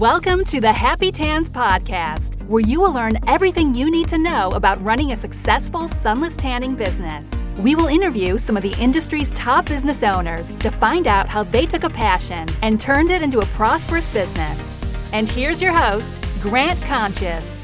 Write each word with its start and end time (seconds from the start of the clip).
Welcome 0.00 0.44
to 0.46 0.60
the 0.60 0.72
Happy 0.72 1.12
Tans 1.12 1.48
Podcast, 1.48 2.44
where 2.48 2.60
you 2.60 2.80
will 2.80 2.92
learn 2.92 3.16
everything 3.28 3.76
you 3.76 3.92
need 3.92 4.08
to 4.08 4.18
know 4.18 4.50
about 4.50 4.82
running 4.82 5.12
a 5.12 5.16
successful 5.16 5.86
sunless 5.86 6.36
tanning 6.36 6.74
business. 6.74 7.46
We 7.58 7.76
will 7.76 7.86
interview 7.86 8.36
some 8.36 8.56
of 8.56 8.64
the 8.64 8.74
industry's 8.82 9.30
top 9.30 9.66
business 9.66 10.02
owners 10.02 10.50
to 10.50 10.72
find 10.72 11.06
out 11.06 11.28
how 11.28 11.44
they 11.44 11.64
took 11.64 11.84
a 11.84 11.90
passion 11.90 12.48
and 12.62 12.80
turned 12.80 13.12
it 13.12 13.22
into 13.22 13.38
a 13.38 13.46
prosperous 13.46 14.12
business. 14.12 15.12
And 15.12 15.28
here's 15.28 15.62
your 15.62 15.72
host, 15.72 16.12
Grant 16.42 16.82
Conscious. 16.82 17.63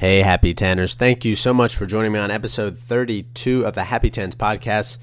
Hey, 0.00 0.20
Happy 0.20 0.54
Tanners. 0.54 0.94
Thank 0.94 1.26
you 1.26 1.36
so 1.36 1.52
much 1.52 1.76
for 1.76 1.84
joining 1.84 2.12
me 2.12 2.18
on 2.18 2.30
episode 2.30 2.78
32 2.78 3.66
of 3.66 3.74
the 3.74 3.84
Happy 3.84 4.08
Tans 4.08 4.34
podcast. 4.34 4.96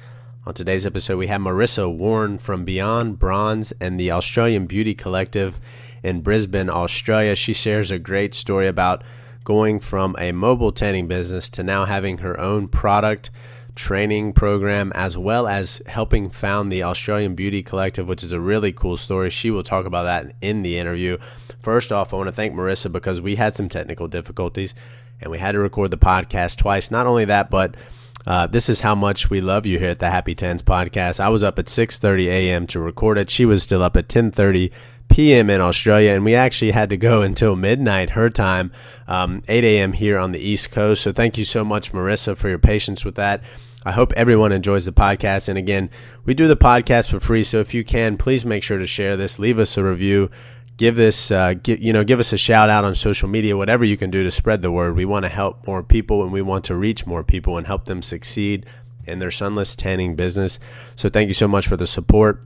On 0.44 0.56
today's 0.56 0.88
episode, 0.88 1.20
we 1.20 1.28
have 1.28 1.40
Marissa 1.40 1.96
Warren 1.96 2.40
from 2.40 2.66
Beyond 2.66 3.20
Bronze 3.20 3.72
and 3.80 4.00
the 4.00 4.10
Australian 4.10 4.66
Beauty 4.66 4.96
Collective 4.96 5.60
in 6.02 6.22
Brisbane, 6.22 6.68
Australia. 6.68 7.36
She 7.36 7.54
shares 7.54 7.92
a 7.92 8.00
great 8.00 8.34
story 8.34 8.66
about 8.66 9.04
going 9.44 9.80
from 9.80 10.16
a 10.18 10.32
mobile 10.32 10.72
tanning 10.72 11.08
business 11.08 11.48
to 11.52 11.62
now 11.62 11.86
having 11.86 12.18
her 12.18 12.40
own 12.40 12.68
product 12.68 13.30
training 13.78 14.34
program 14.34 14.92
as 14.96 15.18
well 15.18 15.48
as 15.48 15.82
helping 15.86 16.30
found 16.30 16.72
the 16.72 16.84
Australian 16.84 17.36
Beauty 17.36 17.62
Collective, 17.64 18.08
which 18.08 18.24
is 18.24 18.34
a 18.34 18.40
really 18.40 18.74
cool 18.74 18.98
story. 18.98 19.30
She 19.30 19.52
will 19.52 19.64
talk 19.64 19.86
about 19.86 20.04
that 20.04 20.34
in 20.42 20.64
the 20.64 20.78
interview. 20.78 21.18
First 21.62 21.92
off, 21.92 22.14
I 22.14 22.18
want 22.18 22.28
to 22.28 22.34
thank 22.34 22.54
Marissa 22.54 22.92
because 22.92 23.22
we 23.22 23.36
had 23.36 23.56
some 23.56 23.70
technical 23.70 24.08
difficulties 24.08 24.74
and 25.22 25.32
we 25.32 25.38
had 25.38 25.54
to 25.54 25.60
record 25.60 25.92
the 25.92 25.98
podcast 25.98 26.58
twice. 26.58 26.92
Not 26.92 27.06
only 27.06 27.26
that, 27.26 27.50
but 27.50 27.76
uh, 28.26 28.48
this 28.48 28.68
is 28.68 28.82
how 28.82 28.96
much 28.96 29.30
we 29.30 29.42
love 29.42 29.66
you 29.66 29.80
here 29.80 29.90
at 29.90 30.00
the 30.00 30.10
Happy 30.10 30.36
Tans 30.36 30.64
podcast. 30.64 31.20
I 31.20 31.30
was 31.30 31.44
up 31.44 31.60
at 31.60 31.68
6:30 31.68 32.26
a.m. 32.26 32.68
to 32.68 32.80
record 32.80 33.18
it. 33.18 33.30
She 33.30 33.46
was 33.46 33.64
still 33.64 33.82
up 33.82 33.96
at 33.96 34.10
10:30 34.10 34.72
p.m. 35.10 35.50
in 35.50 35.62
Australia, 35.62 36.12
and 36.12 36.24
we 36.24 36.36
actually 36.36 36.72
had 36.72 36.90
to 36.90 36.98
go 36.98 37.22
until 37.24 37.56
midnight 37.56 38.12
her 38.12 38.30
time, 38.30 38.72
um, 39.08 39.44
8 39.48 39.64
a.m. 39.64 39.94
here 39.94 40.18
on 40.18 40.32
the 40.32 40.40
East 40.40 40.72
Coast. 40.72 41.04
So 41.04 41.12
thank 41.12 41.38
you 41.38 41.46
so 41.46 41.64
much, 41.64 41.92
Marissa, 41.92 42.36
for 42.36 42.50
your 42.50 42.60
patience 42.60 43.04
with 43.04 43.16
that. 43.16 43.42
I 43.86 43.92
hope 43.92 44.12
everyone 44.14 44.52
enjoys 44.52 44.86
the 44.86 44.92
podcast. 44.92 45.48
And 45.48 45.58
again, 45.58 45.90
we 46.26 46.34
do 46.34 46.48
the 46.48 46.58
podcast 46.58 47.10
for 47.10 47.22
free. 47.22 47.44
So 47.44 47.60
if 47.60 47.74
you 47.74 47.86
can, 47.86 48.18
please 48.18 48.46
make 48.46 48.62
sure 48.62 48.78
to 48.78 48.88
share 48.88 49.16
this, 49.16 49.40
leave 49.40 49.60
us 49.60 49.78
a 49.78 49.84
review, 49.84 50.30
give 50.76 50.98
this, 50.98 51.32
uh, 51.32 51.54
give, 51.54 51.80
you 51.80 51.94
know, 51.94 52.04
give 52.04 52.20
us 52.20 52.34
a 52.34 52.38
shout 52.38 52.70
out 52.70 52.84
on 52.84 52.96
social 52.96 53.30
media, 53.30 53.56
whatever 53.56 53.86
you 53.86 53.96
can 53.96 54.12
do 54.12 54.24
to 54.24 54.32
spread 54.32 54.62
the 54.62 54.72
word. 54.72 54.98
We 54.98 55.06
want 55.06 55.24
to 55.24 55.30
help 55.30 55.66
more 55.66 55.84
people 55.84 56.22
and 56.22 56.34
we 56.34 56.42
want 56.42 56.66
to 56.66 56.76
reach 56.76 57.08
more 57.08 57.24
people 57.24 57.58
and 57.58 57.66
help 57.66 57.86
them 57.86 58.02
succeed 58.02 58.66
in 59.06 59.20
their 59.20 59.32
sunless 59.32 59.74
tanning 59.74 60.18
business. 60.18 60.60
So 60.98 61.08
thank 61.08 61.30
you 61.30 61.34
so 61.34 61.48
much 61.48 61.66
for 61.66 61.78
the 61.78 61.88
support. 61.88 62.46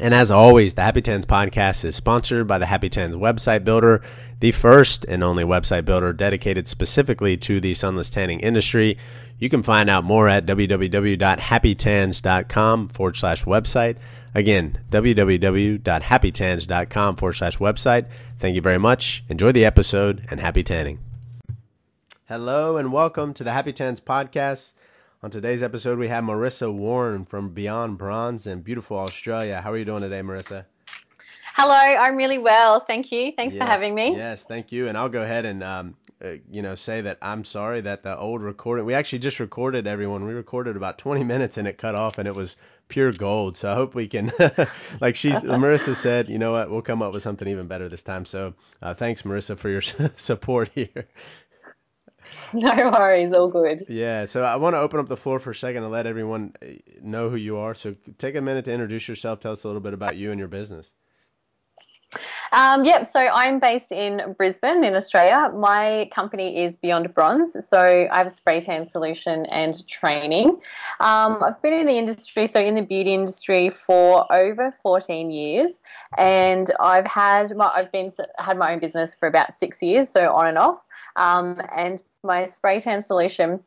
And 0.00 0.14
as 0.14 0.30
always, 0.30 0.74
the 0.74 0.82
Happy 0.82 1.02
Tans 1.02 1.26
podcast 1.26 1.84
is 1.84 1.96
sponsored 1.96 2.46
by 2.46 2.58
the 2.58 2.66
Happy 2.66 2.88
Tans 2.88 3.16
website 3.16 3.64
builder, 3.64 4.00
the 4.38 4.52
first 4.52 5.04
and 5.04 5.24
only 5.24 5.42
website 5.42 5.84
builder 5.84 6.12
dedicated 6.12 6.68
specifically 6.68 7.36
to 7.38 7.58
the 7.60 7.74
sunless 7.74 8.08
tanning 8.08 8.38
industry. 8.38 8.96
You 9.40 9.48
can 9.48 9.64
find 9.64 9.90
out 9.90 10.04
more 10.04 10.28
at 10.28 10.46
www.happytans.com 10.46 12.88
forward 12.88 13.16
slash 13.16 13.44
website. 13.44 13.96
Again, 14.34 14.78
www.happytans.com 14.90 17.16
forward 17.16 17.32
slash 17.32 17.58
website. 17.58 18.06
Thank 18.38 18.54
you 18.54 18.60
very 18.60 18.78
much. 18.78 19.24
Enjoy 19.28 19.50
the 19.50 19.64
episode 19.64 20.24
and 20.30 20.38
happy 20.38 20.62
tanning. 20.62 21.00
Hello 22.28 22.76
and 22.76 22.92
welcome 22.92 23.34
to 23.34 23.42
the 23.42 23.50
Happy 23.50 23.72
Tans 23.72 23.98
podcast. 23.98 24.74
On 25.20 25.32
today's 25.32 25.64
episode, 25.64 25.98
we 25.98 26.06
have 26.06 26.22
Marissa 26.22 26.72
Warren 26.72 27.24
from 27.24 27.48
Beyond 27.48 27.98
Bronze 27.98 28.46
in 28.46 28.60
beautiful 28.60 28.96
Australia. 28.96 29.60
How 29.60 29.72
are 29.72 29.76
you 29.76 29.84
doing 29.84 30.00
today, 30.00 30.20
Marissa? 30.20 30.64
Hello, 31.54 31.74
I'm 31.74 32.14
really 32.14 32.38
well. 32.38 32.78
Thank 32.78 33.10
you. 33.10 33.32
Thanks 33.32 33.56
yes, 33.56 33.60
for 33.60 33.68
having 33.68 33.96
me. 33.96 34.14
Yes, 34.14 34.44
thank 34.44 34.70
you. 34.70 34.86
And 34.86 34.96
I'll 34.96 35.08
go 35.08 35.24
ahead 35.24 35.44
and 35.44 35.64
um, 35.64 35.96
uh, 36.24 36.34
you 36.48 36.62
know 36.62 36.76
say 36.76 37.00
that 37.00 37.18
I'm 37.20 37.44
sorry 37.44 37.80
that 37.80 38.04
the 38.04 38.16
old 38.16 38.42
recording. 38.42 38.84
We 38.84 38.94
actually 38.94 39.18
just 39.18 39.40
recorded 39.40 39.88
everyone. 39.88 40.24
We 40.24 40.34
recorded 40.34 40.76
about 40.76 40.98
20 40.98 41.24
minutes 41.24 41.56
and 41.56 41.66
it 41.66 41.78
cut 41.78 41.96
off 41.96 42.18
and 42.18 42.28
it 42.28 42.34
was 42.36 42.56
pure 42.86 43.10
gold. 43.10 43.56
So 43.56 43.72
I 43.72 43.74
hope 43.74 43.96
we 43.96 44.06
can, 44.06 44.32
like 45.00 45.16
she's 45.16 45.34
Marissa 45.40 45.96
said, 45.96 46.28
you 46.28 46.38
know 46.38 46.52
what, 46.52 46.70
we'll 46.70 46.80
come 46.80 47.02
up 47.02 47.12
with 47.12 47.24
something 47.24 47.48
even 47.48 47.66
better 47.66 47.88
this 47.88 48.04
time. 48.04 48.24
So 48.24 48.54
uh, 48.80 48.94
thanks, 48.94 49.22
Marissa, 49.22 49.58
for 49.58 49.68
your 49.68 49.82
support 50.16 50.70
here. 50.76 51.08
No 52.52 52.90
worries, 52.90 53.32
all 53.32 53.48
good. 53.48 53.84
Yeah, 53.88 54.24
so 54.24 54.42
I 54.42 54.56
want 54.56 54.74
to 54.74 54.78
open 54.80 55.00
up 55.00 55.08
the 55.08 55.16
floor 55.16 55.38
for 55.38 55.50
a 55.50 55.54
second 55.54 55.82
and 55.82 55.92
let 55.92 56.06
everyone 56.06 56.54
uh, 56.62 56.66
know 57.02 57.28
who 57.28 57.36
you 57.36 57.58
are. 57.58 57.74
So 57.74 57.94
take 58.16 58.36
a 58.36 58.40
minute 58.40 58.64
to 58.66 58.72
introduce 58.72 59.06
yourself. 59.06 59.40
Tell 59.40 59.52
us 59.52 59.64
a 59.64 59.66
little 59.66 59.82
bit 59.82 59.92
about 59.92 60.16
you 60.16 60.30
and 60.30 60.38
your 60.38 60.48
business. 60.48 60.94
Um, 62.52 62.84
yep, 62.84 63.10
so 63.12 63.20
I'm 63.20 63.58
based 63.58 63.92
in 63.92 64.34
Brisbane, 64.38 64.82
in 64.82 64.94
Australia. 64.94 65.52
My 65.54 66.08
company 66.14 66.64
is 66.64 66.76
Beyond 66.76 67.12
Bronze, 67.12 67.56
so 67.68 68.08
I 68.10 68.16
have 68.16 68.26
a 68.26 68.30
spray 68.30 68.60
tan 68.60 68.86
solution 68.86 69.44
and 69.46 69.86
training. 69.86 70.60
Um, 71.00 71.42
I've 71.42 71.60
been 71.60 71.74
in 71.74 71.86
the 71.86 71.98
industry, 71.98 72.46
so 72.46 72.60
in 72.60 72.74
the 72.74 72.82
beauty 72.82 73.12
industry, 73.12 73.68
for 73.68 74.30
over 74.32 74.72
14 74.82 75.30
years, 75.30 75.82
and 76.16 76.70
I've 76.80 77.06
had 77.06 77.54
my, 77.54 77.70
I've 77.74 77.92
been 77.92 78.10
had 78.38 78.56
my 78.56 78.72
own 78.72 78.78
business 78.78 79.14
for 79.14 79.28
about 79.28 79.52
six 79.52 79.82
years, 79.82 80.08
so 80.08 80.32
on 80.32 80.46
and 80.46 80.56
off. 80.56 80.80
Um, 81.18 81.60
and 81.76 82.02
my 82.22 82.46
spray 82.46 82.80
tan 82.80 83.02
solution 83.02 83.60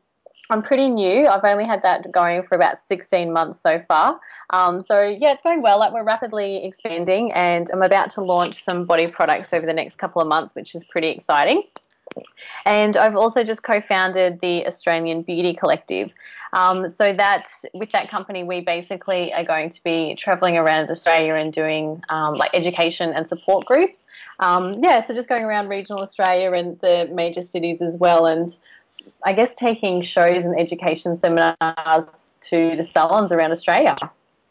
I'm 0.50 0.62
pretty 0.62 0.88
new. 0.88 1.28
I've 1.28 1.44
only 1.44 1.64
had 1.64 1.82
that 1.82 2.10
going 2.10 2.42
for 2.42 2.56
about 2.56 2.78
16 2.78 3.32
months 3.32 3.60
so 3.60 3.78
far. 3.78 4.20
Um, 4.50 4.82
so 4.82 5.02
yeah, 5.02 5.32
it's 5.32 5.42
going 5.42 5.62
well. 5.62 5.78
Like 5.78 5.92
we're 5.92 6.02
rapidly 6.02 6.64
expanding, 6.64 7.32
and 7.32 7.70
I'm 7.72 7.82
about 7.82 8.10
to 8.10 8.22
launch 8.22 8.64
some 8.64 8.84
body 8.84 9.06
products 9.06 9.52
over 9.52 9.64
the 9.64 9.72
next 9.72 9.96
couple 9.96 10.20
of 10.20 10.28
months, 10.28 10.54
which 10.54 10.74
is 10.74 10.84
pretty 10.84 11.08
exciting. 11.08 11.62
And 12.64 12.96
I've 12.96 13.16
also 13.16 13.44
just 13.44 13.62
co-founded 13.62 14.40
the 14.40 14.66
Australian 14.66 15.22
Beauty 15.22 15.54
Collective. 15.54 16.10
Um, 16.54 16.88
so 16.88 17.14
that 17.14 17.48
with 17.72 17.92
that 17.92 18.10
company, 18.10 18.44
we 18.44 18.60
basically 18.60 19.32
are 19.32 19.44
going 19.44 19.70
to 19.70 19.82
be 19.82 20.14
traveling 20.16 20.58
around 20.58 20.90
Australia 20.90 21.34
and 21.34 21.52
doing 21.52 22.02
um, 22.10 22.34
like 22.34 22.50
education 22.52 23.12
and 23.14 23.26
support 23.28 23.64
groups. 23.64 24.04
Um, 24.38 24.78
yeah, 24.82 25.02
so 25.02 25.14
just 25.14 25.28
going 25.28 25.44
around 25.44 25.68
regional 25.68 26.02
Australia 26.02 26.52
and 26.52 26.78
the 26.80 27.08
major 27.12 27.40
cities 27.40 27.80
as 27.80 27.96
well, 27.96 28.26
and 28.26 28.54
I 29.24 29.32
guess 29.32 29.54
taking 29.54 30.02
shows 30.02 30.44
and 30.44 30.58
education 30.60 31.16
seminars 31.16 32.34
to 32.42 32.76
the 32.76 32.84
salons 32.84 33.32
around 33.32 33.52
Australia. 33.52 33.96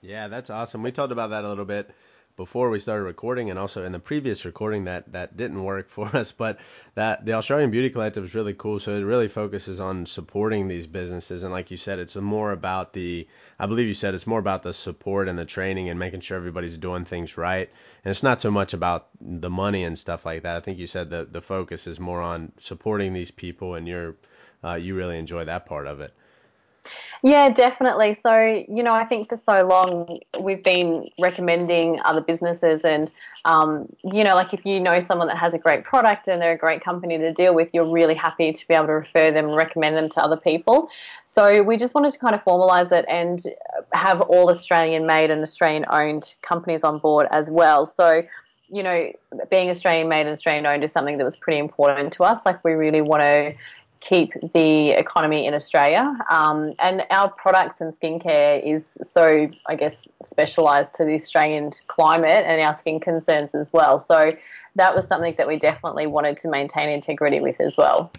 Yeah, 0.02 0.28
that's 0.28 0.50
awesome. 0.50 0.82
We 0.82 0.92
talked 0.92 1.12
about 1.12 1.30
that 1.30 1.44
a 1.44 1.50
little 1.50 1.66
bit 1.66 1.92
before 2.36 2.69
we 2.69 2.80
started 2.80 3.03
recording 3.03 3.50
and 3.50 3.59
also 3.59 3.84
in 3.84 3.92
the 3.92 4.00
previous 4.00 4.46
recording 4.46 4.86
that 4.86 5.12
that 5.12 5.38
didn't 5.38 5.64
work 5.64 5.90
for 5.97 6.16
us 6.16 6.31
but 6.31 6.59
that 6.96 7.25
the 7.25 7.34
Australian 7.34 7.72
Beauty 7.72 7.90
Collective 7.90 8.24
is 8.25 8.36
really 8.36 8.53
cool. 8.53 8.80
So 8.80 8.92
it 8.92 9.02
really 9.02 9.30
focuses 9.30 9.80
on 9.80 10.06
supporting 10.06 10.68
these 10.68 10.88
businesses. 10.88 11.44
And 11.44 11.52
like 11.52 11.72
you 11.72 11.78
said 11.78 12.00
it's 12.00 12.16
more 12.16 12.52
about 12.52 12.94
the 12.94 13.28
I 13.59 13.66
believe 13.66 13.88
you 13.88 13.94
said 13.94 14.14
it's 14.14 14.28
more 14.28 14.40
about 14.40 14.64
the 14.64 14.74
support 14.74 15.28
and 15.28 15.38
the 15.40 15.46
training 15.46 15.90
and 15.90 16.00
making 16.00 16.22
sure 16.22 16.38
everybody's 16.38 16.78
doing 16.78 17.06
things 17.06 17.38
right. 17.38 17.69
And 18.03 18.12
it's 18.12 18.24
not 18.24 18.42
so 18.42 18.52
much 18.52 18.74
about 18.74 19.08
the 19.19 19.50
money 19.50 19.84
and 19.84 19.98
stuff 19.98 20.25
like 20.25 20.44
that. 20.44 20.58
I 20.58 20.59
think 20.59 20.80
you 20.80 20.88
said 20.88 21.09
the 21.09 21.28
the 21.30 21.42
focus 21.42 21.88
is 21.88 22.00
more 22.00 22.22
on 22.22 22.52
supporting 22.59 23.13
these 23.13 23.31
people 23.31 23.75
and 23.75 23.88
you're 23.88 24.16
uh, 24.63 24.75
you 24.75 24.96
really 24.96 25.18
enjoy 25.18 25.46
that 25.46 25.66
part 25.66 25.88
of 25.88 26.02
it. 26.02 26.13
Yeah, 27.24 27.50
definitely. 27.50 28.16
So, 28.16 28.66
you 28.68 28.81
know, 28.81 28.94
I 28.94 29.06
think 29.06 29.30
for 29.30 29.36
so 29.36 29.66
long 29.68 30.19
we've 30.42 30.64
been 30.64 31.09
recommending 31.19 32.00
other 32.03 32.22
businesses, 32.22 32.84
and, 32.84 33.12
um, 33.46 33.88
you 34.03 34.24
know, 34.24 34.34
like 34.34 34.53
if 34.53 34.66
you 34.66 34.80
know 34.80 35.00
someone 35.00 35.28
that 35.28 35.38
has 35.38 35.53
a 35.53 35.59
great 35.59 35.84
product 35.84 36.28
and 36.28 36.42
they're 36.42 36.53
a 36.53 36.58
great 36.58 36.84
company 36.84 37.18
to 37.19 37.31
deal 37.31 37.53
with, 37.53 37.74
you're 37.74 37.92
really 37.92 38.16
happy 38.16 38.52
to 38.52 38.68
be 38.68 38.74
able 38.74 38.88
to 38.88 38.94
refer 38.94 39.31
them 39.31 39.46
and 39.47 39.56
recommend 39.56 39.96
them 39.96 40.09
to 40.09 40.22
other 40.22 40.38
people. 40.38 40.90
So, 41.25 41.62
we 41.62 41.78
just 41.78 41.94
wanted 41.94 42.12
to 42.14 42.19
kind 42.19 42.34
of 42.34 42.44
formalize 42.44 42.92
it 42.92 43.06
and 43.08 43.39
have 43.94 44.22
all 44.22 44.50
Australian 44.50 45.06
made 45.06 45.30
and 45.30 45.42
Australian 45.42 45.86
owned 45.89 46.36
companies 46.42 46.83
on 46.83 46.98
board 46.98 47.28
as 47.31 47.51
well. 47.51 47.86
So, 47.86 48.24
you 48.69 48.81
know, 48.81 49.12
being 49.50 49.69
Australian 49.69 50.07
made 50.07 50.22
and 50.22 50.30
Australian 50.30 50.66
owned 50.66 50.83
is 50.83 50.92
something 50.92 51.18
that 51.18 51.25
was 51.25 51.36
pretty 51.36 51.60
important 51.60 52.13
to 52.13 52.24
us. 52.24 52.39
Like, 52.45 52.63
we 52.63 52.72
really 52.72 53.01
want 53.01 53.22
to 53.22 53.54
keep 54.01 54.33
the 54.53 54.89
economy 54.89 55.45
in 55.45 55.53
Australia. 55.53 56.18
Um, 56.30 56.74
and 56.80 57.03
our 57.12 57.30
products 57.30 57.80
and 57.80 57.98
skincare 57.98 58.62
is 58.62 58.98
so, 59.03 59.50
I 59.68 59.75
guess, 59.75 60.07
specialised 60.25 60.95
to 60.95 61.06
the 61.06 61.13
Australian 61.13 61.71
climate 61.88 62.44
and 62.45 62.59
our 62.62 62.75
skin 62.75 63.00
concerns 63.00 63.56
as 63.56 63.71
well. 63.71 64.00
So 64.00 64.33
that 64.75 64.95
was 64.95 65.07
something 65.07 65.36
that 65.38 65.48
we 65.48 65.57
definitely 65.57 66.07
wanted 66.07 66.38
to 66.38 66.50
maintain 66.50 66.89
integrity 66.89 67.39
with 67.39 67.62
as 67.62 67.77
well. 67.77 68.12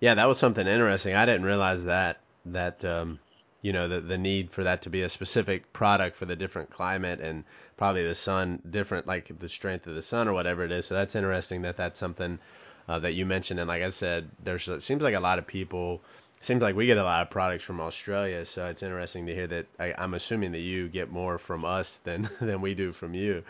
Yeah, 0.00 0.14
that 0.14 0.26
was 0.26 0.38
something 0.38 0.66
interesting. 0.66 1.14
I 1.14 1.26
didn't 1.26 1.44
realize 1.44 1.84
that 1.84 2.18
that 2.46 2.84
um, 2.84 3.20
you 3.60 3.72
know 3.72 3.86
the 3.86 4.00
the 4.00 4.18
need 4.18 4.50
for 4.50 4.64
that 4.64 4.82
to 4.82 4.90
be 4.90 5.02
a 5.02 5.08
specific 5.08 5.72
product 5.72 6.16
for 6.16 6.24
the 6.24 6.34
different 6.34 6.70
climate 6.70 7.20
and 7.20 7.44
probably 7.76 8.02
the 8.02 8.14
sun 8.14 8.60
different 8.68 9.06
like 9.06 9.38
the 9.38 9.48
strength 9.48 9.86
of 9.86 9.94
the 9.94 10.02
sun 10.02 10.26
or 10.26 10.32
whatever 10.32 10.64
it 10.64 10.72
is. 10.72 10.86
So 10.86 10.94
that's 10.94 11.14
interesting 11.14 11.62
that 11.62 11.76
that's 11.76 12.00
something 12.00 12.40
uh, 12.88 12.98
that 12.98 13.14
you 13.14 13.26
mentioned. 13.26 13.60
And 13.60 13.68
like 13.68 13.82
I 13.82 13.90
said, 13.90 14.30
there's 14.42 14.68
it 14.68 14.82
seems 14.82 15.02
like 15.02 15.14
a 15.14 15.20
lot 15.20 15.38
of 15.38 15.46
people 15.46 16.02
seems 16.40 16.60
like 16.60 16.74
we 16.74 16.86
get 16.86 16.98
a 16.98 17.04
lot 17.04 17.22
of 17.22 17.30
products 17.30 17.62
from 17.62 17.80
Australia, 17.80 18.44
so 18.44 18.66
it's 18.66 18.82
interesting 18.82 19.26
to 19.26 19.34
hear 19.34 19.46
that. 19.46 19.66
I, 19.78 19.94
I'm 19.96 20.14
assuming 20.14 20.52
that 20.52 20.60
you 20.60 20.88
get 20.88 21.10
more 21.10 21.38
from 21.38 21.64
us 21.64 21.98
than 21.98 22.28
than 22.40 22.60
we 22.60 22.74
do 22.74 22.92
from 22.92 23.14
you. 23.14 23.44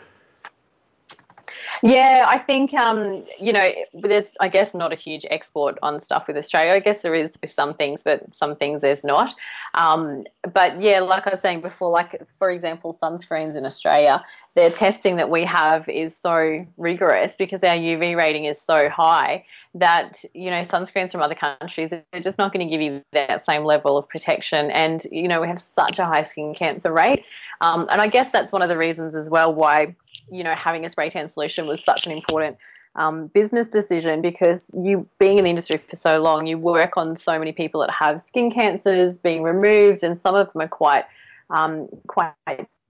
Yeah, 1.81 2.25
I 2.27 2.37
think 2.37 2.73
um, 2.73 3.23
you 3.39 3.51
know 3.51 3.69
there's 3.93 4.25
I 4.39 4.47
guess 4.47 4.73
not 4.73 4.93
a 4.93 4.95
huge 4.95 5.25
export 5.29 5.77
on 5.81 6.03
stuff 6.03 6.27
with 6.27 6.37
Australia. 6.37 6.73
I 6.73 6.79
guess 6.79 7.01
there 7.01 7.15
is 7.15 7.31
with 7.41 7.51
some 7.51 7.73
things, 7.73 8.03
but 8.03 8.33
some 8.33 8.55
things 8.55 8.81
there's 8.81 9.03
not. 9.03 9.33
Um, 9.73 10.25
but 10.53 10.81
yeah, 10.81 10.99
like 10.99 11.27
I 11.27 11.31
was 11.31 11.41
saying 11.41 11.61
before, 11.61 11.89
like 11.89 12.21
for 12.37 12.49
example, 12.51 12.93
sunscreens 12.93 13.55
in 13.55 13.65
Australia, 13.65 14.23
the 14.55 14.69
testing 14.69 15.15
that 15.17 15.29
we 15.29 15.43
have 15.43 15.87
is 15.89 16.15
so 16.15 16.65
rigorous 16.77 17.35
because 17.35 17.63
our 17.63 17.75
UV 17.75 18.15
rating 18.15 18.45
is 18.45 18.61
so 18.61 18.89
high 18.89 19.45
that 19.75 20.23
you 20.33 20.51
know 20.51 20.63
sunscreens 20.63 21.11
from 21.11 21.21
other 21.21 21.35
countries 21.35 21.89
they're 21.89 22.21
just 22.21 22.37
not 22.37 22.53
going 22.53 22.65
to 22.65 22.71
give 22.71 22.81
you 22.81 23.03
that 23.13 23.43
same 23.43 23.63
level 23.63 23.97
of 23.97 24.07
protection. 24.07 24.69
And 24.71 25.05
you 25.11 25.27
know 25.27 25.41
we 25.41 25.47
have 25.47 25.61
such 25.61 25.99
a 25.99 26.05
high 26.05 26.25
skin 26.25 26.53
cancer 26.53 26.91
rate, 26.91 27.25
um, 27.61 27.87
and 27.91 28.01
I 28.01 28.07
guess 28.07 28.31
that's 28.31 28.51
one 28.51 28.61
of 28.61 28.69
the 28.69 28.77
reasons 28.77 29.15
as 29.15 29.29
well 29.29 29.53
why 29.53 29.95
you 30.29 30.43
know, 30.43 30.55
having 30.55 30.85
a 30.85 30.89
spray 30.89 31.09
tan 31.09 31.29
solution 31.29 31.67
was 31.67 31.83
such 31.83 32.05
an 32.05 32.11
important 32.11 32.57
um, 32.95 33.27
business 33.27 33.69
decision 33.69 34.21
because 34.21 34.71
you 34.77 35.07
being 35.19 35.37
in 35.37 35.45
the 35.45 35.49
industry 35.49 35.77
for 35.89 35.95
so 35.95 36.21
long, 36.21 36.47
you 36.47 36.57
work 36.57 36.97
on 36.97 37.15
so 37.15 37.37
many 37.39 37.51
people 37.51 37.81
that 37.81 37.89
have 37.91 38.21
skin 38.21 38.51
cancers 38.51 39.17
being 39.17 39.43
removed, 39.43 40.03
and 40.03 40.17
some 40.17 40.35
of 40.35 40.51
them 40.53 40.61
are 40.61 40.67
quite 40.67 41.05
um, 41.49 41.87
quite 42.07 42.33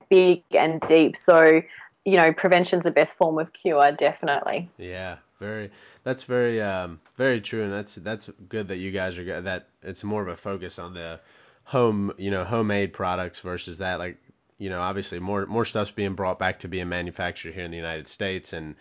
big 0.10 0.44
and 0.52 0.82
deep. 0.82 1.16
So, 1.16 1.62
you 2.06 2.18
know, 2.18 2.34
prevention's 2.34 2.84
the 2.84 2.92
best 2.92 3.16
form 3.16 3.40
of 3.40 3.54
cure, 3.54 3.92
definitely. 3.92 4.70
Yeah, 4.78 5.18
very. 5.40 5.72
That's 6.04 6.24
very 6.24 6.62
um, 6.62 7.00
very 7.16 7.40
true, 7.40 7.64
and 7.64 7.72
that's 7.72 7.96
that's 7.96 8.30
good 8.50 8.68
that 8.68 8.78
you 8.78 8.92
guys 8.92 9.18
are 9.18 9.42
that 9.42 9.70
it's 9.82 10.04
more 10.04 10.22
of 10.22 10.28
a 10.28 10.36
focus 10.36 10.80
on 10.80 10.94
the 10.94 11.22
home, 11.64 12.12
you 12.18 12.30
know, 12.30 12.44
homemade 12.44 12.92
products 12.92 13.40
versus 13.40 13.78
that 13.78 14.00
like 14.00 14.18
you 14.64 14.70
know, 14.70 14.80
obviously 14.80 15.20
more 15.20 15.46
more 15.46 15.66
stuff's 15.66 15.92
being 15.92 16.16
brought 16.16 16.40
back 16.40 16.60
to 16.60 16.70
being 16.70 16.88
manufactured 16.88 17.54
here 17.54 17.66
in 17.66 17.72
the 17.72 17.78
United 17.78 18.08
States 18.08 18.54
and 18.54 18.76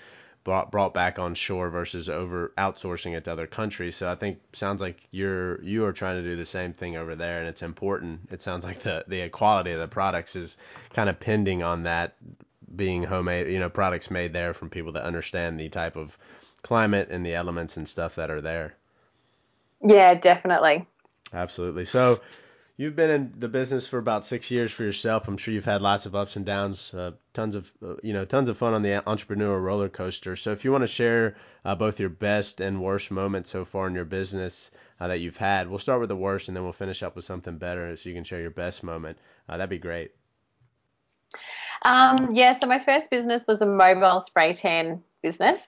brought 0.44 0.70
brought 0.70 0.94
back 0.94 1.19
on 1.19 1.34
shore 1.34 1.70
versus 1.70 2.08
over 2.08 2.52
outsourcing 2.56 3.17
it 3.17 3.25
to 3.25 3.32
other 3.32 3.49
countries. 3.49 3.96
So 3.96 4.08
I 4.08 4.14
think 4.14 4.38
sounds 4.52 4.81
like 4.81 5.08
you're 5.11 5.61
you 5.61 5.84
are 5.84 5.93
trying 5.93 6.23
to 6.23 6.29
do 6.29 6.37
the 6.37 6.46
same 6.46 6.73
thing 6.73 6.96
over 6.96 7.17
there, 7.17 7.40
and 7.40 7.49
it's 7.49 7.62
important. 7.62 8.29
It 8.31 8.43
sounds 8.43 8.62
like 8.62 8.84
the 8.84 9.05
the 9.08 9.29
quality 9.31 9.73
of 9.73 9.81
the 9.81 9.88
products 9.88 10.37
is 10.37 10.56
kind 10.93 11.11
of 11.11 11.19
pending 11.19 11.64
on 11.64 11.82
that 11.82 12.14
being 12.76 13.02
homemade, 13.02 13.49
you 13.49 13.58
know, 13.58 13.69
products 13.69 14.08
made 14.08 14.32
there 14.32 14.55
from 14.55 14.70
people 14.70 14.93
that 14.93 15.02
understand 15.02 15.58
the 15.58 15.69
type 15.69 15.96
of 15.96 16.17
climate 16.62 17.08
and 17.11 17.26
the 17.26 17.34
elements 17.34 17.76
and 17.76 17.88
stuff 17.88 18.14
that 18.14 18.31
are 18.31 18.40
there. 18.40 18.76
Yeah, 19.84 20.14
definitely. 20.14 20.87
Absolutely. 21.34 21.87
So 21.87 22.20
You've 22.78 22.96
been 22.96 23.10
in 23.10 23.32
the 23.36 23.48
business 23.48 23.86
for 23.86 23.98
about 23.98 24.24
six 24.24 24.50
years 24.50 24.72
for 24.72 24.82
yourself. 24.82 25.28
I'm 25.28 25.36
sure 25.36 25.52
you've 25.52 25.64
had 25.64 25.82
lots 25.82 26.06
of 26.06 26.14
ups 26.14 26.36
and 26.36 26.46
downs, 26.46 26.92
uh, 26.94 27.12
tons 27.34 27.54
of 27.54 27.70
uh, 27.84 27.96
you 28.02 28.14
know, 28.14 28.24
tons 28.24 28.48
of 28.48 28.56
fun 28.56 28.72
on 28.72 28.82
the 28.82 29.02
entrepreneurial 29.06 29.62
roller 29.62 29.90
coaster. 29.90 30.36
So 30.36 30.52
if 30.52 30.64
you 30.64 30.72
want 30.72 30.82
to 30.82 30.88
share 30.88 31.36
uh, 31.66 31.74
both 31.74 32.00
your 32.00 32.08
best 32.08 32.60
and 32.60 32.82
worst 32.82 33.10
moments 33.10 33.50
so 33.50 33.66
far 33.66 33.86
in 33.86 33.94
your 33.94 34.06
business 34.06 34.70
uh, 35.00 35.08
that 35.08 35.20
you've 35.20 35.36
had, 35.36 35.69
we'll 35.69 35.78
start 35.78 36.00
with 36.00 36.08
the 36.08 36.16
worst 36.16 36.48
and 36.48 36.56
then 36.56 36.64
we'll 36.64 36.72
finish 36.72 37.02
up 37.02 37.14
with 37.14 37.26
something 37.26 37.58
better, 37.58 37.94
so 37.94 38.08
you 38.08 38.14
can 38.14 38.24
share 38.24 38.40
your 38.40 38.50
best 38.50 38.82
moment. 38.82 39.19
Uh, 39.48 39.58
that'd 39.58 39.69
be 39.69 39.78
great. 39.78 40.12
Um, 41.84 42.30
yeah, 42.32 42.58
so 42.58 42.66
my 42.66 42.78
first 42.78 43.10
business 43.10 43.44
was 43.46 43.60
a 43.60 43.66
mobile 43.66 44.22
spray 44.26 44.54
tan 44.54 45.02
business, 45.22 45.60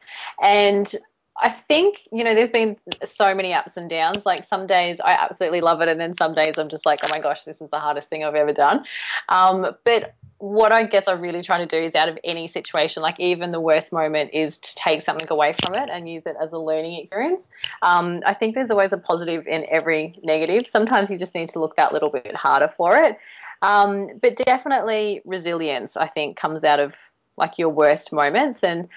and 0.43 0.95
I 1.43 1.49
think, 1.49 2.07
you 2.13 2.23
know, 2.23 2.35
there's 2.35 2.51
been 2.51 2.77
so 3.17 3.35
many 3.35 3.53
ups 3.53 3.77
and 3.77 3.91
downs. 3.91 4.25
Like 4.25 4.45
some 4.45 4.67
days 4.67 5.01
I 5.05 5.13
absolutely 5.13 5.61
love 5.61 5.81
it, 5.81 5.89
and 5.89 6.01
then 6.01 6.13
some 6.13 6.35
days 6.35 6.59
I'm 6.59 6.69
just 6.69 6.87
like, 6.87 7.01
oh 7.05 7.09
my 7.13 7.21
gosh, 7.21 7.45
this 7.45 7.61
is 7.61 7.71
the 7.71 7.81
hardest 7.81 8.09
thing 8.09 8.25
I've 8.25 8.35
ever 8.35 8.53
done. 8.53 8.85
Um, 9.29 9.75
but 9.85 10.15
what 10.39 10.73
I 10.73 10.85
guess 10.85 11.09
I'm 11.09 11.21
really 11.21 11.43
trying 11.43 11.67
to 11.67 11.77
do 11.81 11.83
is 11.83 11.95
out 11.95 12.09
of 12.09 12.19
any 12.23 12.49
situation, 12.49 13.03
like 13.03 13.19
even 13.19 13.51
the 13.51 13.61
worst 13.61 13.93
moment, 13.93 14.31
is 14.35 14.59
to 14.59 14.75
take 14.75 15.01
something 15.03 15.27
away 15.31 15.55
from 15.65 15.75
it 15.75 15.89
and 15.91 16.09
use 16.09 16.23
it 16.27 16.37
as 16.41 16.53
a 16.53 16.59
learning 16.59 17.01
experience. 17.01 17.49
Um, 17.83 18.23
I 18.27 18.35
think 18.35 18.55
there's 18.55 18.71
always 18.71 18.93
a 18.93 18.99
positive 18.99 19.47
in 19.47 19.65
every 19.71 20.19
negative. 20.23 20.67
Sometimes 20.67 21.11
you 21.11 21.19
just 21.19 21.35
need 21.35 21.49
to 21.51 21.61
look 21.61 21.77
that 21.77 21.93
little 21.93 22.11
bit 22.11 22.37
harder 22.37 22.69
for 22.69 22.97
it. 22.97 23.19
Um, 23.63 24.09
but 24.21 24.37
definitely 24.37 25.23
resilience, 25.25 25.97
I 25.97 26.07
think, 26.09 26.37
comes 26.37 26.63
out 26.63 26.79
of 26.79 26.95
like 27.37 27.59
your 27.59 27.71
worst 27.71 28.13
moments. 28.13 28.63
And, 28.63 28.89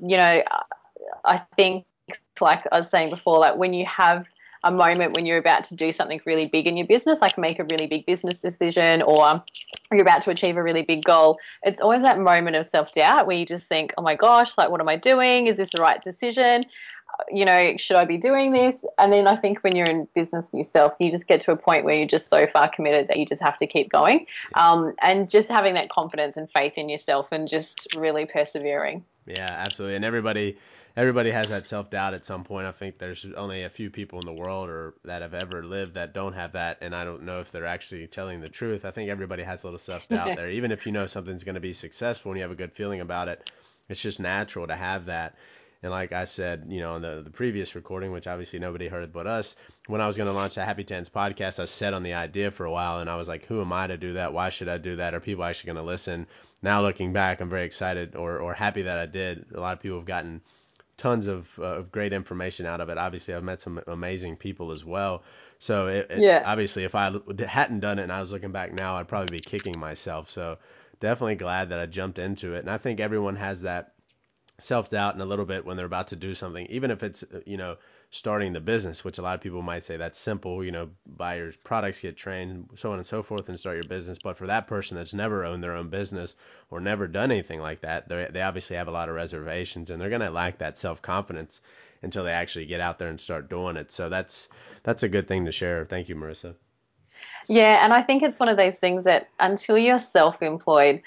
you 0.00 0.16
know, 0.16 0.42
I 1.26 1.42
think, 1.56 1.84
like 2.40 2.64
I 2.70 2.78
was 2.78 2.90
saying 2.90 3.10
before, 3.10 3.38
like 3.38 3.56
when 3.56 3.72
you 3.72 3.86
have 3.86 4.26
a 4.66 4.70
moment 4.70 5.14
when 5.14 5.24
you're 5.24 5.38
about 5.38 5.64
to 5.64 5.74
do 5.74 5.92
something 5.92 6.20
really 6.26 6.48
big 6.48 6.66
in 6.66 6.76
your 6.76 6.86
business, 6.86 7.20
like 7.20 7.38
make 7.38 7.58
a 7.58 7.64
really 7.64 7.86
big 7.86 8.04
business 8.04 8.40
decision 8.40 9.00
or 9.02 9.42
you're 9.92 10.02
about 10.02 10.22
to 10.24 10.30
achieve 10.30 10.56
a 10.56 10.62
really 10.62 10.82
big 10.82 11.04
goal, 11.04 11.38
it's 11.62 11.80
always 11.80 12.02
that 12.02 12.18
moment 12.18 12.56
of 12.56 12.66
self 12.66 12.92
doubt 12.92 13.26
where 13.26 13.36
you 13.36 13.46
just 13.46 13.64
think, 13.64 13.94
oh 13.96 14.02
my 14.02 14.16
gosh, 14.16 14.58
like 14.58 14.70
what 14.70 14.80
am 14.80 14.88
I 14.88 14.96
doing? 14.96 15.46
Is 15.46 15.56
this 15.56 15.70
the 15.74 15.80
right 15.80 16.02
decision? 16.02 16.64
You 17.30 17.44
know, 17.44 17.76
should 17.78 17.96
I 17.96 18.04
be 18.04 18.18
doing 18.18 18.52
this? 18.52 18.76
And 18.98 19.12
then 19.12 19.26
I 19.26 19.36
think 19.36 19.60
when 19.60 19.74
you're 19.74 19.86
in 19.86 20.06
business 20.14 20.50
for 20.50 20.58
yourself, 20.58 20.94
you 20.98 21.10
just 21.10 21.28
get 21.28 21.40
to 21.42 21.52
a 21.52 21.56
point 21.56 21.84
where 21.84 21.94
you're 21.94 22.06
just 22.06 22.28
so 22.28 22.46
far 22.48 22.68
committed 22.68 23.08
that 23.08 23.16
you 23.18 23.24
just 23.24 23.40
have 23.40 23.56
to 23.58 23.66
keep 23.66 23.90
going. 23.90 24.26
Um, 24.54 24.94
and 25.00 25.30
just 25.30 25.48
having 25.48 25.74
that 25.74 25.88
confidence 25.88 26.36
and 26.36 26.50
faith 26.50 26.74
in 26.76 26.88
yourself 26.88 27.28
and 27.30 27.48
just 27.48 27.86
really 27.96 28.26
persevering. 28.26 29.04
Yeah, 29.26 29.48
absolutely. 29.48 29.96
And 29.96 30.04
everybody, 30.04 30.58
everybody 30.96 31.30
has 31.30 31.48
that 31.48 31.66
self 31.66 31.90
doubt 31.90 32.14
at 32.14 32.24
some 32.24 32.42
point. 32.42 32.66
I 32.66 32.72
think 32.72 32.98
there's 32.98 33.26
only 33.36 33.64
a 33.64 33.70
few 33.70 33.90
people 33.90 34.20
in 34.20 34.34
the 34.34 34.40
world 34.40 34.68
or 34.68 34.94
that 35.04 35.22
have 35.22 35.34
ever 35.34 35.62
lived 35.62 35.94
that 35.94 36.14
don't 36.14 36.32
have 36.32 36.52
that, 36.52 36.78
and 36.80 36.94
I 36.94 37.04
don't 37.04 37.24
know 37.24 37.40
if 37.40 37.52
they're 37.52 37.66
actually 37.66 38.06
telling 38.06 38.40
the 38.40 38.48
truth. 38.48 38.84
I 38.84 38.90
think 38.90 39.10
everybody 39.10 39.42
has 39.42 39.62
a 39.62 39.66
little 39.66 39.78
self 39.78 40.08
doubt 40.08 40.36
there, 40.36 40.50
even 40.50 40.72
if 40.72 40.86
you 40.86 40.92
know 40.92 41.06
something's 41.06 41.44
going 41.44 41.54
to 41.54 41.60
be 41.60 41.74
successful 41.74 42.32
and 42.32 42.38
you 42.38 42.42
have 42.42 42.52
a 42.52 42.56
good 42.56 42.72
feeling 42.72 43.00
about 43.00 43.28
it. 43.28 43.50
It's 43.88 44.02
just 44.02 44.18
natural 44.18 44.66
to 44.66 44.74
have 44.74 45.06
that. 45.06 45.36
And 45.82 45.92
like 45.92 46.12
I 46.12 46.24
said, 46.24 46.64
you 46.68 46.80
know, 46.80 46.94
on 46.94 47.02
the, 47.02 47.20
the 47.22 47.30
previous 47.30 47.74
recording, 47.74 48.10
which 48.10 48.26
obviously 48.26 48.58
nobody 48.58 48.88
heard 48.88 49.12
but 49.12 49.26
us, 49.26 49.54
when 49.86 50.00
I 50.00 50.06
was 50.06 50.16
going 50.16 50.26
to 50.26 50.32
launch 50.32 50.54
the 50.54 50.64
Happy 50.64 50.82
Tans 50.82 51.08
podcast, 51.08 51.60
I 51.60 51.66
set 51.66 51.94
on 51.94 52.02
the 52.02 52.14
idea 52.14 52.50
for 52.50 52.64
a 52.64 52.70
while 52.72 52.98
and 52.98 53.10
I 53.10 53.16
was 53.16 53.28
like, 53.28 53.44
who 53.46 53.60
am 53.60 53.72
I 53.72 53.86
to 53.86 53.96
do 53.96 54.14
that? 54.14 54.32
Why 54.32 54.48
should 54.48 54.68
I 54.68 54.78
do 54.78 54.96
that? 54.96 55.14
Are 55.14 55.20
people 55.20 55.44
actually 55.44 55.74
going 55.74 55.84
to 55.84 55.88
listen? 55.88 56.26
Now 56.62 56.82
looking 56.82 57.12
back, 57.12 57.40
I'm 57.40 57.50
very 57.50 57.66
excited 57.66 58.16
or, 58.16 58.38
or 58.38 58.54
happy 58.54 58.82
that 58.82 58.98
I 58.98 59.06
did. 59.06 59.44
A 59.54 59.60
lot 59.60 59.74
of 59.74 59.80
people 59.80 59.98
have 59.98 60.06
gotten 60.06 60.40
tons 60.96 61.26
of, 61.26 61.48
uh, 61.58 61.62
of 61.62 61.90
great 61.92 62.12
information 62.12 62.66
out 62.66 62.80
of 62.80 62.88
it. 62.88 62.98
Obviously, 62.98 63.34
I've 63.34 63.44
met 63.44 63.60
some 63.60 63.80
amazing 63.86 64.36
people 64.36 64.72
as 64.72 64.84
well. 64.84 65.22
So 65.58 65.88
it, 65.88 66.10
it, 66.10 66.18
yeah. 66.20 66.42
obviously, 66.44 66.84
if 66.84 66.94
I 66.94 67.12
hadn't 67.46 67.80
done 67.80 67.98
it 67.98 68.04
and 68.04 68.12
I 68.12 68.20
was 68.20 68.32
looking 68.32 68.52
back 68.52 68.72
now, 68.72 68.96
I'd 68.96 69.08
probably 69.08 69.36
be 69.36 69.40
kicking 69.40 69.78
myself. 69.78 70.30
So 70.30 70.58
definitely 71.00 71.36
glad 71.36 71.68
that 71.70 71.78
I 71.78 71.86
jumped 71.86 72.18
into 72.18 72.54
it. 72.54 72.60
And 72.60 72.70
I 72.70 72.78
think 72.78 73.00
everyone 73.00 73.36
has 73.36 73.62
that 73.62 73.92
self 74.58 74.90
doubt 74.90 75.14
in 75.14 75.20
a 75.20 75.26
little 75.26 75.44
bit 75.44 75.64
when 75.64 75.76
they're 75.76 75.86
about 75.86 76.08
to 76.08 76.16
do 76.16 76.34
something, 76.34 76.66
even 76.66 76.90
if 76.90 77.02
it's 77.02 77.22
uh, 77.22 77.40
you 77.46 77.56
know 77.56 77.76
starting 78.10 78.52
the 78.52 78.60
business, 78.60 79.04
which 79.04 79.18
a 79.18 79.22
lot 79.22 79.34
of 79.34 79.40
people 79.40 79.62
might 79.62 79.84
say 79.84 79.96
that's 79.96 80.18
simple, 80.18 80.64
you 80.64 80.70
know, 80.70 80.88
buy 81.16 81.36
your 81.36 81.52
products, 81.64 82.00
get 82.00 82.16
trained, 82.16 82.68
so 82.74 82.92
on 82.92 82.98
and 82.98 83.06
so 83.06 83.22
forth, 83.22 83.48
and 83.48 83.58
start 83.58 83.76
your 83.76 83.88
business. 83.88 84.18
But 84.22 84.36
for 84.36 84.46
that 84.46 84.66
person 84.66 84.96
that's 84.96 85.14
never 85.14 85.44
owned 85.44 85.62
their 85.62 85.76
own 85.76 85.88
business 85.88 86.34
or 86.70 86.80
never 86.80 87.06
done 87.08 87.30
anything 87.30 87.60
like 87.60 87.80
that, 87.80 88.08
they 88.08 88.28
they 88.30 88.42
obviously 88.42 88.76
have 88.76 88.88
a 88.88 88.92
lot 88.92 89.08
of 89.08 89.14
reservations, 89.14 89.90
and 89.90 90.00
they're 90.00 90.10
gonna 90.10 90.30
lack 90.30 90.58
that 90.58 90.78
self 90.78 91.02
confidence 91.02 91.60
until 92.02 92.24
they 92.24 92.32
actually 92.32 92.66
get 92.66 92.80
out 92.80 92.98
there 92.98 93.08
and 93.08 93.20
start 93.20 93.50
doing 93.50 93.76
it. 93.76 93.90
So 93.90 94.08
that's 94.08 94.48
that's 94.82 95.02
a 95.02 95.08
good 95.08 95.28
thing 95.28 95.44
to 95.46 95.52
share. 95.52 95.84
Thank 95.84 96.08
you, 96.08 96.14
Marissa. 96.14 96.54
Yeah, 97.48 97.84
and 97.84 97.92
I 97.92 98.02
think 98.02 98.22
it's 98.22 98.38
one 98.38 98.48
of 98.48 98.56
those 98.56 98.76
things 98.76 99.04
that 99.04 99.28
until 99.40 99.78
you're 99.78 100.00
self 100.00 100.42
employed, 100.42 101.02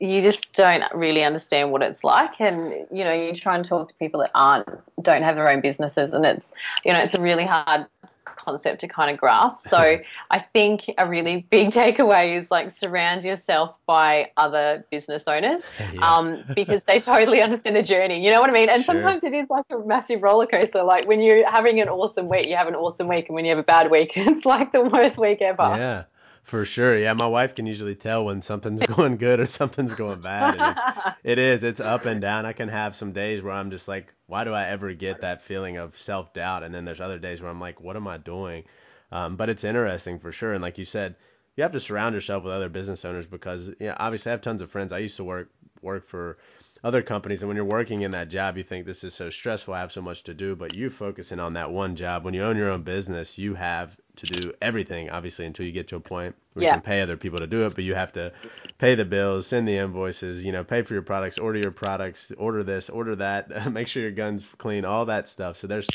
you 0.00 0.22
just 0.22 0.52
don't 0.52 0.84
really 0.92 1.24
understand 1.24 1.70
what 1.70 1.82
it's 1.82 2.04
like. 2.04 2.40
And 2.40 2.86
you 2.90 3.04
know 3.04 3.12
you 3.12 3.34
try 3.34 3.54
and 3.54 3.64
talk 3.64 3.88
to 3.88 3.94
people 3.94 4.20
that 4.20 4.30
aren't 4.34 4.68
don't 5.02 5.22
have 5.22 5.36
their 5.36 5.50
own 5.50 5.60
businesses 5.60 6.14
and 6.14 6.24
it's 6.24 6.52
you 6.84 6.92
know 6.92 7.00
it's 7.00 7.14
a 7.14 7.20
really 7.20 7.46
hard 7.46 7.86
concept 8.24 8.80
to 8.80 8.88
kind 8.88 9.10
of 9.10 9.18
grasp. 9.18 9.68
So 9.68 9.98
i 10.30 10.38
think 10.38 10.90
a 10.98 11.08
really 11.08 11.46
big 11.50 11.70
takeaway 11.70 12.40
is 12.40 12.50
like 12.50 12.76
surround 12.78 13.24
yourself 13.24 13.74
by 13.86 14.30
other 14.36 14.84
business 14.90 15.22
owners 15.26 15.62
yeah. 15.78 16.16
um, 16.16 16.44
because 16.54 16.80
they 16.86 17.00
totally 17.00 17.40
understand 17.40 17.76
the 17.76 17.82
journey. 17.82 18.22
You 18.24 18.30
know 18.30 18.40
what 18.40 18.50
i 18.50 18.52
mean? 18.52 18.68
And 18.68 18.84
sure. 18.84 18.94
sometimes 18.94 19.24
it 19.24 19.32
is 19.32 19.48
like 19.48 19.64
a 19.70 19.78
massive 19.78 20.22
roller 20.22 20.46
coaster. 20.46 20.82
Like 20.82 21.06
when 21.06 21.20
you're 21.20 21.48
having 21.48 21.80
an 21.80 21.88
awesome 21.88 22.28
week 22.28 22.46
you 22.48 22.56
have 22.56 22.68
an 22.68 22.74
awesome 22.74 23.08
week 23.08 23.28
and 23.28 23.34
when 23.34 23.44
you 23.44 23.50
have 23.50 23.58
a 23.58 23.62
bad 23.62 23.90
week 23.90 24.12
it's 24.16 24.44
like 24.44 24.72
the 24.72 24.82
worst 24.82 25.18
week 25.18 25.40
ever. 25.40 25.62
Yeah 25.62 26.04
for 26.44 26.64
sure. 26.64 26.96
Yeah, 26.96 27.14
my 27.14 27.26
wife 27.26 27.54
can 27.54 27.66
usually 27.66 27.94
tell 27.94 28.26
when 28.26 28.42
something's 28.42 28.82
going 28.96 29.16
good 29.16 29.40
or 29.40 29.46
something's 29.46 29.94
going 29.94 30.20
bad. 30.20 30.56
It's, 30.58 31.16
it 31.24 31.38
is. 31.38 31.64
It's 31.64 31.80
up 31.80 32.04
and 32.04 32.20
down. 32.20 32.46
I 32.46 32.52
can 32.52 32.68
have 32.68 32.94
some 32.94 33.12
days 33.12 33.42
where 33.42 33.52
I'm 33.52 33.70
just 33.70 33.88
like, 33.88 34.14
why 34.26 34.44
do 34.44 34.52
I 34.52 34.66
ever 34.68 34.92
get 34.92 35.22
that 35.22 35.42
feeling 35.42 35.78
of 35.78 35.98
self 35.98 36.32
doubt? 36.34 36.62
And 36.62 36.74
then 36.74 36.84
there's 36.84 37.00
other 37.00 37.18
days 37.18 37.40
where 37.40 37.50
I'm 37.50 37.60
like, 37.60 37.80
what 37.80 37.96
am 37.96 38.06
I 38.06 38.18
doing? 38.18 38.64
Um, 39.10 39.36
but 39.36 39.48
it's 39.48 39.64
interesting 39.64 40.18
for 40.18 40.32
sure. 40.32 40.52
And 40.52 40.62
like 40.62 40.78
you 40.78 40.84
said, 40.84 41.16
you 41.56 41.62
have 41.62 41.72
to 41.72 41.80
surround 41.80 42.14
yourself 42.14 42.44
with 42.44 42.52
other 42.52 42.68
business 42.68 43.04
owners 43.04 43.26
because, 43.26 43.70
yeah, 43.80 43.96
obviously 43.98 44.30
I 44.30 44.32
have 44.32 44.42
tons 44.42 44.60
of 44.60 44.70
friends. 44.70 44.92
I 44.92 44.98
used 44.98 45.16
to 45.16 45.24
work 45.24 45.50
work 45.82 46.08
for 46.08 46.38
other 46.82 47.02
companies 47.02 47.40
and 47.40 47.48
when 47.48 47.56
you're 47.56 47.64
working 47.64 48.02
in 48.02 48.10
that 48.10 48.28
job 48.28 48.58
you 48.58 48.62
think 48.62 48.84
this 48.84 49.04
is 49.04 49.14
so 49.14 49.30
stressful 49.30 49.72
i 49.72 49.80
have 49.80 49.90
so 49.90 50.02
much 50.02 50.22
to 50.22 50.34
do 50.34 50.54
but 50.54 50.74
you 50.74 50.90
focusing 50.90 51.40
on 51.40 51.54
that 51.54 51.70
one 51.70 51.96
job 51.96 52.24
when 52.24 52.34
you 52.34 52.42
own 52.42 52.58
your 52.58 52.70
own 52.70 52.82
business 52.82 53.38
you 53.38 53.54
have 53.54 53.96
to 54.16 54.26
do 54.26 54.52
everything, 54.62 55.10
obviously, 55.10 55.46
until 55.46 55.66
you 55.66 55.72
get 55.72 55.88
to 55.88 55.96
a 55.96 56.00
point 56.00 56.34
where 56.52 56.64
Yeah. 56.64 56.70
you 56.70 56.74
can 56.74 56.82
pay 56.82 57.00
other 57.00 57.16
people 57.16 57.38
to 57.38 57.46
do 57.46 57.66
it. 57.66 57.74
But 57.74 57.84
you 57.84 57.94
have 57.94 58.12
to 58.12 58.32
pay 58.78 58.94
the 58.94 59.04
bills, 59.04 59.46
send 59.46 59.66
the 59.68 59.76
invoices, 59.76 60.44
you 60.44 60.52
know, 60.52 60.64
pay 60.64 60.82
for 60.82 60.94
your 60.94 61.02
products, 61.02 61.38
order 61.38 61.58
your 61.58 61.72
products, 61.72 62.32
order 62.38 62.62
this, 62.62 62.88
order 62.90 63.16
that, 63.16 63.72
make 63.72 63.88
sure 63.88 64.02
your 64.02 64.12
gun's 64.12 64.44
clean, 64.58 64.84
all 64.84 65.06
that 65.06 65.28
stuff. 65.28 65.56
So 65.56 65.66
there's 65.66 65.88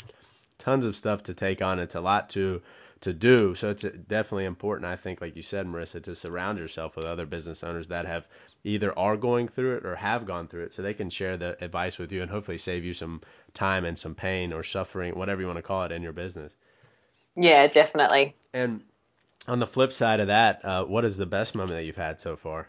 tons 0.58 0.84
of 0.84 0.96
stuff 0.96 1.22
to 1.24 1.34
take 1.34 1.62
on. 1.62 1.78
It's 1.78 1.94
a 1.94 2.00
lot 2.00 2.30
to 2.30 2.62
to 3.00 3.14
do. 3.14 3.54
So 3.54 3.70
it's 3.70 3.82
definitely 3.82 4.44
important, 4.44 4.84
I 4.84 4.96
think, 4.96 5.22
like 5.22 5.34
you 5.34 5.42
said, 5.42 5.66
Marissa, 5.66 6.02
to 6.02 6.14
surround 6.14 6.58
yourself 6.58 6.96
with 6.96 7.06
other 7.06 7.24
business 7.24 7.64
owners 7.64 7.88
that 7.88 8.04
have 8.04 8.28
either 8.62 8.96
are 8.98 9.16
going 9.16 9.48
through 9.48 9.76
it 9.76 9.86
or 9.86 9.96
have 9.96 10.26
gone 10.26 10.46
through 10.46 10.64
it, 10.64 10.72
so 10.74 10.82
they 10.82 10.92
can 10.92 11.08
share 11.08 11.38
the 11.38 11.56
advice 11.64 11.96
with 11.96 12.12
you 12.12 12.20
and 12.20 12.30
hopefully 12.30 12.58
save 12.58 12.84
you 12.84 12.92
some 12.92 13.22
time 13.54 13.86
and 13.86 13.98
some 13.98 14.14
pain 14.14 14.52
or 14.52 14.62
suffering, 14.62 15.14
whatever 15.16 15.40
you 15.40 15.46
want 15.46 15.56
to 15.56 15.62
call 15.62 15.82
it, 15.84 15.92
in 15.92 16.02
your 16.02 16.12
business. 16.12 16.56
Yeah, 17.40 17.66
definitely. 17.68 18.36
And 18.52 18.82
on 19.48 19.60
the 19.60 19.66
flip 19.66 19.92
side 19.92 20.20
of 20.20 20.26
that, 20.26 20.62
uh, 20.62 20.84
what 20.84 21.06
is 21.06 21.16
the 21.16 21.24
best 21.24 21.54
moment 21.54 21.72
that 21.72 21.84
you've 21.84 21.96
had 21.96 22.20
so 22.20 22.36
far? 22.36 22.68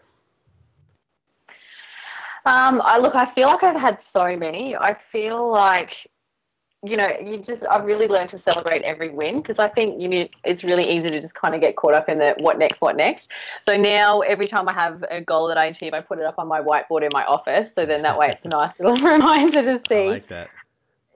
Um, 2.46 2.82
I 2.84 2.98
look, 2.98 3.13
I 3.13 3.25
feel 3.34 3.50
like 3.50 3.63
I've 3.63 3.80
had 3.80 4.01
so 4.01 4.36
many. 4.38 4.75
I 4.75 4.96
feel 5.12 5.51
like, 5.51 6.08
you 6.84 6.96
know, 6.96 7.10
you 7.24 7.38
just, 7.38 7.66
I've 7.70 7.84
really 7.84 8.08
learned 8.08 8.30
to 8.30 8.40
celebrate 8.40 8.82
every 8.84 9.10
win 9.10 9.42
because 9.42 9.60
I 9.60 9.68
think 9.68 10.01
you 10.01 10.08
need, 10.08 10.30
it's 10.46 10.63
really 10.63 10.90
easy 10.90 11.10
to 11.10 11.22
just 11.22 11.36
kind 11.36 11.54
of 11.54 11.60
get 11.60 11.75
caught 11.75 11.94
up 11.94 12.08
in 12.08 12.18
the 12.18 12.34
what 12.40 12.58
next, 12.58 12.80
what 12.80 12.96
next. 12.96 13.28
So 13.62 13.75
now 13.75 14.22
every 14.22 14.48
time 14.48 14.70
I 14.70 14.74
have 14.74 15.04
a 15.12 15.22
goal 15.22 15.50
that 15.50 15.58
I 15.58 15.66
achieve, 15.66 15.94
I 15.94 16.00
put 16.00 16.18
it 16.18 16.25
up 16.25 16.36
on 16.40 16.48
my 16.48 16.62
whiteboard 16.62 17.04
in 17.04 17.10
my 17.12 17.25
office. 17.25 17.70
So 17.75 17.86
then 17.86 18.01
that 18.04 18.18
way 18.18 18.30
it's 18.30 18.46
a 18.46 18.48
nice 18.48 18.74
little 18.80 18.96
reminder 19.06 19.62
to 19.63 19.82
see. 19.88 19.96
I 19.96 20.08
like 20.08 20.28
that. 20.30 20.50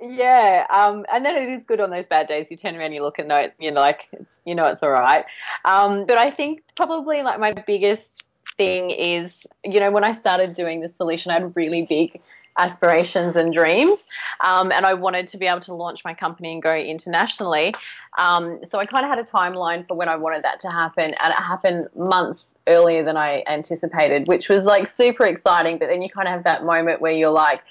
Yeah, 0.10 0.66
um, 0.70 1.06
and 1.12 1.26
then 1.26 1.36
it 1.36 1.50
is 1.50 1.64
good 1.64 1.80
on 1.80 1.90
those 1.90 2.06
bad 2.06 2.28
days. 2.28 2.48
You 2.52 2.58
turn 2.58 2.76
around, 2.76 2.94
you 2.94 3.02
look 3.02 3.20
at 3.20 3.28
note, 3.28 3.52
you 3.60 3.72
know, 3.72 3.82
like 3.82 4.08
it's, 4.12 4.42
you 4.46 4.54
know, 4.54 4.66
it's 4.66 4.84
all 4.84 4.92
right. 4.92 5.26
Um, 5.64 6.06
but 6.06 6.18
I 6.18 6.32
think 6.32 6.64
probably 6.76 7.24
like 7.24 7.40
my 7.40 7.54
biggest 7.54 8.28
thing 8.58 8.90
is, 8.90 9.46
you 9.64 9.80
know, 9.80 9.92
when 9.92 10.04
I 10.04 10.12
started 10.14 10.54
doing 10.54 10.82
this 10.82 10.96
solution, 10.96 11.32
I 11.32 11.36
had 11.36 11.56
really 11.56 11.86
big 11.88 12.22
aspirations 12.58 13.36
and 13.36 13.54
dreams, 13.54 14.08
um, 14.42 14.72
and 14.72 14.86
I 14.86 14.94
wanted 14.94 15.28
to 15.30 15.38
be 15.38 15.46
able 15.46 15.60
to 15.62 15.74
launch 15.74 16.04
my 16.06 16.14
company 16.14 16.54
and 16.54 16.62
go 16.62 16.74
internationally. 16.74 17.74
Um, 18.18 18.62
so 18.70 18.80
I 18.80 18.86
kind 18.86 19.06
of 19.06 19.10
had 19.10 19.20
a 19.20 19.24
timeline 19.30 19.88
for 19.88 19.96
when 19.96 20.08
I 20.08 20.16
wanted 20.16 20.44
that 20.44 20.62
to 20.62 20.70
happen, 20.70 21.16
and 21.22 21.34
it 21.34 21.40
happened 21.40 21.90
months 21.96 22.48
earlier 22.68 23.04
than 23.04 23.18
I 23.18 23.44
anticipated, 23.48 24.28
which 24.28 24.50
was 24.50 24.66
like 24.66 24.88
super 24.88 25.26
exciting. 25.26 25.78
But 25.78 25.90
then 25.90 26.02
you 26.02 26.10
kind 26.10 26.28
of 26.28 26.34
have 26.34 26.44
that 26.46 26.64
moment 26.64 27.02
where 27.02 27.12
you're 27.12 27.30
like 27.30 27.62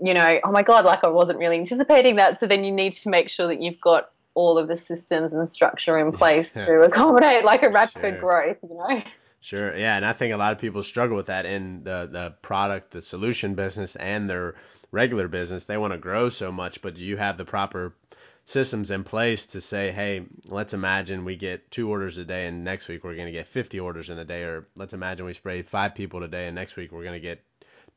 you 0.00 0.14
know, 0.14 0.40
oh 0.44 0.52
my 0.52 0.62
God, 0.62 0.84
like 0.84 1.02
I 1.04 1.08
wasn't 1.08 1.38
really 1.38 1.58
anticipating 1.58 2.16
that. 2.16 2.40
So 2.40 2.46
then 2.46 2.64
you 2.64 2.72
need 2.72 2.92
to 2.94 3.08
make 3.08 3.28
sure 3.28 3.46
that 3.48 3.60
you've 3.60 3.80
got 3.80 4.10
all 4.34 4.58
of 4.58 4.68
the 4.68 4.76
systems 4.76 5.34
and 5.34 5.48
structure 5.48 5.98
in 5.98 6.12
place 6.12 6.54
Yeah. 6.54 6.66
to 6.66 6.80
accommodate 6.82 7.44
like 7.44 7.62
a 7.64 7.70
rapid 7.70 8.02
Sure. 8.02 8.20
growth, 8.20 8.58
you 8.62 8.76
know? 8.76 9.02
Sure. 9.40 9.76
Yeah, 9.76 9.96
and 9.96 10.04
I 10.04 10.12
think 10.12 10.34
a 10.34 10.36
lot 10.36 10.52
of 10.52 10.58
people 10.58 10.82
struggle 10.82 11.16
with 11.16 11.26
that 11.26 11.46
in 11.46 11.82
the 11.84 12.08
the 12.10 12.34
product, 12.42 12.90
the 12.90 13.00
solution 13.02 13.54
business, 13.54 13.96
and 13.96 14.28
their 14.28 14.54
regular 14.90 15.28
business. 15.28 15.64
They 15.64 15.76
want 15.76 15.92
to 15.92 15.98
grow 15.98 16.28
so 16.28 16.50
much, 16.50 16.82
but 16.82 16.94
do 16.94 17.04
you 17.04 17.16
have 17.16 17.36
the 17.38 17.44
proper 17.44 17.94
systems 18.44 18.90
in 18.90 19.04
place 19.04 19.46
to 19.48 19.60
say, 19.60 19.92
hey, 19.92 20.24
let's 20.46 20.72
imagine 20.72 21.24
we 21.24 21.36
get 21.36 21.70
two 21.70 21.90
orders 21.90 22.16
a 22.18 22.24
day, 22.24 22.46
and 22.46 22.64
next 22.64 22.88
week 22.88 23.04
we're 23.04 23.14
going 23.14 23.26
to 23.26 23.32
get 23.32 23.46
50 23.46 23.78
orders 23.78 24.08
in 24.08 24.18
a 24.18 24.24
day, 24.24 24.42
or 24.42 24.66
let's 24.74 24.94
imagine 24.94 25.26
we 25.26 25.34
spray 25.34 25.62
five 25.62 25.94
people 25.94 26.20
today, 26.20 26.46
and 26.46 26.54
next 26.54 26.76
week 26.76 26.90
we're 26.90 27.02
going 27.02 27.12
to 27.12 27.20
get 27.20 27.42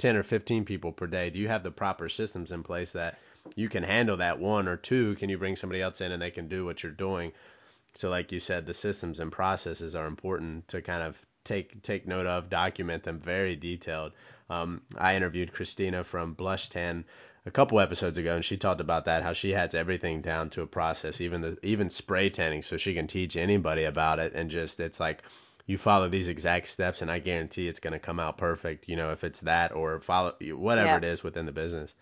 10 0.01 0.15
or 0.15 0.23
15 0.23 0.65
people 0.65 0.91
per 0.91 1.05
day. 1.05 1.29
Do 1.29 1.37
you 1.37 1.47
have 1.47 1.61
the 1.61 1.69
proper 1.69 2.09
systems 2.09 2.51
in 2.51 2.63
place 2.63 2.91
that 2.93 3.19
you 3.55 3.69
can 3.69 3.83
handle 3.83 4.17
that 4.17 4.39
one 4.39 4.67
or 4.67 4.75
two? 4.75 5.13
Can 5.15 5.29
you 5.29 5.37
bring 5.37 5.55
somebody 5.55 5.79
else 5.79 6.01
in 6.01 6.11
and 6.11 6.19
they 6.19 6.31
can 6.31 6.47
do 6.47 6.65
what 6.65 6.81
you're 6.81 6.91
doing? 6.91 7.31
So, 7.93 8.09
like 8.09 8.31
you 8.31 8.39
said, 8.39 8.65
the 8.65 8.73
systems 8.73 9.19
and 9.19 9.31
processes 9.31 9.93
are 9.93 10.07
important 10.07 10.67
to 10.69 10.81
kind 10.81 11.03
of 11.03 11.21
take 11.43 11.83
take 11.83 12.07
note 12.07 12.25
of, 12.25 12.49
document 12.49 13.03
them 13.03 13.19
very 13.19 13.55
detailed. 13.55 14.13
Um, 14.49 14.81
I 14.97 15.15
interviewed 15.15 15.53
Christina 15.53 16.03
from 16.03 16.33
Blush 16.33 16.69
Tan 16.69 17.05
a 17.45 17.51
couple 17.51 17.79
episodes 17.79 18.17
ago, 18.17 18.35
and 18.35 18.45
she 18.45 18.57
talked 18.57 18.81
about 18.81 19.05
that 19.05 19.21
how 19.21 19.33
she 19.33 19.51
has 19.51 19.75
everything 19.75 20.21
down 20.21 20.49
to 20.51 20.63
a 20.63 20.67
process, 20.67 21.21
even 21.21 21.41
the 21.41 21.59
even 21.61 21.91
spray 21.91 22.31
tanning, 22.31 22.63
so 22.63 22.75
she 22.75 22.95
can 22.95 23.05
teach 23.05 23.35
anybody 23.35 23.83
about 23.83 24.17
it. 24.17 24.33
And 24.33 24.49
just 24.49 24.79
it's 24.79 24.99
like 24.99 25.21
you 25.65 25.77
follow 25.77 26.09
these 26.09 26.29
exact 26.29 26.67
steps, 26.67 27.01
and 27.01 27.11
I 27.11 27.19
guarantee 27.19 27.67
it's 27.67 27.79
going 27.79 27.93
to 27.93 27.99
come 27.99 28.19
out 28.19 28.37
perfect. 28.37 28.87
You 28.87 28.95
know, 28.95 29.11
if 29.11 29.23
it's 29.23 29.41
that 29.41 29.71
or 29.73 29.99
follow 29.99 30.33
whatever 30.41 30.87
Yeah. 30.87 30.97
it 30.97 31.03
is 31.03 31.23
within 31.23 31.45
the 31.45 31.51
business. 31.51 31.93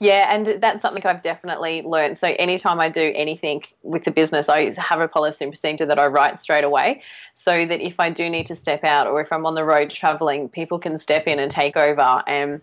Yeah, 0.00 0.34
and 0.34 0.60
that's 0.60 0.82
something 0.82 1.06
I've 1.06 1.22
definitely 1.22 1.82
learned. 1.82 2.18
So 2.18 2.34
anytime 2.38 2.80
I 2.80 2.88
do 2.88 3.12
anything 3.14 3.62
with 3.82 4.04
the 4.04 4.10
business, 4.10 4.48
I 4.48 4.74
have 4.76 5.00
a 5.00 5.08
policy 5.08 5.44
and 5.44 5.52
procedure 5.52 5.86
that 5.86 5.98
I 5.98 6.06
write 6.06 6.38
straight 6.38 6.64
away 6.64 7.02
so 7.36 7.64
that 7.64 7.80
if 7.80 8.00
I 8.00 8.10
do 8.10 8.28
need 8.28 8.46
to 8.46 8.56
step 8.56 8.84
out 8.84 9.06
or 9.06 9.20
if 9.20 9.32
I'm 9.32 9.46
on 9.46 9.54
the 9.54 9.64
road 9.64 9.90
traveling, 9.90 10.48
people 10.48 10.78
can 10.78 10.98
step 10.98 11.26
in 11.26 11.38
and 11.38 11.50
take 11.50 11.76
over 11.76 12.22
and 12.26 12.60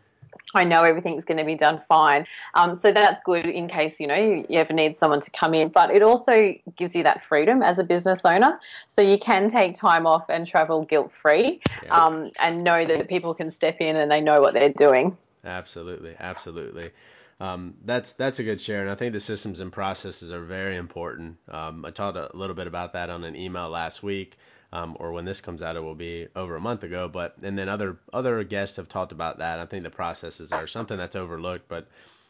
I 0.54 0.64
know 0.64 0.84
everything's 0.84 1.26
going 1.26 1.38
to 1.38 1.46
be 1.46 1.56
done 1.56 1.82
fine. 1.88 2.26
Um, 2.56 2.76
so 2.76 2.92
that's 2.92 3.22
good 3.24 3.46
in 3.46 3.68
case, 3.68 4.00
you 4.00 4.08
know, 4.08 4.46
you 4.50 4.60
ever 4.60 4.74
need 4.74 4.98
someone 4.98 5.22
to 5.22 5.32
come 5.32 5.54
in. 5.54 5.70
But 5.70 5.92
it 5.92 6.02
also 6.02 6.54
gives 6.78 6.96
you 6.96 7.04
that 7.04 7.24
freedom 7.24 7.62
as 7.62 7.80
a 7.80 7.84
business 7.84 8.26
owner. 8.26 8.60
So 8.88 9.02
you 9.02 9.18
can 9.18 9.50
take 9.50 9.74
time 9.74 10.06
off 10.06 10.30
and 10.30 10.46
travel 10.46 10.84
guilt 10.84 11.12
free 11.12 11.62
Yeah. 11.84 12.06
um, 12.06 12.32
and 12.40 12.64
know 12.64 12.86
that 12.86 13.08
people 13.08 13.34
can 13.34 13.52
step 13.52 13.78
in 13.80 13.96
and 13.96 14.12
they 14.12 14.22
know 14.22 14.42
what 14.42 14.54
they're 14.54 14.74
doing. 14.74 15.18
Absolutely, 15.44 16.16
absolutely. 16.20 16.92
Um, 17.40 17.74
that's 17.86 18.14
that's 18.14 18.38
a 18.38 18.44
good 18.44 18.62
share, 18.62 18.82
and 18.82 18.92
I 18.92 18.94
think 18.94 19.14
the 19.14 19.20
systems 19.20 19.62
and 19.62 19.72
processes 19.72 20.30
are 20.30 20.44
very 20.44 20.76
important. 20.76 21.38
Um, 21.50 21.84
I 21.84 21.90
talked 21.90 22.16
a 22.16 22.30
little 22.36 22.56
bit 22.56 22.68
about 22.68 22.94
that 22.94 23.10
on 23.10 23.24
an 23.24 23.36
email 23.36 23.68
last 23.68 24.04
week, 24.04 24.38
um, 24.74 24.96
or 25.00 25.12
when 25.12 25.26
this 25.26 25.42
comes 25.42 25.62
out, 25.62 25.76
it 25.76 25.82
will 25.82 25.96
be 25.96 26.28
over 26.36 26.56
a 26.56 26.62
month 26.62 26.84
ago. 26.84 27.08
But 27.08 27.36
and 27.42 27.58
then 27.58 27.70
other 27.70 27.98
other 28.14 28.44
guests 28.44 28.78
have 28.78 28.90
talked 28.90 29.12
about 29.12 29.40
that. 29.40 29.60
I 29.60 29.66
think 29.66 29.84
the 29.84 29.90
processes 29.90 30.52
are 30.52 30.68
something 30.68 30.98
that's 30.98 31.16
overlooked, 31.16 31.68
but 31.68 31.88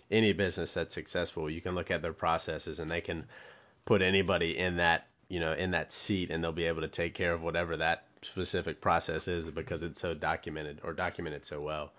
any 0.09 0.33
business 0.33 0.73
that's 0.73 0.93
successful, 0.93 1.49
you 1.49 1.61
can 1.61 1.75
look 1.75 1.91
at 1.91 2.01
their 2.01 2.13
processes, 2.13 2.79
and 2.79 2.89
they 2.89 3.01
can 3.01 3.25
put 3.85 4.01
anybody 4.01 4.57
in 4.57 4.77
that 4.77 5.07
you 5.29 5.39
know 5.39 5.53
in 5.53 5.71
that 5.71 5.91
seat, 5.91 6.31
and 6.31 6.43
they'll 6.43 6.51
be 6.51 6.65
able 6.65 6.81
to 6.81 6.87
take 6.87 7.13
care 7.13 7.33
of 7.33 7.41
whatever 7.43 7.77
that 7.77 8.05
specific 8.23 8.81
process 8.81 9.27
is 9.27 9.49
because 9.49 9.83
it's 9.83 9.99
so 9.99 10.13
documented 10.13 10.79
or 10.83 10.93
documented 10.93 11.45
so 11.45 11.61
well. 11.61 11.91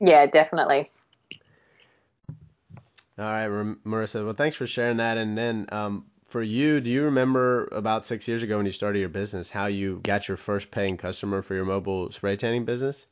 Yeah, 0.00 0.26
definitely. 0.26 0.90
All 3.18 3.24
right, 3.24 3.48
Marissa. 3.84 4.24
Well, 4.24 4.34
thanks 4.34 4.56
for 4.56 4.66
sharing 4.66 4.98
that. 4.98 5.18
And 5.18 5.36
then 5.36 5.66
um, 5.72 6.06
for 6.28 6.42
you, 6.42 6.80
do 6.80 6.90
you 6.90 7.04
remember 7.04 7.68
about 7.72 8.04
six 8.04 8.28
years 8.28 8.42
ago 8.42 8.58
when 8.58 8.66
you 8.66 8.72
started 8.72 8.98
your 8.98 9.08
business, 9.08 9.48
how 9.48 9.66
you 9.66 10.00
got 10.02 10.28
your 10.28 10.36
first 10.36 10.70
paying 10.70 10.98
customer 10.98 11.40
for 11.40 11.54
your 11.54 11.64
mobile 11.64 12.12
spray 12.12 12.36
tanning 12.36 12.66
business? 12.66 13.06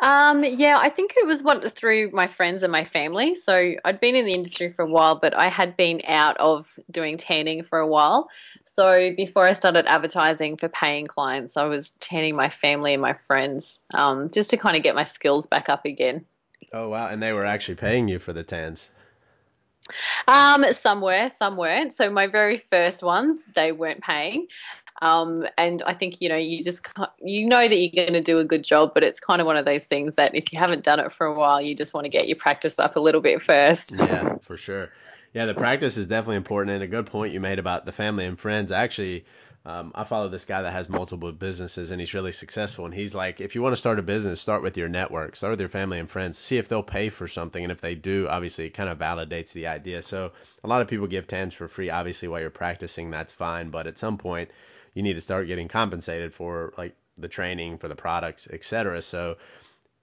Um, 0.00 0.44
yeah, 0.44 0.78
I 0.78 0.90
think 0.90 1.14
it 1.16 1.26
was 1.26 1.42
one 1.42 1.62
through 1.62 2.10
my 2.12 2.26
friends 2.26 2.62
and 2.62 2.70
my 2.70 2.84
family. 2.84 3.34
So 3.34 3.72
I'd 3.84 3.98
been 3.98 4.14
in 4.14 4.26
the 4.26 4.34
industry 4.34 4.68
for 4.68 4.84
a 4.84 4.90
while, 4.90 5.16
but 5.16 5.34
I 5.34 5.48
had 5.48 5.76
been 5.76 6.02
out 6.06 6.36
of 6.36 6.78
doing 6.90 7.16
tanning 7.16 7.62
for 7.62 7.78
a 7.78 7.86
while. 7.86 8.28
So 8.64 9.12
before 9.16 9.44
I 9.44 9.54
started 9.54 9.86
advertising 9.86 10.58
for 10.58 10.68
paying 10.68 11.06
clients, 11.06 11.56
I 11.56 11.64
was 11.64 11.90
tanning 12.00 12.36
my 12.36 12.50
family 12.50 12.92
and 12.92 13.02
my 13.02 13.16
friends 13.26 13.80
um, 13.94 14.30
just 14.30 14.50
to 14.50 14.56
kind 14.56 14.76
of 14.76 14.82
get 14.82 14.94
my 14.94 15.04
skills 15.04 15.46
back 15.46 15.68
up 15.68 15.86
again. 15.86 16.26
Oh 16.72 16.90
wow! 16.90 17.08
And 17.08 17.22
they 17.22 17.32
were 17.32 17.46
actually 17.46 17.76
paying 17.76 18.08
you 18.08 18.18
for 18.18 18.34
the 18.34 18.42
tans. 18.42 18.90
Um, 20.26 20.64
some 20.72 21.00
were, 21.00 21.30
some 21.30 21.56
weren't. 21.56 21.92
So 21.92 22.10
my 22.10 22.26
very 22.26 22.58
first 22.58 23.02
ones, 23.02 23.44
they 23.54 23.72
weren't 23.72 24.02
paying. 24.02 24.48
Um, 25.00 25.46
and 25.56 25.82
I 25.86 25.94
think 25.94 26.20
you 26.20 26.28
know 26.28 26.36
you 26.36 26.62
just 26.64 26.86
you 27.20 27.46
know 27.46 27.68
that 27.68 27.76
you're 27.76 28.04
going 28.04 28.14
to 28.14 28.22
do 28.22 28.38
a 28.38 28.44
good 28.44 28.64
job, 28.64 28.92
but 28.94 29.04
it's 29.04 29.20
kind 29.20 29.40
of 29.40 29.46
one 29.46 29.56
of 29.56 29.64
those 29.64 29.84
things 29.84 30.16
that 30.16 30.34
if 30.34 30.52
you 30.52 30.58
haven't 30.58 30.82
done 30.84 30.98
it 30.98 31.12
for 31.12 31.26
a 31.26 31.34
while, 31.34 31.60
you 31.60 31.74
just 31.74 31.94
want 31.94 32.04
to 32.04 32.08
get 32.08 32.26
your 32.26 32.36
practice 32.36 32.78
up 32.78 32.96
a 32.96 33.00
little 33.00 33.20
bit 33.20 33.40
first. 33.40 33.94
Yeah, 33.96 34.36
for 34.42 34.56
sure. 34.56 34.90
Yeah, 35.34 35.46
the 35.46 35.54
practice 35.54 35.96
is 35.96 36.06
definitely 36.06 36.36
important, 36.36 36.74
and 36.74 36.82
a 36.82 36.88
good 36.88 37.06
point 37.06 37.32
you 37.32 37.40
made 37.40 37.58
about 37.58 37.86
the 37.86 37.92
family 37.92 38.24
and 38.24 38.38
friends. 38.38 38.72
Actually, 38.72 39.24
um, 39.68 39.92
I 39.94 40.04
follow 40.04 40.30
this 40.30 40.46
guy 40.46 40.62
that 40.62 40.72
has 40.72 40.88
multiple 40.88 41.30
businesses, 41.30 41.90
and 41.90 42.00
he's 42.00 42.14
really 42.14 42.32
successful. 42.32 42.86
And 42.86 42.94
he's 42.94 43.14
like, 43.14 43.38
if 43.38 43.54
you 43.54 43.60
want 43.60 43.74
to 43.74 43.76
start 43.76 43.98
a 43.98 44.02
business, 44.02 44.40
start 44.40 44.62
with 44.62 44.78
your 44.78 44.88
network, 44.88 45.36
start 45.36 45.50
with 45.50 45.60
your 45.60 45.68
family 45.68 45.98
and 45.98 46.10
friends, 46.10 46.38
see 46.38 46.56
if 46.56 46.68
they'll 46.68 46.82
pay 46.82 47.10
for 47.10 47.28
something, 47.28 47.62
and 47.62 47.70
if 47.70 47.82
they 47.82 47.94
do, 47.94 48.28
obviously, 48.30 48.64
it 48.64 48.72
kind 48.72 48.88
of 48.88 48.98
validates 48.98 49.52
the 49.52 49.66
idea. 49.66 50.00
So 50.00 50.32
a 50.64 50.68
lot 50.68 50.80
of 50.80 50.88
people 50.88 51.06
give 51.06 51.26
tans 51.26 51.52
for 51.52 51.68
free. 51.68 51.90
Obviously, 51.90 52.28
while 52.28 52.40
you're 52.40 52.48
practicing, 52.48 53.10
that's 53.10 53.30
fine, 53.30 53.68
but 53.68 53.86
at 53.86 53.98
some 53.98 54.16
point, 54.16 54.50
you 54.94 55.02
need 55.02 55.14
to 55.14 55.20
start 55.20 55.46
getting 55.48 55.68
compensated 55.68 56.32
for 56.32 56.72
like 56.78 56.96
the 57.18 57.28
training, 57.28 57.76
for 57.76 57.88
the 57.88 57.94
products, 57.94 58.48
etc. 58.50 59.02
So 59.02 59.36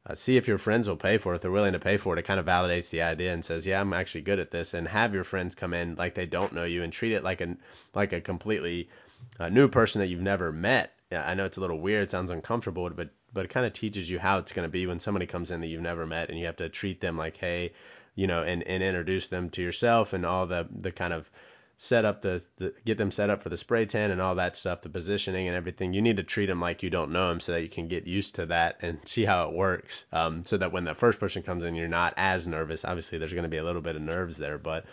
uh, 0.06 0.14
see 0.14 0.38
if 0.38 0.48
your 0.48 0.60
friends 0.60 0.88
will 0.88 0.96
pay 0.96 1.18
for 1.18 1.34
it. 1.34 1.38
If 1.38 1.42
they're 1.42 1.50
willing 1.50 1.74
to 1.74 1.80
pay 1.80 1.98
for 1.98 2.16
it, 2.16 2.20
it 2.20 2.26
kind 2.26 2.40
of 2.40 2.46
validates 2.46 2.92
the 2.92 3.02
idea 3.02 3.34
and 3.34 3.44
says, 3.44 3.66
"Yeah, 3.66 3.82
I'm 3.82 3.94
actually 3.94 4.22
good 4.22 4.38
at 4.38 4.52
this." 4.52 4.76
And 4.76 4.88
have 4.88 5.16
your 5.16 5.24
friends 5.24 5.56
come 5.56 5.74
in 5.74 5.96
like 5.96 6.14
they 6.14 6.28
don't 6.28 6.54
know 6.54 6.66
you 6.66 6.84
and 6.84 6.94
treat 6.94 7.14
it 7.14 7.24
like 7.24 7.42
a 7.42 7.58
like 7.96 8.14
a 8.14 8.22
completely 8.22 8.90
uh, 9.40 9.50
new 9.50 9.68
person 9.68 10.00
that 10.00 10.08
you've 10.08 10.22
never 10.22 10.52
met. 10.52 10.92
I 11.12 11.36
know 11.36 11.46
it's 11.46 11.58
a 11.58 11.62
little 11.62 11.80
weird, 11.80 12.04
it 12.04 12.12
sounds 12.12 12.32
uncomfortable, 12.32 12.90
but 12.90 13.10
but 13.32 13.46
it 13.46 13.50
kind 13.50 13.66
of 13.66 13.74
teaches 13.74 14.10
you 14.10 14.18
how 14.18 14.38
it's 14.38 14.54
going 14.54 14.66
to 14.66 14.72
be 14.72 14.88
when 14.88 15.00
somebody 15.00 15.26
comes 15.26 15.52
in 15.52 15.60
that 15.60 15.68
you've 15.68 15.82
never 15.82 16.06
met, 16.06 16.30
and 16.30 16.40
you 16.40 16.46
have 16.46 16.56
to 16.58 16.70
treat 16.70 17.02
them 17.02 17.18
like, 17.18 17.38
"Hey, 17.38 17.74
you 18.16 18.28
know, 18.28 18.42
and, 18.42 18.64
and 18.64 18.82
introduce 18.82 19.28
them 19.28 19.50
to 19.52 19.62
yourself 19.62 20.14
and 20.14 20.26
all 20.26 20.48
the, 20.48 20.68
the 20.72 20.92
kind 20.92 21.14
of 21.14 21.30
set 21.78 22.06
up 22.06 22.22
the, 22.22 22.42
the 22.56 22.74
get 22.86 22.98
them 22.98 23.12
set 23.12 23.30
up 23.30 23.44
for 23.44 23.50
the 23.50 23.58
spray 23.58 23.86
tan 23.86 24.10
and 24.10 24.22
all 24.22 24.36
that 24.36 24.56
stuff, 24.56 24.82
the 24.82 24.90
positioning 24.90 25.48
and 25.48 25.58
everything. 25.58 25.94
You 25.94 26.02
need 26.02 26.18
to 26.18 26.24
treat 26.24 26.46
them 26.46 26.62
like 26.62 26.82
you 26.82 26.90
don't 26.90 27.12
know 27.12 27.28
them 27.28 27.42
so 27.42 27.52
that 27.52 27.62
you 27.62 27.68
can 27.68 27.90
get 27.90 28.08
used 28.08 28.36
to 28.36 28.46
that 28.48 28.78
and 28.82 29.00
see 29.06 29.26
how 29.26 29.50
it 29.50 29.54
works. 29.54 30.06
Um, 30.14 30.46
so 30.46 30.58
that 30.58 30.72
when 30.72 30.86
the 30.86 30.96
first 30.96 31.20
person 31.20 31.44
comes 31.44 31.66
in, 31.66 31.76
you're 31.76 31.90
not 31.90 32.14
as 32.16 32.48
nervous. 32.48 32.86
Obviously, 32.86 33.18
there's 33.18 33.34
going 33.34 33.44
to 33.44 33.50
be 33.50 33.58
a 33.58 33.64
little 33.64 33.82
bit 33.82 33.98
of 33.98 34.02
nerves 34.02 34.38
there, 34.38 34.58
but 34.58 34.86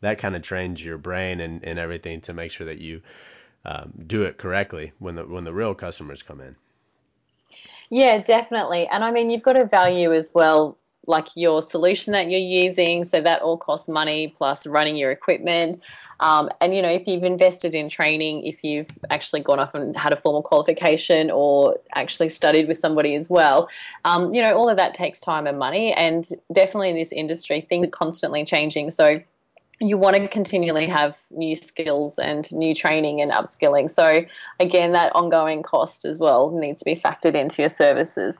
that 0.00 0.18
kind 0.18 0.36
of 0.36 0.42
trains 0.42 0.82
your 0.82 0.98
brain 0.98 1.40
and, 1.40 1.64
and 1.64 1.78
everything 1.80 2.20
to 2.20 2.32
make 2.32 2.52
sure 2.52 2.66
that 2.66 2.78
you 2.78 3.02
um, 3.68 3.92
do 4.06 4.22
it 4.22 4.38
correctly 4.38 4.92
when 4.98 5.14
the 5.14 5.24
when 5.26 5.44
the 5.44 5.52
real 5.52 5.74
customers 5.74 6.22
come 6.22 6.40
in. 6.40 6.56
Yeah, 7.90 8.18
definitely. 8.18 8.88
And 8.88 9.04
I 9.04 9.10
mean, 9.10 9.28
you've 9.30 9.42
got 9.42 9.52
to 9.52 9.66
value 9.66 10.12
as 10.12 10.30
well 10.34 10.78
like 11.06 11.28
your 11.34 11.62
solution 11.62 12.14
that 12.14 12.30
you're 12.30 12.40
using. 12.40 13.04
So 13.04 13.20
that 13.20 13.42
all 13.42 13.58
costs 13.58 13.88
money 13.88 14.28
plus 14.28 14.66
running 14.66 14.96
your 14.96 15.10
equipment. 15.10 15.82
Um, 16.20 16.48
and 16.60 16.74
you 16.74 16.82
know, 16.82 16.90
if 16.90 17.06
you've 17.06 17.24
invested 17.24 17.74
in 17.74 17.88
training, 17.88 18.44
if 18.44 18.64
you've 18.64 18.90
actually 19.10 19.40
gone 19.40 19.60
off 19.60 19.74
and 19.74 19.96
had 19.96 20.12
a 20.12 20.16
formal 20.16 20.42
qualification 20.42 21.30
or 21.30 21.78
actually 21.94 22.30
studied 22.30 22.68
with 22.68 22.78
somebody 22.78 23.14
as 23.14 23.30
well, 23.30 23.68
um, 24.04 24.32
you 24.34 24.42
know, 24.42 24.54
all 24.54 24.68
of 24.68 24.78
that 24.78 24.94
takes 24.94 25.20
time 25.20 25.46
and 25.46 25.58
money. 25.58 25.92
And 25.92 26.26
definitely 26.52 26.90
in 26.90 26.96
this 26.96 27.12
industry, 27.12 27.60
things 27.60 27.86
are 27.86 27.90
constantly 27.90 28.44
changing. 28.44 28.90
So 28.90 29.22
you 29.80 29.96
want 29.96 30.16
to 30.16 30.28
continually 30.28 30.86
have 30.86 31.18
new 31.30 31.54
skills 31.54 32.18
and 32.18 32.50
new 32.52 32.74
training 32.74 33.20
and 33.20 33.30
upskilling. 33.30 33.90
So 33.90 34.24
again, 34.58 34.92
that 34.92 35.14
ongoing 35.14 35.62
cost 35.62 36.04
as 36.04 36.18
well 36.18 36.50
needs 36.50 36.80
to 36.80 36.84
be 36.84 36.96
factored 36.96 37.34
into 37.34 37.62
your 37.62 37.70
services. 37.70 38.38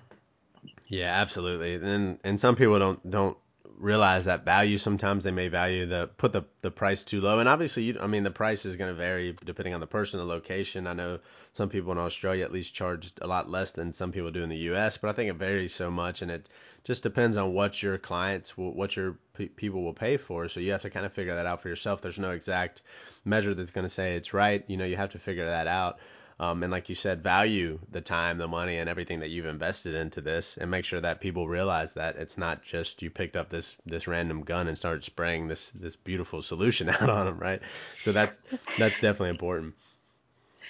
Yeah, 0.89 1.21
absolutely. 1.21 1.75
And 1.75 2.19
and 2.25 2.41
some 2.41 2.57
people 2.57 2.79
don't 2.79 3.11
don't 3.11 3.37
realize 3.79 4.25
that 4.25 4.45
value. 4.45 4.79
Sometimes 4.79 5.25
they 5.25 5.31
may 5.31 5.49
value 5.49 5.87
the 5.87 6.11
put 6.17 6.33
the, 6.33 6.43
the 6.63 6.71
price 6.71 7.05
too 7.05 7.21
low, 7.21 7.39
and 7.39 7.49
obviously, 7.49 7.85
you, 7.85 7.99
I 8.01 8.07
mean, 8.07 8.25
the 8.25 8.31
price 8.31 8.65
is 8.65 8.77
going 8.77 8.89
to 8.89 8.95
vary 8.95 9.37
depending 9.45 9.75
on 9.75 9.81
the 9.81 9.87
person, 9.87 10.19
the 10.19 10.27
location. 10.27 10.87
I 10.87 10.95
know 10.95 11.21
some 11.53 11.69
people 11.69 11.93
in 11.93 11.99
Australia 11.99 12.45
at 12.45 12.53
least 12.53 12.75
charge 12.75 13.13
a 13.21 13.27
lot 13.27 13.51
less 13.51 13.73
than 13.73 13.93
some 13.93 14.13
people 14.13 14.31
do 14.31 14.43
in 14.43 14.49
the 14.49 14.57
U.S., 14.57 14.97
but 14.97 15.09
I 15.09 15.13
think 15.13 15.31
it 15.31 15.37
varies 15.37 15.75
so 15.75 15.91
much, 15.91 16.23
and 16.23 16.31
it 16.31 16.49
just 16.89 17.05
depends 17.05 17.37
on 17.37 17.53
what 17.53 17.81
your 17.83 17.99
clients, 17.99 18.59
will, 18.59 18.73
what 18.73 18.97
your 18.97 19.17
p- 19.35 19.47
people 19.47 19.85
will 19.85 19.95
pay 19.95 20.17
for. 20.17 20.49
So 20.49 20.59
you 20.59 20.73
have 20.73 20.83
to 20.83 20.91
kind 20.91 21.07
of 21.07 21.13
figure 21.13 21.37
that 21.37 21.47
out 21.47 21.63
for 21.63 21.69
yourself. 21.69 22.01
There's 22.01 22.19
no 22.19 22.31
exact 22.31 22.83
measure 23.25 23.55
that's 23.55 23.71
going 23.71 23.85
to 23.85 23.91
say 23.91 24.17
it's 24.17 24.35
right. 24.35 24.65
You 24.67 24.77
know, 24.77 24.85
you 24.85 24.97
have 24.97 25.13
to 25.13 25.19
figure 25.19 25.47
that 25.47 25.69
out 25.69 26.01
um, 26.41 26.63
and 26.63 26.71
like 26.71 26.89
you 26.89 26.95
said, 26.95 27.23
value 27.23 27.81
the 27.91 28.01
time, 28.01 28.39
the 28.39 28.47
money, 28.47 28.79
and 28.79 28.89
everything 28.89 29.21
that 29.21 29.31
you've 29.31 29.47
invested 29.47 29.95
into 29.95 30.21
this, 30.21 30.57
and 30.57 30.71
make 30.71 30.85
sure 30.85 31.01
that 31.01 31.21
people 31.21 31.49
realize 31.49 31.93
that 31.95 32.17
it's 32.17 32.39
not 32.39 32.63
just 32.63 33.03
you 33.03 33.11
picked 33.11 33.37
up 33.37 33.51
this 33.51 33.77
this 33.87 34.07
random 34.07 34.43
gun 34.43 34.69
and 34.69 34.79
started 34.79 35.03
spraying 35.03 35.49
this 35.49 35.71
this 35.71 35.97
beautiful 35.97 36.41
solution 36.41 36.89
out 37.01 37.11
on 37.11 37.27
them, 37.27 37.39
right? 37.39 37.61
So 38.03 38.13
that's 38.13 38.49
that's 38.79 39.01
definitely 39.01 39.31
important. 39.31 39.75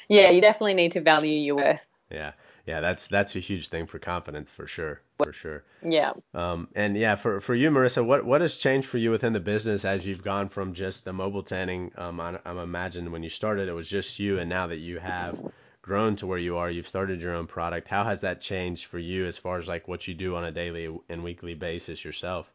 Yeah, 0.08 0.30
you 0.30 0.40
definitely 0.40 0.74
need 0.74 0.92
to 0.92 1.02
value 1.02 1.38
your 1.38 1.56
worth. 1.56 1.86
Yeah 2.10 2.32
yeah, 2.68 2.80
that's 2.80 3.06
that's 3.08 3.34
a 3.34 3.38
huge 3.38 3.68
thing 3.68 3.86
for 3.86 3.98
confidence 3.98 4.50
for 4.50 4.66
sure, 4.66 5.00
for 5.16 5.32
sure. 5.32 5.64
Yeah. 5.82 6.12
Um, 6.34 6.68
and 6.74 6.98
yeah, 6.98 7.14
for 7.14 7.40
for 7.40 7.54
you, 7.54 7.70
Marissa, 7.70 8.04
what 8.04 8.26
what 8.26 8.42
has 8.42 8.56
changed 8.56 8.86
for 8.86 8.98
you 8.98 9.10
within 9.10 9.32
the 9.32 9.40
business 9.40 9.86
as 9.86 10.06
you've 10.06 10.22
gone 10.22 10.50
from 10.50 10.74
just 10.74 11.06
the 11.06 11.14
mobile 11.14 11.42
tanning? 11.42 11.92
Um, 11.96 12.20
I, 12.20 12.38
I'm 12.44 12.58
imagining 12.58 13.10
when 13.10 13.22
you 13.22 13.30
started, 13.30 13.70
it 13.70 13.72
was 13.72 13.88
just 13.88 14.18
you, 14.18 14.38
and 14.38 14.50
now 14.50 14.66
that 14.66 14.80
you 14.80 14.98
have 14.98 15.40
grown 15.80 16.14
to 16.16 16.26
where 16.26 16.36
you 16.36 16.58
are, 16.58 16.70
you've 16.70 16.86
started 16.86 17.22
your 17.22 17.34
own 17.34 17.46
product. 17.46 17.88
How 17.88 18.04
has 18.04 18.20
that 18.20 18.42
changed 18.42 18.84
for 18.84 18.98
you 18.98 19.24
as 19.24 19.38
far 19.38 19.56
as 19.56 19.66
like 19.66 19.88
what 19.88 20.06
you 20.06 20.12
do 20.12 20.36
on 20.36 20.44
a 20.44 20.52
daily 20.52 20.94
and 21.08 21.24
weekly 21.24 21.54
basis 21.54 22.04
yourself? 22.04 22.52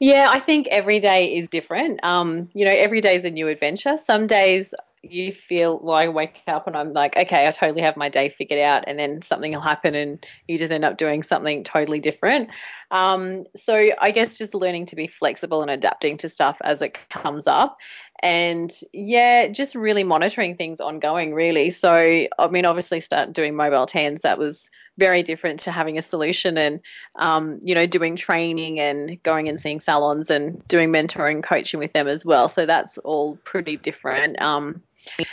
Yeah, 0.00 0.30
I 0.32 0.40
think 0.40 0.66
every 0.66 0.98
day 0.98 1.36
is 1.36 1.48
different. 1.48 2.00
Um, 2.02 2.50
you 2.54 2.64
know, 2.64 2.74
every 2.76 3.00
day 3.00 3.14
is 3.14 3.24
a 3.24 3.30
new 3.30 3.46
adventure. 3.46 3.96
Some 3.98 4.26
days 4.26 4.74
you 5.02 5.32
feel 5.32 5.78
like 5.82 6.12
wake 6.12 6.40
up 6.46 6.66
and 6.66 6.76
I'm 6.76 6.92
like, 6.92 7.16
okay, 7.16 7.46
I 7.46 7.50
totally 7.50 7.82
have 7.82 7.96
my 7.96 8.08
day 8.08 8.28
figured 8.28 8.60
out, 8.60 8.84
and 8.86 8.98
then 8.98 9.22
something 9.22 9.52
will 9.52 9.60
happen 9.60 9.94
and 9.94 10.24
you 10.46 10.58
just 10.58 10.72
end 10.72 10.84
up 10.84 10.98
doing 10.98 11.22
something 11.22 11.64
totally 11.64 12.00
different. 12.00 12.50
Um, 12.90 13.44
so 13.56 13.90
I 14.00 14.10
guess 14.10 14.38
just 14.38 14.54
learning 14.54 14.86
to 14.86 14.96
be 14.96 15.06
flexible 15.06 15.62
and 15.62 15.70
adapting 15.70 16.16
to 16.18 16.28
stuff 16.28 16.58
as 16.62 16.82
it 16.82 16.98
comes 17.10 17.46
up. 17.46 17.78
And 18.22 18.72
yeah, 18.92 19.48
just 19.48 19.74
really 19.74 20.04
monitoring 20.04 20.56
things 20.56 20.80
ongoing, 20.80 21.34
really. 21.34 21.70
So, 21.70 21.92
I 21.92 22.48
mean, 22.50 22.66
obviously, 22.66 23.00
start 23.00 23.32
doing 23.32 23.54
mobile 23.54 23.86
tans, 23.86 24.22
that 24.22 24.38
was 24.38 24.68
very 24.98 25.22
different 25.22 25.60
to 25.60 25.70
having 25.70 25.96
a 25.96 26.02
solution 26.02 26.58
and 26.58 26.80
um, 27.14 27.60
you 27.62 27.74
know 27.74 27.86
doing 27.86 28.16
training 28.16 28.80
and 28.80 29.22
going 29.22 29.48
and 29.48 29.60
seeing 29.60 29.80
salons 29.80 30.28
and 30.28 30.66
doing 30.66 30.92
mentoring 30.92 31.42
coaching 31.42 31.78
with 31.78 31.92
them 31.92 32.08
as 32.08 32.24
well 32.24 32.48
so 32.48 32.66
that's 32.66 32.98
all 32.98 33.36
pretty 33.36 33.76
different 33.76 34.42
um, 34.42 34.82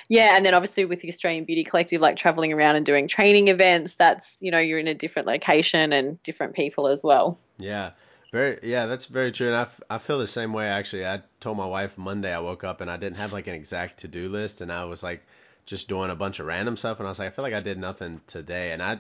yeah, 0.10 0.36
and 0.36 0.46
then 0.46 0.54
obviously 0.54 0.86
with 0.86 1.02
the 1.02 1.10
Australian 1.10 1.46
Beauty 1.46 1.64
Collective, 1.64 2.02
like 2.02 2.16
traveling 2.16 2.54
around 2.54 2.76
and 2.76 2.86
doing 2.86 3.08
training 3.08 3.48
events, 3.48 3.96
that's 3.96 4.42
you 4.42 4.52
know 4.52 4.60
you're 4.60 4.80
in 4.80 4.88
a 4.88 4.94
different 4.94 5.28
location 5.28 5.94
and 5.94 6.22
different 6.24 6.54
people 6.54 6.88
as 6.88 7.04
well. 7.04 7.38
Yeah, 7.58 7.92
very 8.32 8.60
yeah, 8.64 8.86
that's 8.86 9.06
very 9.06 9.32
true. 9.32 9.48
And 9.48 9.56
I, 9.56 9.96
I 9.96 9.98
feel 9.98 10.20
the 10.20 10.28
same 10.28 10.54
way 10.54 10.68
actually. 10.68 11.06
I 11.06 11.22
told 11.40 11.58
my 11.58 11.66
wife 11.66 11.98
Monday 11.98 12.34
I 12.34 12.40
woke 12.40 12.64
up 12.64 12.82
and 12.82 12.90
I 12.90 12.98
didn't 12.98 13.18
have 13.18 13.32
like 13.32 13.48
an 13.48 13.56
exact 13.56 14.00
to 14.02 14.08
do 14.08 14.30
list, 14.30 14.62
and 14.62 14.72
I 14.72 14.86
was 14.86 15.04
like 15.04 15.24
just 15.66 15.88
doing 15.88 16.12
a 16.12 16.16
bunch 16.16 16.40
of 16.40 16.46
random 16.46 16.78
stuff, 16.78 17.00
and 17.00 17.08
I 17.08 17.12
was 17.12 17.20
like 17.20 17.28
I 17.28 17.32
feel 17.32 17.44
like 17.44 17.54
I 17.54 17.62
did 17.62 17.78
nothing 17.78 18.22
today, 18.28 18.72
and 18.72 18.82
I 18.82 19.00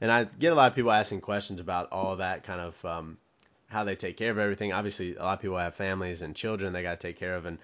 and 0.00 0.10
I 0.12 0.24
get 0.24 0.52
a 0.52 0.54
lot 0.54 0.70
of 0.70 0.76
people 0.76 0.92
asking 0.92 1.20
questions 1.20 1.60
about 1.60 1.90
all 1.92 2.16
that 2.16 2.44
kind 2.44 2.60
of 2.60 2.84
um, 2.84 3.18
how 3.68 3.84
they 3.84 3.96
take 3.96 4.16
care 4.16 4.30
of 4.30 4.38
everything. 4.38 4.72
Obviously, 4.72 5.16
a 5.16 5.22
lot 5.22 5.34
of 5.34 5.40
people 5.40 5.58
have 5.58 5.74
families 5.74 6.22
and 6.22 6.36
children 6.36 6.72
they 6.72 6.82
got 6.82 7.00
to 7.00 7.06
take 7.06 7.18
care 7.18 7.34
of, 7.34 7.46
and 7.46 7.58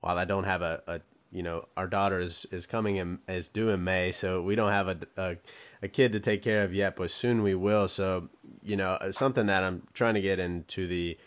while 0.00 0.18
I 0.18 0.24
don't 0.24 0.44
have 0.44 0.62
a, 0.62 0.82
a 0.86 1.00
you 1.36 1.42
know, 1.42 1.66
our 1.76 1.86
daughter 1.86 2.18
is, 2.18 2.46
is 2.50 2.64
coming 2.64 2.96
in 2.96 3.18
is 3.28 3.48
due 3.48 3.68
in 3.68 3.84
May, 3.84 4.10
so 4.10 4.40
we 4.40 4.54
don't 4.54 4.72
have 4.72 4.88
a, 4.88 4.98
a, 5.18 5.36
a 5.82 5.88
kid 5.88 6.12
to 6.12 6.20
take 6.20 6.42
care 6.42 6.64
of 6.64 6.72
yet, 6.72 6.96
but 6.96 7.10
soon 7.10 7.42
we 7.42 7.54
will. 7.54 7.88
So, 7.88 8.30
you 8.62 8.78
know, 8.78 8.92
uh, 8.92 9.12
something 9.12 9.44
that 9.48 9.62
I'm 9.62 9.82
trying 9.92 10.14
to 10.14 10.22
get 10.22 10.38
into 10.38 10.86
the 10.86 11.18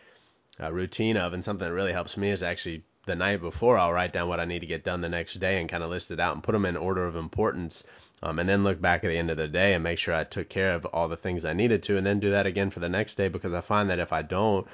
uh, 0.60 0.74
routine 0.74 1.16
of, 1.16 1.34
and 1.34 1.44
something 1.44 1.68
that 1.68 1.76
really 1.76 1.94
helps 1.94 2.18
me 2.18 2.32
is 2.32 2.42
actually 2.42 2.82
the 3.06 3.16
night 3.16 3.40
before 3.40 3.78
I'll 3.78 3.94
write 3.94 4.12
down 4.12 4.28
what 4.28 4.40
I 4.40 4.46
need 4.46 4.62
to 4.62 4.66
get 4.66 4.84
done 4.84 5.02
the 5.02 5.10
next 5.10 5.36
day 5.36 5.62
and 5.62 5.70
kind 5.70 5.84
of 5.84 5.92
list 5.92 6.10
it 6.10 6.20
out 6.20 6.34
and 6.34 6.44
put 6.44 6.54
them 6.54 6.66
in 6.66 6.76
order 6.76 7.06
of 7.06 7.16
importance. 7.16 7.84
Um, 8.24 8.40
and 8.40 8.50
then 8.50 8.64
look 8.64 8.82
back 8.82 9.04
at 9.04 9.10
the 9.10 9.18
end 9.18 9.30
of 9.30 9.38
the 9.38 9.48
day 9.48 9.76
and 9.76 9.84
make 9.84 10.00
sure 10.00 10.16
I 10.16 10.24
took 10.24 10.50
care 10.50 10.74
of 10.74 10.86
all 10.88 11.08
the 11.08 11.18
things 11.18 11.46
I 11.46 11.54
needed 11.54 11.84
to, 11.84 11.98
and 11.98 12.06
then 12.06 12.20
do 12.20 12.32
that 12.32 12.48
again 12.48 12.72
for 12.72 12.80
the 12.80 12.90
next 12.90 13.14
day 13.14 13.28
because 13.28 13.54
I 13.54 13.62
find 13.62 13.92
that 13.92 14.00
if 14.00 14.12
I 14.12 14.24
don't, 14.24 14.68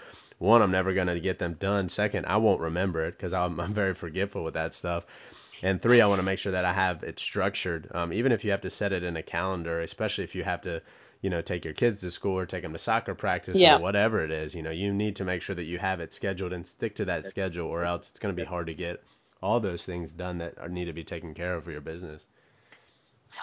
one, 0.45 0.62
I'm 0.62 0.71
never 0.71 0.93
going 0.93 1.08
to 1.08 1.19
get 1.19 1.39
them 1.39 1.55
done. 1.60 1.89
Second, 1.89 2.25
I 2.25 2.38
won't 2.38 2.62
remember 2.62 3.03
it 3.05 3.17
because 3.17 3.34
I'm, 3.34 3.60
I'm 3.63 3.73
very 3.73 3.93
forgetful 3.93 4.43
with 4.43 4.53
that 4.53 4.73
stuff. 4.73 5.05
And 5.62 5.81
three, 5.81 6.01
I 6.01 6.08
want 6.08 6.19
to 6.19 6.23
make 6.23 6.39
sure 6.39 6.51
that 6.51 6.65
I 6.65 6.73
have 6.73 7.03
it 7.03 7.19
structured. 7.19 7.89
Um, 7.93 8.13
even 8.13 8.31
if 8.31 8.43
you 8.43 8.51
have 8.51 8.62
to 8.62 8.69
set 8.69 8.93
it 8.93 9.03
in 9.03 9.17
a 9.17 9.23
calendar, 9.23 9.81
especially 9.81 10.23
if 10.23 10.36
you 10.36 10.43
have 10.43 10.62
to, 10.62 10.81
you 11.21 11.29
know, 11.29 11.41
take 11.41 11.65
your 11.65 11.73
kids 11.73 12.01
to 12.01 12.12
school 12.12 12.38
or 12.38 12.45
take 12.45 12.62
them 12.62 12.73
to 12.73 12.77
soccer 12.77 13.15
practice 13.15 13.58
yeah. 13.58 13.77
or 13.77 13.79
whatever 13.79 14.23
it 14.23 14.31
is, 14.31 14.53
you 14.53 14.62
know, 14.62 14.71
you 14.71 14.93
need 14.93 15.15
to 15.15 15.23
make 15.23 15.41
sure 15.41 15.55
that 15.55 15.63
you 15.63 15.79
have 15.79 15.99
it 15.99 16.13
scheduled 16.13 16.53
and 16.53 16.67
stick 16.67 16.95
to 16.97 17.05
that 17.05 17.25
schedule, 17.25 17.67
or 17.67 17.84
else 17.84 18.10
it's 18.10 18.19
going 18.19 18.36
to 18.36 18.39
be 18.39 18.45
hard 18.45 18.67
to 18.67 18.73
get 18.73 19.01
all 19.41 19.60
those 19.60 19.86
things 19.86 20.12
done 20.13 20.38
that 20.39 20.58
are, 20.60 20.69
need 20.69 20.86
to 20.86 20.93
be 20.93 21.03
taken 21.03 21.34
care 21.34 21.55
of 21.55 21.63
for 21.63 21.71
your 21.71 21.81
business. 21.81 22.27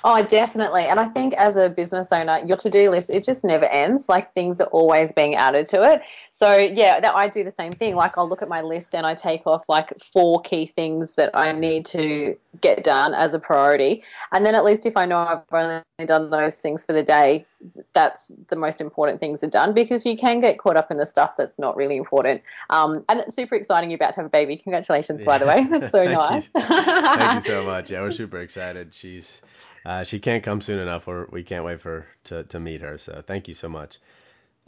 Oh, 0.05 0.23
definitely. 0.25 0.85
And 0.85 0.99
I 0.99 1.09
think 1.09 1.35
as 1.35 1.57
a 1.57 1.69
business 1.69 2.11
owner, 2.13 2.43
your 2.45 2.57
to 2.59 2.71
do 2.71 2.91
list, 2.91 3.11
it 3.11 3.25
just 3.25 3.45
never 3.45 3.67
ends. 3.67 4.09
Like 4.09 4.33
things 4.35 4.61
are 4.61 4.69
always 4.69 5.13
being 5.13 5.35
added 5.35 5.69
to 5.69 5.83
it. 5.83 6.03
So, 6.31 6.57
yeah, 6.57 7.01
that 7.01 7.15
I 7.15 7.29
do 7.29 7.45
the 7.45 7.51
same 7.51 7.73
thing. 7.73 7.95
Like 7.95 8.19
I'll 8.19 8.29
look 8.29 8.43
at 8.43 8.49
my 8.49 8.63
list 8.63 8.95
and 8.95 9.07
I 9.07 9.15
take 9.15 9.47
off 9.47 9.65
like 9.69 9.93
four 10.13 10.41
key 10.41 10.67
things 10.67 11.15
that 11.15 11.31
I 11.35 11.53
need 11.53 11.87
to 11.87 12.37
get 12.61 12.83
done 12.85 13.15
as 13.15 13.35
a 13.35 13.39
priority. 13.39 14.03
And 14.33 14.45
then 14.45 14.55
at 14.55 14.65
least 14.65 14.87
if 14.87 14.97
I 14.97 15.07
know 15.07 15.19
I've 15.19 15.43
only 15.53 15.83
done 16.07 16.31
those 16.31 16.57
things 16.57 16.85
for 16.85 16.93
the 16.93 17.03
day, 17.03 17.47
that's 17.93 18.33
the 18.49 18.57
most 18.57 18.81
important 18.81 19.21
things 19.21 19.43
are 19.45 19.51
done 19.51 19.73
because 19.75 20.05
you 20.05 20.17
can 20.17 20.41
get 20.41 20.59
caught 20.59 20.77
up 20.77 20.91
in 20.91 20.97
the 20.97 21.07
stuff 21.07 21.37
that's 21.37 21.59
not 21.59 21.77
really 21.77 21.97
important. 21.97 22.43
Um, 22.71 23.05
and 23.09 23.21
it's 23.21 23.35
super 23.35 23.55
exciting. 23.55 23.91
You're 23.91 23.97
about 23.97 24.13
to 24.15 24.17
have 24.17 24.27
a 24.27 24.31
baby. 24.31 24.57
Congratulations, 24.57 25.21
yeah. 25.21 25.27
by 25.27 25.39
the 25.39 25.47
way. 25.47 25.67
That's 25.71 25.91
so 25.91 26.05
nice. 26.13 26.51
You. 26.55 26.63
Thank 26.63 27.35
you 27.35 27.41
so 27.41 27.65
much. 27.67 27.91
Yeah, 27.91 28.01
we're 28.01 28.11
super 28.11 28.41
excited. 28.41 28.95
She's 28.95 29.43
uh, 29.85 30.05
she 30.05 30.19
can't 30.19 30.45
come 30.45 30.61
soon 30.61 30.79
enough, 30.79 31.09
or 31.09 31.29
we 31.31 31.43
can't 31.43 31.65
wait 31.65 31.81
for 31.81 32.07
to, 32.25 32.45
to 32.45 32.61
meet 32.61 32.81
her. 32.81 32.99
So 32.99 33.23
thank 33.27 33.49
you 33.49 33.55
so 33.55 33.69
much. 33.69 33.99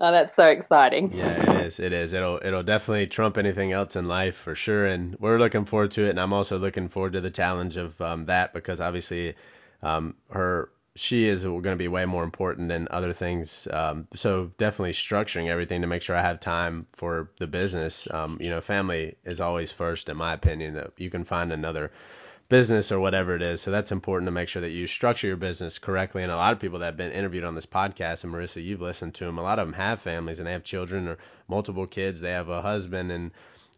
Oh, 0.00 0.10
that's 0.10 0.34
so 0.34 0.44
exciting. 0.46 1.12
Yeah, 1.12 1.60
it 1.60 1.66
is. 1.66 1.78
It 1.78 1.92
is. 1.92 2.12
It'll 2.12 2.40
it'll 2.44 2.64
definitely 2.64 3.06
trump 3.06 3.38
anything 3.38 3.70
else 3.70 3.94
in 3.94 4.08
life 4.08 4.34
for 4.34 4.56
sure, 4.56 4.86
and 4.86 5.16
we're 5.20 5.38
looking 5.38 5.64
forward 5.64 5.92
to 5.92 6.06
it. 6.06 6.10
And 6.10 6.20
I'm 6.20 6.32
also 6.32 6.58
looking 6.58 6.88
forward 6.88 7.12
to 7.12 7.20
the 7.20 7.30
challenge 7.30 7.76
of 7.76 8.00
um, 8.00 8.26
that 8.26 8.52
because 8.52 8.80
obviously, 8.80 9.34
um, 9.82 10.16
her 10.30 10.70
she 10.96 11.26
is 11.26 11.44
going 11.44 11.62
to 11.62 11.76
be 11.76 11.88
way 11.88 12.06
more 12.06 12.22
important 12.22 12.68
than 12.68 12.86
other 12.90 13.12
things. 13.12 13.66
Um, 13.72 14.06
so 14.14 14.52
definitely 14.58 14.92
structuring 14.92 15.48
everything 15.48 15.80
to 15.80 15.88
make 15.88 16.02
sure 16.02 16.14
I 16.14 16.22
have 16.22 16.38
time 16.38 16.86
for 16.92 17.30
the 17.38 17.48
business. 17.48 18.06
Um, 18.12 18.38
you 18.40 18.48
know, 18.48 18.60
family 18.60 19.16
is 19.24 19.40
always 19.40 19.72
first, 19.72 20.08
in 20.08 20.16
my 20.16 20.32
opinion. 20.32 20.80
You 20.96 21.10
can 21.10 21.24
find 21.24 21.52
another 21.52 21.90
business 22.48 22.92
or 22.92 23.00
whatever 23.00 23.34
it 23.34 23.42
is. 23.42 23.60
So 23.60 23.72
that's 23.72 23.90
important 23.90 24.28
to 24.28 24.32
make 24.32 24.48
sure 24.48 24.62
that 24.62 24.70
you 24.70 24.86
structure 24.86 25.26
your 25.26 25.36
business 25.36 25.80
correctly. 25.80 26.22
And 26.22 26.30
a 26.30 26.36
lot 26.36 26.52
of 26.52 26.60
people 26.60 26.78
that 26.78 26.86
have 26.86 26.96
been 26.96 27.10
interviewed 27.10 27.44
on 27.44 27.56
this 27.56 27.66
podcast, 27.66 28.22
and 28.22 28.32
Marissa, 28.32 28.62
you've 28.62 28.80
listened 28.80 29.14
to 29.14 29.24
them, 29.24 29.38
a 29.38 29.42
lot 29.42 29.58
of 29.58 29.66
them 29.66 29.74
have 29.74 30.00
families 30.00 30.38
and 30.38 30.46
they 30.46 30.52
have 30.52 30.62
children 30.62 31.08
or 31.08 31.18
multiple 31.48 31.88
kids. 31.88 32.20
They 32.20 32.30
have 32.30 32.50
a 32.50 32.62
husband 32.62 33.10
and 33.10 33.32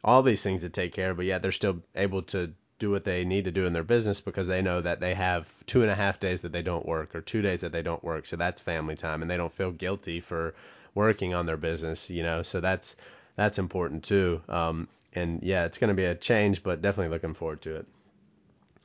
all 0.04 0.22
these 0.22 0.42
things 0.42 0.60
to 0.60 0.68
take 0.68 0.92
care 0.92 1.12
of, 1.12 1.16
but 1.16 1.26
yet 1.26 1.42
they're 1.42 1.52
still 1.52 1.80
able 1.94 2.22
to 2.24 2.52
do 2.78 2.90
what 2.90 3.04
they 3.04 3.24
need 3.24 3.44
to 3.44 3.50
do 3.50 3.64
in 3.66 3.72
their 3.72 3.82
business 3.82 4.20
because 4.20 4.46
they 4.46 4.60
know 4.60 4.80
that 4.80 5.00
they 5.00 5.14
have 5.14 5.46
two 5.66 5.82
and 5.82 5.90
a 5.90 5.94
half 5.94 6.20
days 6.20 6.42
that 6.42 6.52
they 6.52 6.62
don't 6.62 6.86
work 6.86 7.14
or 7.14 7.20
two 7.20 7.42
days 7.42 7.62
that 7.62 7.72
they 7.72 7.82
don't 7.82 8.04
work. 8.04 8.26
So 8.26 8.36
that's 8.36 8.60
family 8.60 8.96
time 8.96 9.22
and 9.22 9.30
they 9.30 9.36
don't 9.36 9.52
feel 9.52 9.70
guilty 9.70 10.20
for 10.20 10.54
working 10.94 11.34
on 11.34 11.46
their 11.46 11.56
business, 11.56 12.10
you 12.10 12.22
know. 12.22 12.42
So 12.42 12.60
that's 12.60 12.96
that's 13.36 13.58
important 13.58 14.04
too. 14.04 14.42
Um, 14.48 14.88
and 15.14 15.42
yeah, 15.42 15.64
it's 15.64 15.78
going 15.78 15.88
to 15.88 15.94
be 15.94 16.04
a 16.04 16.14
change, 16.14 16.62
but 16.62 16.82
definitely 16.82 17.12
looking 17.12 17.34
forward 17.34 17.62
to 17.62 17.76
it. 17.76 17.86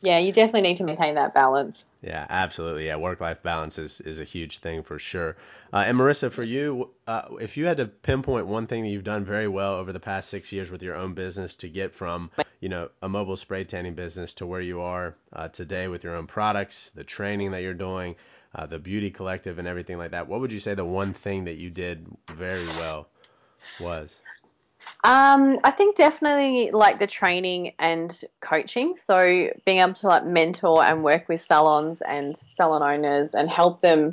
Yeah, 0.02 0.18
you 0.18 0.32
definitely 0.32 0.62
need 0.62 0.78
to 0.78 0.84
maintain 0.84 1.14
that 1.16 1.34
balance. 1.34 1.86
Yeah, 2.02 2.26
absolutely. 2.30 2.88
Yeah, 2.88 2.96
work-life 2.96 3.44
balance 3.44 3.78
is, 3.78 4.02
is 4.02 4.20
a 4.20 4.24
huge 4.24 4.58
thing 4.58 4.82
for 4.82 4.98
sure. 4.98 5.38
Uh, 5.72 5.84
and 5.86 5.98
Marissa, 5.98 6.32
for 6.32 6.42
you, 6.42 6.90
uh, 7.06 7.28
if 7.40 7.56
you 7.56 7.68
had 7.68 7.78
to 7.78 7.86
pinpoint 7.86 8.48
one 8.48 8.66
thing 8.66 8.82
that 8.82 8.90
you've 8.90 9.04
done 9.04 9.24
very 9.24 9.48
well 9.48 9.76
over 9.76 9.94
the 9.94 10.00
past 10.00 10.30
six 10.30 10.52
years 10.52 10.72
with 10.72 10.82
your 10.82 10.96
own 10.96 11.14
business 11.14 11.54
to 11.56 11.70
get 11.70 11.94
from, 11.94 12.32
you 12.60 12.70
know, 12.70 12.90
a 13.04 13.10
mobile 13.10 13.38
spray 13.38 13.64
tanning 13.64 13.94
business 13.94 14.34
to 14.34 14.48
where 14.48 14.62
you 14.62 14.82
are 14.82 15.16
uh, 15.34 15.48
today 15.50 15.88
with 15.88 16.04
your 16.04 16.16
own 16.16 16.26
products, 16.26 16.90
the 16.96 17.04
training 17.04 17.52
that 17.52 17.62
you're 17.62 17.76
doing, 17.76 18.16
uh, 18.56 18.66
the 18.66 18.80
beauty 18.80 19.12
collective, 19.12 19.60
and 19.60 19.68
everything 19.68 20.00
like 20.00 20.12
that, 20.12 20.28
what 20.28 20.40
would 20.40 20.52
you 20.52 20.60
say 20.60 20.74
the 20.74 20.84
one 20.84 21.14
thing 21.14 21.46
that 21.46 21.58
you 21.58 21.70
did 21.70 22.08
very 22.32 22.66
well 22.66 23.08
was? 23.80 24.18
Um, 25.04 25.58
I 25.64 25.72
think 25.72 25.96
definitely 25.96 26.70
like 26.72 27.00
the 27.00 27.08
training 27.08 27.74
and 27.80 28.24
coaching. 28.42 28.96
So 28.96 29.50
being 29.66 29.80
able 29.80 29.94
to 29.96 30.08
like 30.08 30.26
mentor 30.26 30.84
and 30.84 31.04
work 31.04 31.28
with 31.28 31.44
salons 31.44 32.02
and 32.08 32.38
salon 32.38 32.84
owners 32.84 33.34
and 33.34 33.50
help 33.50 33.82
them 33.82 34.12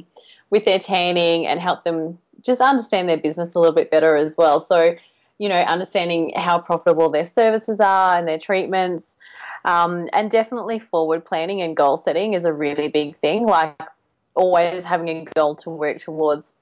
with 0.51 0.65
their 0.65 0.79
tanning 0.79 1.47
and 1.47 1.61
help 1.61 1.85
them 1.85 2.19
just 2.43 2.61
understand 2.61 3.09
their 3.09 3.19
business 3.19 3.55
a 3.55 3.59
little 3.59 3.75
bit 3.75 3.91
better 3.91 4.17
as 4.17 4.37
well. 4.37 4.61
So, 4.61 4.95
you 5.39 5.49
know, 5.49 5.57
understanding 5.57 6.33
how 6.37 6.59
profitable 6.59 7.11
their 7.11 7.27
services 7.27 7.81
are 7.81 8.17
and 8.17 8.27
their 8.27 8.39
treatments. 8.39 9.17
Um, 9.65 10.09
and 10.13 10.31
definitely 10.31 10.79
forward 10.79 11.25
planning 11.25 11.61
and 11.61 11.77
goal 11.77 11.97
setting 11.97 12.33
is 12.33 12.45
a 12.45 12.53
really 12.53 12.89
big 12.89 13.15
thing. 13.15 13.47
Like 13.47 13.77
always 14.35 14.85
having 14.85 15.09
a 15.09 15.25
goal 15.35 15.57
to 15.57 15.69
work 15.69 15.99
towards 15.99 16.55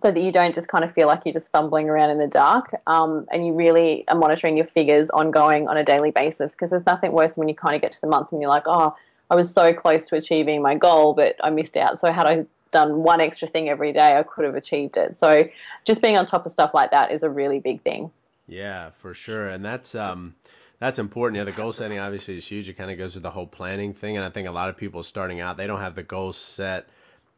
so 0.00 0.10
that 0.10 0.20
you 0.20 0.32
don't 0.32 0.54
just 0.54 0.68
kind 0.68 0.84
of 0.84 0.92
feel 0.92 1.06
like 1.06 1.22
you're 1.24 1.32
just 1.32 1.50
fumbling 1.50 1.88
around 1.88 2.10
in 2.10 2.18
the 2.18 2.26
dark 2.26 2.74
um, 2.86 3.26
and 3.32 3.46
you 3.46 3.52
really 3.52 4.04
are 4.08 4.16
monitoring 4.16 4.56
your 4.56 4.66
figures 4.66 5.10
ongoing 5.10 5.68
on 5.68 5.76
a 5.76 5.84
daily 5.84 6.10
basis 6.10 6.52
because 6.52 6.70
there's 6.70 6.86
nothing 6.86 7.12
worse 7.12 7.34
than 7.34 7.42
when 7.42 7.48
you 7.48 7.54
kind 7.54 7.74
of 7.74 7.80
get 7.80 7.92
to 7.92 8.00
the 8.00 8.06
month 8.06 8.32
and 8.32 8.40
you're 8.40 8.50
like 8.50 8.64
oh 8.66 8.94
i 9.30 9.34
was 9.34 9.52
so 9.52 9.72
close 9.72 10.08
to 10.08 10.16
achieving 10.16 10.62
my 10.62 10.74
goal 10.74 11.14
but 11.14 11.36
i 11.42 11.50
missed 11.50 11.76
out. 11.76 11.98
So 11.98 12.12
had 12.12 12.26
i 12.26 12.46
done 12.70 13.04
one 13.04 13.20
extra 13.20 13.46
thing 13.46 13.68
every 13.68 13.92
day 13.92 14.16
i 14.16 14.22
could 14.24 14.44
have 14.44 14.56
achieved 14.56 14.96
it. 14.96 15.16
So 15.16 15.48
just 15.84 16.02
being 16.02 16.16
on 16.16 16.26
top 16.26 16.44
of 16.44 16.52
stuff 16.52 16.74
like 16.74 16.90
that 16.90 17.12
is 17.12 17.22
a 17.22 17.30
really 17.30 17.60
big 17.60 17.80
thing. 17.82 18.10
Yeah 18.48 18.90
for 18.98 19.14
sure. 19.14 19.46
And 19.46 19.64
that's 19.64 19.94
um 19.94 20.34
that's 20.80 20.98
important. 20.98 21.38
Yeah, 21.38 21.44
the 21.44 21.52
goal 21.52 21.72
setting 21.72 21.98
obviously 21.98 22.36
is 22.36 22.46
huge. 22.46 22.68
It 22.68 22.74
kind 22.74 22.90
of 22.90 22.98
goes 22.98 23.14
with 23.14 23.22
the 23.22 23.30
whole 23.30 23.46
planning 23.46 23.94
thing, 23.94 24.16
and 24.16 24.26
I 24.26 24.28
think 24.28 24.48
a 24.48 24.50
lot 24.50 24.68
of 24.68 24.76
people 24.76 25.02
starting 25.02 25.40
out 25.40 25.56
they 25.56 25.68
don't 25.68 25.80
have 25.80 25.94
the 25.94 26.02
goals 26.02 26.36
set 26.36 26.88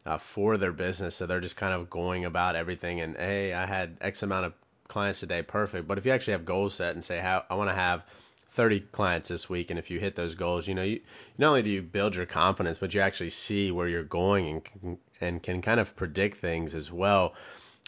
uh, 0.07 0.19
for 0.19 0.57
their 0.57 0.73
business. 0.73 1.16
So 1.16 1.27
they're 1.27 1.40
just 1.40 1.57
kind 1.57 1.75
of 1.75 1.90
going 1.90 2.25
about 2.25 2.57
everything. 2.57 3.01
And 3.01 3.16
hey, 3.16 3.53
I 3.53 3.66
had 3.66 3.99
X 4.01 4.23
amount 4.23 4.47
of 4.47 4.55
clients 4.88 5.21
today, 5.21 5.42
perfect. 5.42 5.88
But 5.88 5.99
if 5.99 6.07
you 6.07 6.12
actually 6.12 6.33
have 6.33 6.45
goals 6.45 6.75
set 6.75 6.95
and 6.95 7.05
say, 7.05 7.19
how 7.19 7.45
I 7.51 7.57
want 7.57 7.71
to 7.71 7.75
have 7.75 8.05
30 8.51 8.81
clients 8.81 9.29
this 9.29 9.51
week, 9.51 9.71
and 9.71 9.79
if 9.79 9.90
you 9.90 9.99
hit 9.99 10.14
those 10.14 10.37
goals, 10.37 10.69
you 10.69 10.75
know, 10.75 10.83
you 10.83 11.01
not 11.37 11.49
only 11.49 11.62
do 11.62 11.71
you 11.71 11.83
build 11.83 12.14
your 12.14 12.25
confidence, 12.25 12.79
but 12.79 12.95
you 12.95 13.01
actually 13.01 13.31
see 13.31 13.73
where 13.73 13.88
you're 13.88 14.05
going 14.05 14.49
and 14.49 14.64
can, 14.64 14.99
and 15.21 15.42
can 15.42 15.61
kind 15.61 15.81
of 15.81 15.97
predict 15.97 16.38
things 16.38 16.75
as 16.75 16.90
well. 16.92 17.35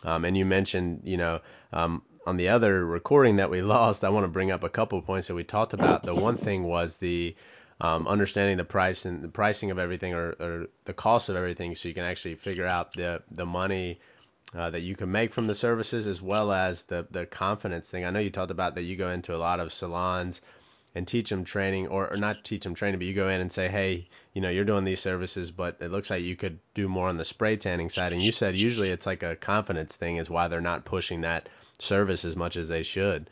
Um, 0.04 0.24
and 0.24 0.36
you 0.36 0.44
mentioned, 0.44 1.02
you 1.04 1.16
know, 1.16 1.40
um, 1.72 2.02
on 2.26 2.36
the 2.36 2.48
other 2.48 2.84
recording 2.84 3.36
that 3.36 3.48
we 3.48 3.62
lost, 3.76 4.02
I 4.02 4.08
want 4.08 4.24
to 4.24 4.28
bring 4.28 4.50
up 4.50 4.64
a 4.64 4.68
couple 4.68 4.98
of 4.98 5.06
points 5.06 5.28
that 5.28 5.34
we 5.34 5.44
talked 5.44 5.72
about. 5.72 6.02
The 6.02 6.14
one 6.14 6.36
thing 6.36 6.64
was 6.64 6.96
the 6.96 7.36
um, 7.80 8.06
understanding 8.08 8.56
the 8.56 8.64
price 8.64 9.04
and 9.04 9.22
the 9.22 9.28
pricing 9.28 9.70
of 9.70 9.78
everything 9.78 10.14
or, 10.14 10.34
or, 10.40 10.66
the 10.84 10.92
cost 10.92 11.28
of 11.28 11.36
everything 11.36 11.74
so 11.74 11.88
you 11.88 11.94
can 11.94 12.04
actually 12.04 12.34
figure 12.34 12.66
out 12.66 12.92
the 12.94 13.22
the 13.30 13.46
money 13.46 14.00
uh, 14.56 14.70
that 14.70 14.80
you 14.80 14.96
can 14.96 15.10
make 15.12 15.32
from 15.32 15.46
the 15.46 15.54
services 15.54 16.06
as 16.06 16.20
well 16.20 16.52
as 16.52 16.84
the 16.84 17.06
the 17.10 17.26
confidence 17.26 17.88
thing. 17.88 18.04
I 18.04 18.10
know 18.10 18.20
you 18.20 18.30
talked 18.30 18.50
about 18.50 18.74
that 18.74 18.82
you 18.82 18.96
go 18.96 19.10
into 19.10 19.34
a 19.34 19.38
lot 19.38 19.60
of 19.60 19.72
salons 19.72 20.40
and 20.94 21.06
teach 21.06 21.30
them 21.30 21.44
training 21.44 21.86
or, 21.88 22.10
or 22.12 22.16
not 22.16 22.42
teach 22.44 22.64
them 22.64 22.74
training 22.74 22.98
but 22.98 23.06
you 23.06 23.14
go 23.14 23.28
in 23.28 23.40
and 23.40 23.52
say 23.52 23.68
hey 23.68 24.08
you 24.32 24.40
know 24.40 24.48
you're 24.48 24.64
doing 24.64 24.84
these 24.84 25.00
services 25.00 25.50
but 25.50 25.76
it 25.80 25.90
looks 25.90 26.10
like 26.10 26.22
you 26.22 26.34
could 26.34 26.58
do 26.74 26.88
more 26.88 27.08
on 27.08 27.18
the 27.18 27.24
spray 27.24 27.56
tanning 27.56 27.90
side 27.90 28.12
and 28.12 28.22
you 28.22 28.32
said 28.32 28.56
usually 28.56 28.90
it's 28.90 29.06
like 29.06 29.22
a 29.22 29.36
confidence 29.36 29.94
thing 29.94 30.16
is 30.16 30.30
why 30.30 30.48
they're 30.48 30.60
not 30.60 30.84
pushing 30.84 31.20
that 31.20 31.48
service 31.78 32.24
as 32.24 32.34
much 32.34 32.56
as 32.56 32.68
they 32.68 32.82
should 32.82 33.28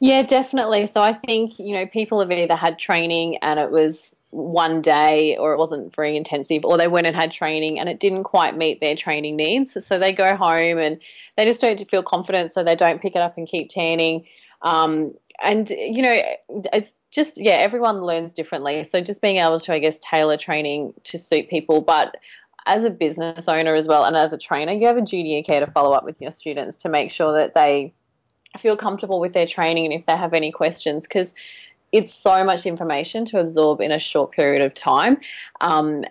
yeah, 0.00 0.22
definitely. 0.22 0.86
So 0.86 1.00
I 1.00 1.12
think, 1.12 1.58
you 1.58 1.74
know, 1.74 1.86
people 1.86 2.20
have 2.20 2.30
either 2.30 2.56
had 2.56 2.78
training 2.78 3.36
and 3.38 3.60
it 3.60 3.70
was 3.70 4.14
one 4.30 4.80
day 4.80 5.36
or 5.36 5.52
it 5.52 5.58
wasn't 5.58 5.94
very 5.94 6.16
intensive 6.16 6.64
or 6.64 6.78
they 6.78 6.88
went 6.88 7.06
and 7.06 7.14
had 7.14 7.30
training 7.30 7.78
and 7.78 7.88
it 7.88 8.00
didn't 8.00 8.24
quite 8.24 8.56
meet 8.56 8.80
their 8.80 8.96
training 8.96 9.36
needs. 9.36 9.84
So 9.84 9.98
they 9.98 10.12
go 10.12 10.34
home 10.34 10.78
and 10.78 11.00
they 11.36 11.44
just 11.44 11.60
don't 11.60 11.90
feel 11.90 12.02
confident 12.02 12.52
so 12.52 12.64
they 12.64 12.74
don't 12.74 13.00
pick 13.00 13.14
it 13.14 13.20
up 13.20 13.36
and 13.36 13.46
keep 13.46 13.68
tanning. 13.68 14.26
Um, 14.62 15.14
and, 15.42 15.68
you 15.68 16.02
know, 16.02 16.20
it's 16.72 16.94
just, 17.10 17.36
yeah, 17.36 17.54
everyone 17.54 17.98
learns 17.98 18.32
differently. 18.32 18.84
So 18.84 19.00
just 19.02 19.20
being 19.20 19.36
able 19.36 19.60
to, 19.60 19.72
I 19.72 19.78
guess, 19.80 19.98
tailor 19.98 20.36
training 20.36 20.94
to 21.04 21.18
suit 21.18 21.50
people. 21.50 21.82
But 21.82 22.16
as 22.64 22.84
a 22.84 22.90
business 22.90 23.48
owner 23.48 23.74
as 23.74 23.86
well 23.86 24.04
and 24.04 24.16
as 24.16 24.32
a 24.32 24.38
trainer, 24.38 24.72
you 24.72 24.86
have 24.86 24.96
a 24.96 25.02
duty 25.02 25.38
of 25.38 25.44
care 25.44 25.60
to 25.60 25.66
follow 25.66 25.92
up 25.92 26.04
with 26.04 26.20
your 26.20 26.32
students 26.32 26.78
to 26.78 26.88
make 26.88 27.10
sure 27.10 27.32
that 27.34 27.54
they 27.54 27.92
feel 28.58 28.76
comfortable 28.76 29.20
with 29.20 29.32
their 29.32 29.46
training 29.46 29.86
and 29.86 29.94
if 29.94 30.06
they 30.06 30.16
have 30.16 30.34
any 30.34 30.52
questions 30.52 31.04
because 31.04 31.34
it's 31.92 32.12
so 32.12 32.42
much 32.42 32.64
information 32.64 33.26
to 33.26 33.38
absorb 33.38 33.82
in 33.82 33.92
a 33.92 33.98
short 33.98 34.32
period 34.32 34.62
of 34.64 34.72
time. 34.72 35.18
Um, 35.60 36.04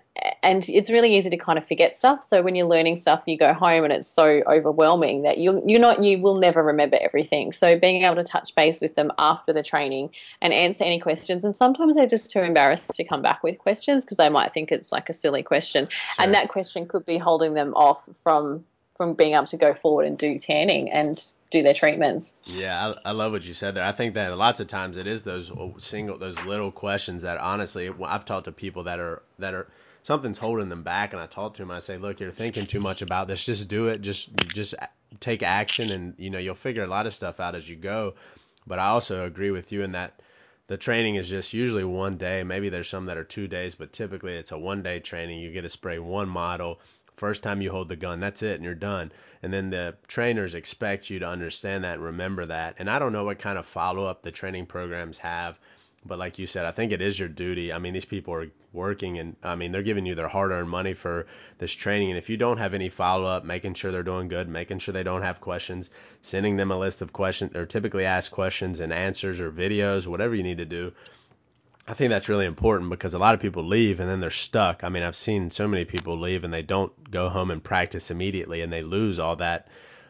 and 0.44 0.70
it's 0.70 0.92
really 0.92 1.18
easy 1.18 1.32
to 1.32 1.38
kind 1.38 1.58
of 1.58 1.68
forget 1.68 1.98
stuff. 1.98 2.24
So 2.24 2.44
when 2.44 2.54
you're 2.54 2.68
learning 2.68 2.98
stuff, 2.98 3.24
you 3.26 3.36
go 3.36 3.52
home 3.52 3.84
and 3.84 3.92
it's 3.92 4.08
so 4.08 4.44
overwhelming 4.46 5.24
that 5.24 5.40
you 5.40 5.64
you're 5.66 5.80
not 5.80 6.04
you 6.04 6.22
will 6.22 6.36
never 6.36 6.62
remember 6.62 7.00
everything. 7.02 7.52
So 7.52 7.80
being 7.80 8.04
able 8.04 8.18
to 8.18 8.24
touch 8.24 8.54
base 8.54 8.80
with 8.80 8.94
them 8.94 9.12
after 9.18 9.52
the 9.52 9.64
training 9.64 10.12
and 10.40 10.54
answer 10.54 10.84
any 10.84 11.00
questions, 11.00 11.44
and 11.44 11.56
sometimes 11.56 11.96
they're 11.96 12.06
just 12.06 12.30
too 12.30 12.42
embarrassed 12.42 12.92
to 12.92 13.04
come 13.04 13.24
back 13.24 13.42
with 13.42 13.58
questions 13.58 14.06
because 14.06 14.18
they 14.18 14.30
might 14.30 14.54
think 14.54 14.72
it's 14.72 14.92
like 14.92 15.10
a 15.10 15.14
silly 15.14 15.42
question, 15.42 15.88
sure. 15.90 16.24
and 16.24 16.36
that 16.36 16.50
question 16.50 16.86
could 16.86 17.06
be 17.06 17.18
holding 17.18 17.56
them 17.56 17.74
off 17.74 18.08
from 18.22 18.64
from 18.96 19.16
being 19.16 19.34
able 19.34 19.48
to 19.48 19.58
go 19.58 19.74
forward 19.74 20.06
and 20.06 20.20
do 20.20 20.38
tanning 20.38 20.92
and 20.92 21.32
do 21.52 21.62
their 21.62 21.74
treatments. 21.74 22.34
Yeah, 22.46 22.94
I, 23.06 23.10
I, 23.10 23.12
love 23.12 23.34
what 23.34 23.44
you 23.44 23.54
said 23.54 23.76
there. 23.76 23.84
I 23.84 23.92
think 23.92 24.16
that 24.16 24.36
lots 24.38 24.60
of 24.60 24.68
times 24.68 24.98
it 24.98 25.06
is 25.06 25.22
those 25.22 25.52
single, 25.78 26.18
those 26.18 26.42
little 26.46 26.72
questions 26.72 27.22
that 27.24 27.38
honestly, 27.38 27.92
I've 28.04 28.26
talked 28.26 28.46
to 28.46 28.52
people 28.52 28.84
that 28.86 29.00
are 29.00 29.22
that 29.38 29.54
are 29.54 29.68
something's 30.02 30.38
holding 30.38 30.70
them 30.70 30.84
back, 30.84 31.14
and 31.14 31.22
I 31.22 31.28
talk 31.28 31.54
to 31.56 31.62
them. 31.62 31.70
I 31.70 31.80
say, 31.80 31.98
look, 31.98 32.20
you're 32.20 32.32
thinking 32.32 32.66
too 32.66 32.80
much 32.80 33.02
about 33.02 33.28
this. 33.28 33.44
Just 33.44 33.68
do 33.68 33.90
it. 33.90 34.02
Just 34.02 34.36
just 34.48 34.74
take 35.20 35.44
action, 35.44 35.92
and 35.92 36.16
you 36.18 36.30
know 36.30 36.40
you'll 36.40 36.56
figure 36.56 36.84
a 36.84 36.88
lot 36.88 37.06
of 37.06 37.14
stuff 37.14 37.40
out 37.40 37.56
as 37.56 37.70
you 37.70 37.76
go. 37.76 38.16
But 38.66 38.80
I 38.80 38.88
also 38.88 39.26
agree 39.26 39.52
with 39.52 39.72
you 39.72 39.84
in 39.84 39.92
that 39.92 40.22
the 40.68 40.78
training 40.78 41.16
is 41.16 41.30
just 41.30 41.52
usually 41.52 41.84
one 41.84 42.18
day. 42.18 42.44
Maybe 42.44 42.70
there's 42.70 42.88
some 42.88 43.08
that 43.08 43.18
are 43.18 43.26
two 43.26 43.48
days, 43.48 43.76
but 43.76 43.92
typically 43.92 44.36
it's 44.36 44.54
a 44.54 44.58
one 44.58 44.82
day 44.82 45.00
training. 45.00 45.40
You 45.40 45.52
get 45.52 45.64
to 45.64 45.70
spray 45.70 46.00
one 46.00 46.30
model. 46.30 46.80
First 47.22 47.44
time 47.44 47.62
you 47.62 47.70
hold 47.70 47.88
the 47.88 47.96
gun, 47.96 48.20
that's 48.20 48.42
it, 48.42 48.56
and 48.56 48.64
you're 48.64 48.74
done 48.74 49.12
and 49.44 49.52
then 49.52 49.70
the 49.72 49.96
trainers 50.08 50.54
expect 50.54 51.10
you 51.10 51.20
to 51.20 51.28
understand 51.28 51.84
that 51.84 51.96
and 51.96 52.04
remember 52.04 52.46
that. 52.46 52.76
And 52.78 52.90
I 52.90 53.00
don't 53.00 53.14
know 53.14 53.24
what 53.24 53.40
kind 53.40 53.58
of 53.58 53.66
follow 53.66 54.06
up 54.06 54.22
the 54.22 54.32
training 54.32 54.68
programs 54.68 55.18
have, 55.20 55.60
but 56.06 56.20
like 56.20 56.38
you 56.38 56.48
said, 56.48 56.66
I 56.66 56.72
think 56.72 56.92
it 56.92 57.02
is 57.02 57.18
your 57.18 57.28
duty. 57.28 57.74
I 57.74 57.80
mean, 57.80 57.94
these 57.94 58.06
people 58.06 58.34
are 58.36 58.48
working 58.74 59.18
and 59.18 59.36
I 59.44 59.56
mean, 59.56 59.72
they're 59.72 59.82
giving 59.82 60.06
you 60.06 60.16
their 60.16 60.28
hard 60.28 60.52
earned 60.52 60.70
money 60.70 60.94
for 60.94 61.26
this 61.58 61.72
training. 61.72 62.10
And 62.10 62.18
if 62.18 62.30
you 62.30 62.38
don't 62.38 62.58
have 62.58 62.74
any 62.74 62.90
follow 62.90 63.26
up, 63.26 63.44
making 63.44 63.74
sure 63.74 63.92
they're 63.92 64.04
doing 64.04 64.28
good, 64.28 64.48
making 64.48 64.80
sure 64.80 64.94
they 64.94 65.04
don't 65.04 65.24
have 65.24 65.42
questions, 65.42 65.90
sending 66.22 66.58
them 66.58 66.72
a 66.72 66.78
list 66.78 67.02
of 67.02 67.14
questions 67.14 67.56
or 67.56 67.66
typically 67.66 68.06
asked 68.06 68.32
questions 68.32 68.80
and 68.80 68.94
answers 68.94 69.40
or 69.40 69.52
videos, 69.52 70.08
whatever 70.08 70.36
you 70.36 70.44
need 70.44 70.60
to 70.60 70.66
do 70.66 70.94
I 71.88 71.94
think 71.94 72.10
that's 72.10 72.30
really 72.30 72.46
important 72.46 72.90
because 72.90 73.14
a 73.14 73.20
lot 73.20 73.34
of 73.34 73.40
people 73.40 73.64
leave 73.64 74.00
and 74.00 74.10
then 74.10 74.20
they're 74.20 74.30
stuck. 74.32 74.84
I 74.84 74.90
mean, 74.90 75.04
I've 75.04 75.16
seen 75.16 75.52
so 75.52 75.68
many 75.68 75.86
people 75.86 76.18
leave 76.18 76.44
and 76.44 76.54
they 76.54 76.62
don't 76.62 77.12
go 77.12 77.30
home 77.30 77.52
and 77.52 77.64
practice 77.64 78.12
immediately 78.12 78.62
and 78.62 78.72
they 78.72 78.84
lose 78.84 79.20
all 79.20 79.36
that. 79.38 79.68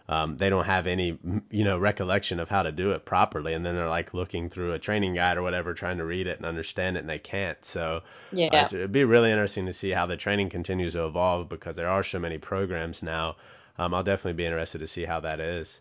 Um, 0.09 0.37
they 0.37 0.49
don't 0.49 0.65
have 0.65 0.87
any, 0.87 1.17
you 1.49 1.63
know, 1.63 1.77
recollection 1.77 2.39
of 2.39 2.49
how 2.49 2.63
to 2.63 2.71
do 2.71 2.91
it 2.91 3.05
properly, 3.05 3.53
and 3.53 3.65
then 3.65 3.75
they're 3.75 3.87
like 3.87 4.13
looking 4.13 4.49
through 4.49 4.73
a 4.73 4.79
training 4.79 5.13
guide 5.13 5.37
or 5.37 5.41
whatever, 5.41 5.73
trying 5.73 5.97
to 5.99 6.05
read 6.05 6.27
it 6.27 6.37
and 6.37 6.45
understand 6.45 6.97
it, 6.97 7.01
and 7.01 7.09
they 7.09 7.19
can't. 7.19 7.63
So, 7.63 8.01
yeah, 8.31 8.65
uh, 8.65 8.67
it'd 8.71 8.91
be 8.91 9.05
really 9.05 9.31
interesting 9.31 9.65
to 9.67 9.73
see 9.73 9.91
how 9.91 10.05
the 10.07 10.17
training 10.17 10.49
continues 10.49 10.93
to 10.93 11.05
evolve 11.05 11.47
because 11.47 11.77
there 11.77 11.87
are 11.87 12.03
so 12.03 12.19
many 12.19 12.37
programs 12.37 13.01
now. 13.01 13.37
Um, 13.77 13.93
I'll 13.93 14.03
definitely 14.03 14.33
be 14.33 14.45
interested 14.45 14.79
to 14.79 14.87
see 14.87 15.05
how 15.05 15.21
that 15.21 15.39
is. 15.39 15.79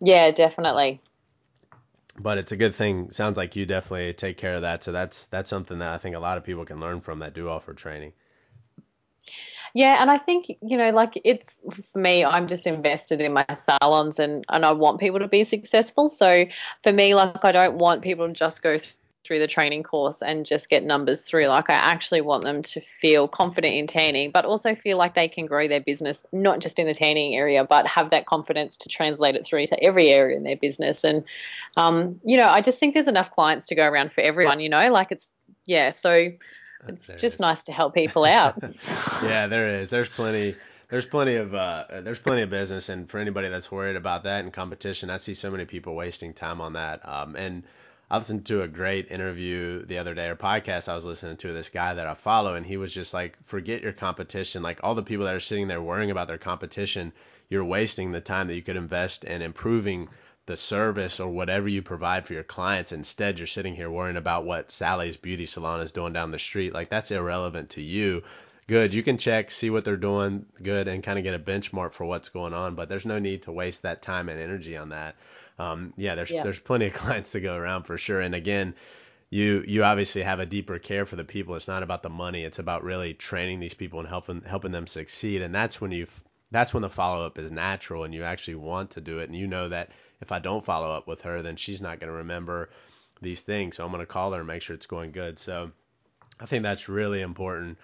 Yeah, 0.00 0.30
definitely. 0.30 1.02
But 2.18 2.38
it's 2.38 2.52
a 2.52 2.56
good 2.56 2.74
thing. 2.74 3.10
Sounds 3.10 3.36
like 3.36 3.56
you 3.56 3.66
definitely 3.66 4.12
take 4.12 4.36
care 4.36 4.54
of 4.54 4.62
that. 4.62 4.82
So 4.82 4.92
that's 4.92 5.26
that's 5.26 5.50
something 5.50 5.78
that 5.78 5.92
I 5.92 5.98
think 5.98 6.16
a 6.16 6.20
lot 6.20 6.38
of 6.38 6.44
people 6.44 6.64
can 6.64 6.80
learn 6.80 7.00
from 7.00 7.20
that 7.20 7.34
do 7.34 7.48
offer 7.48 7.74
training. 7.74 8.12
Yeah, 9.74 10.00
and 10.00 10.10
I 10.10 10.18
think 10.18 10.48
you 10.62 10.76
know, 10.76 10.90
like 10.90 11.20
it's 11.24 11.60
for 11.92 11.98
me, 11.98 12.24
I'm 12.24 12.46
just 12.46 12.66
invested 12.66 13.20
in 13.20 13.32
my 13.32 13.46
salons, 13.54 14.18
and 14.18 14.44
and 14.48 14.64
I 14.64 14.72
want 14.72 15.00
people 15.00 15.18
to 15.18 15.28
be 15.28 15.44
successful. 15.44 16.08
So 16.08 16.46
for 16.82 16.92
me, 16.92 17.14
like 17.14 17.44
I 17.44 17.52
don't 17.52 17.78
want 17.78 18.02
people 18.02 18.26
to 18.26 18.32
just 18.32 18.62
go 18.62 18.78
through 19.24 19.38
the 19.38 19.46
training 19.46 19.82
course 19.82 20.22
and 20.22 20.44
just 20.44 20.68
get 20.68 20.84
numbers 20.84 21.22
through. 21.22 21.46
Like 21.46 21.70
I 21.70 21.74
actually 21.74 22.20
want 22.20 22.44
them 22.44 22.62
to 22.62 22.80
feel 22.80 23.26
confident 23.26 23.74
in 23.74 23.86
tanning, 23.86 24.30
but 24.30 24.44
also 24.44 24.74
feel 24.74 24.98
like 24.98 25.14
they 25.14 25.28
can 25.28 25.46
grow 25.46 25.66
their 25.66 25.80
business, 25.80 26.22
not 26.32 26.60
just 26.60 26.78
in 26.78 26.86
the 26.86 26.94
tanning 26.94 27.34
area, 27.34 27.64
but 27.64 27.86
have 27.86 28.10
that 28.10 28.26
confidence 28.26 28.76
to 28.78 28.88
translate 28.88 29.34
it 29.34 29.46
through 29.46 29.66
to 29.68 29.82
every 29.82 30.10
area 30.10 30.36
in 30.36 30.42
their 30.42 30.56
business. 30.56 31.04
And 31.04 31.24
um, 31.76 32.20
you 32.24 32.36
know, 32.36 32.48
I 32.48 32.60
just 32.60 32.78
think 32.78 32.94
there's 32.94 33.08
enough 33.08 33.30
clients 33.30 33.66
to 33.68 33.74
go 33.74 33.86
around 33.88 34.12
for 34.12 34.20
everyone. 34.20 34.60
You 34.60 34.68
know, 34.68 34.92
like 34.92 35.10
it's 35.10 35.32
yeah, 35.66 35.90
so 35.90 36.30
it's 36.88 37.06
there 37.06 37.16
just 37.16 37.40
nice 37.40 37.62
to 37.64 37.72
help 37.72 37.94
people 37.94 38.24
out. 38.24 38.62
yeah, 39.22 39.46
there 39.46 39.68
is. 39.68 39.90
There's 39.90 40.08
plenty. 40.08 40.56
There's 40.88 41.06
plenty 41.06 41.36
of 41.36 41.54
uh, 41.54 41.86
there's 42.02 42.18
plenty 42.18 42.42
of 42.42 42.50
business, 42.50 42.90
and 42.90 43.08
for 43.08 43.18
anybody 43.18 43.48
that's 43.48 43.72
worried 43.72 43.96
about 43.96 44.24
that 44.24 44.44
and 44.44 44.52
competition, 44.52 45.08
I 45.08 45.16
see 45.16 45.34
so 45.34 45.50
many 45.50 45.64
people 45.64 45.94
wasting 45.94 46.34
time 46.34 46.60
on 46.60 46.74
that. 46.74 47.00
Um, 47.08 47.36
and 47.36 47.64
I 48.10 48.18
listened 48.18 48.46
to 48.46 48.62
a 48.62 48.68
great 48.68 49.10
interview 49.10 49.84
the 49.86 49.98
other 49.98 50.14
day 50.14 50.28
or 50.28 50.36
podcast 50.36 50.88
I 50.88 50.94
was 50.94 51.04
listening 51.04 51.38
to 51.38 51.52
this 51.52 51.70
guy 51.70 51.94
that 51.94 52.06
I 52.06 52.14
follow, 52.14 52.54
and 52.54 52.66
he 52.66 52.76
was 52.76 52.92
just 52.92 53.14
like, 53.14 53.36
forget 53.46 53.82
your 53.82 53.92
competition. 53.92 54.62
Like 54.62 54.80
all 54.82 54.94
the 54.94 55.02
people 55.02 55.24
that 55.24 55.34
are 55.34 55.40
sitting 55.40 55.68
there 55.68 55.80
worrying 55.80 56.10
about 56.10 56.28
their 56.28 56.38
competition, 56.38 57.12
you're 57.48 57.64
wasting 57.64 58.12
the 58.12 58.20
time 58.20 58.48
that 58.48 58.56
you 58.56 58.62
could 58.62 58.76
invest 58.76 59.24
in 59.24 59.42
improving 59.42 60.08
the 60.46 60.56
service 60.56 61.20
or 61.20 61.28
whatever 61.28 61.68
you 61.68 61.80
provide 61.80 62.26
for 62.26 62.34
your 62.34 62.42
clients. 62.42 62.92
Instead, 62.92 63.38
you're 63.38 63.46
sitting 63.46 63.74
here 63.74 63.90
worrying 63.90 64.18
about 64.18 64.44
what 64.44 64.70
Sally's 64.70 65.16
beauty 65.16 65.46
salon 65.46 65.80
is 65.80 65.92
doing 65.92 66.12
down 66.12 66.30
the 66.30 66.38
street. 66.38 66.74
Like 66.74 66.90
that's 66.90 67.10
irrelevant 67.10 67.70
to 67.70 67.80
you. 67.80 68.22
Good, 68.66 68.94
you 68.94 69.02
can 69.02 69.18
check, 69.18 69.50
see 69.50 69.68
what 69.70 69.84
they're 69.84 69.96
doing, 69.96 70.46
good, 70.62 70.88
and 70.88 71.02
kind 71.02 71.18
of 71.18 71.24
get 71.24 71.34
a 71.34 71.38
benchmark 71.38 71.92
for 71.92 72.04
what's 72.04 72.30
going 72.30 72.54
on. 72.54 72.74
But 72.74 72.88
there's 72.88 73.06
no 73.06 73.18
need 73.18 73.42
to 73.42 73.52
waste 73.52 73.82
that 73.82 74.02
time 74.02 74.28
and 74.28 74.40
energy 74.40 74.76
on 74.76 74.90
that. 74.90 75.16
Um, 75.58 75.92
yeah, 75.96 76.14
there's 76.14 76.30
yeah. 76.30 76.42
there's 76.42 76.58
plenty 76.58 76.86
of 76.86 76.92
clients 76.94 77.32
to 77.32 77.40
go 77.40 77.56
around 77.56 77.84
for 77.84 77.98
sure. 77.98 78.20
And 78.20 78.34
again, 78.34 78.74
you 79.30 79.64
you 79.66 79.84
obviously 79.84 80.22
have 80.22 80.40
a 80.40 80.46
deeper 80.46 80.78
care 80.78 81.06
for 81.06 81.16
the 81.16 81.24
people. 81.24 81.54
It's 81.54 81.68
not 81.68 81.82
about 81.82 82.02
the 82.02 82.10
money. 82.10 82.44
It's 82.44 82.58
about 82.58 82.84
really 82.84 83.14
training 83.14 83.60
these 83.60 83.74
people 83.74 84.00
and 84.00 84.08
helping 84.08 84.42
helping 84.42 84.72
them 84.72 84.86
succeed. 84.86 85.42
And 85.42 85.54
that's 85.54 85.80
when 85.80 85.92
you 85.92 86.06
that's 86.50 86.72
when 86.72 86.82
the 86.82 86.90
follow 86.90 87.26
up 87.26 87.38
is 87.38 87.50
natural 87.50 88.04
and 88.04 88.14
you 88.14 88.22
actually 88.22 88.54
want 88.54 88.90
to 88.90 89.00
do 89.00 89.18
it. 89.18 89.28
And 89.28 89.36
you 89.36 89.46
know 89.46 89.68
that 89.68 89.90
if 90.20 90.30
I 90.30 90.38
don't 90.38 90.64
follow 90.64 90.90
up 90.90 91.06
with 91.06 91.20
her, 91.22 91.42
then 91.42 91.56
she's 91.56 91.80
not 91.80 91.98
going 92.00 92.10
to 92.10 92.16
remember 92.16 92.70
these 93.20 93.42
things. 93.42 93.76
So 93.76 93.84
I'm 93.84 93.90
going 93.90 94.00
to 94.00 94.06
call 94.06 94.32
her 94.32 94.38
and 94.38 94.46
make 94.46 94.62
sure 94.62 94.74
it's 94.74 94.86
going 94.86 95.10
good. 95.10 95.38
So 95.38 95.72
I 96.38 96.46
think 96.46 96.62
that's 96.62 96.88
really 96.88 97.22
important 97.22 97.78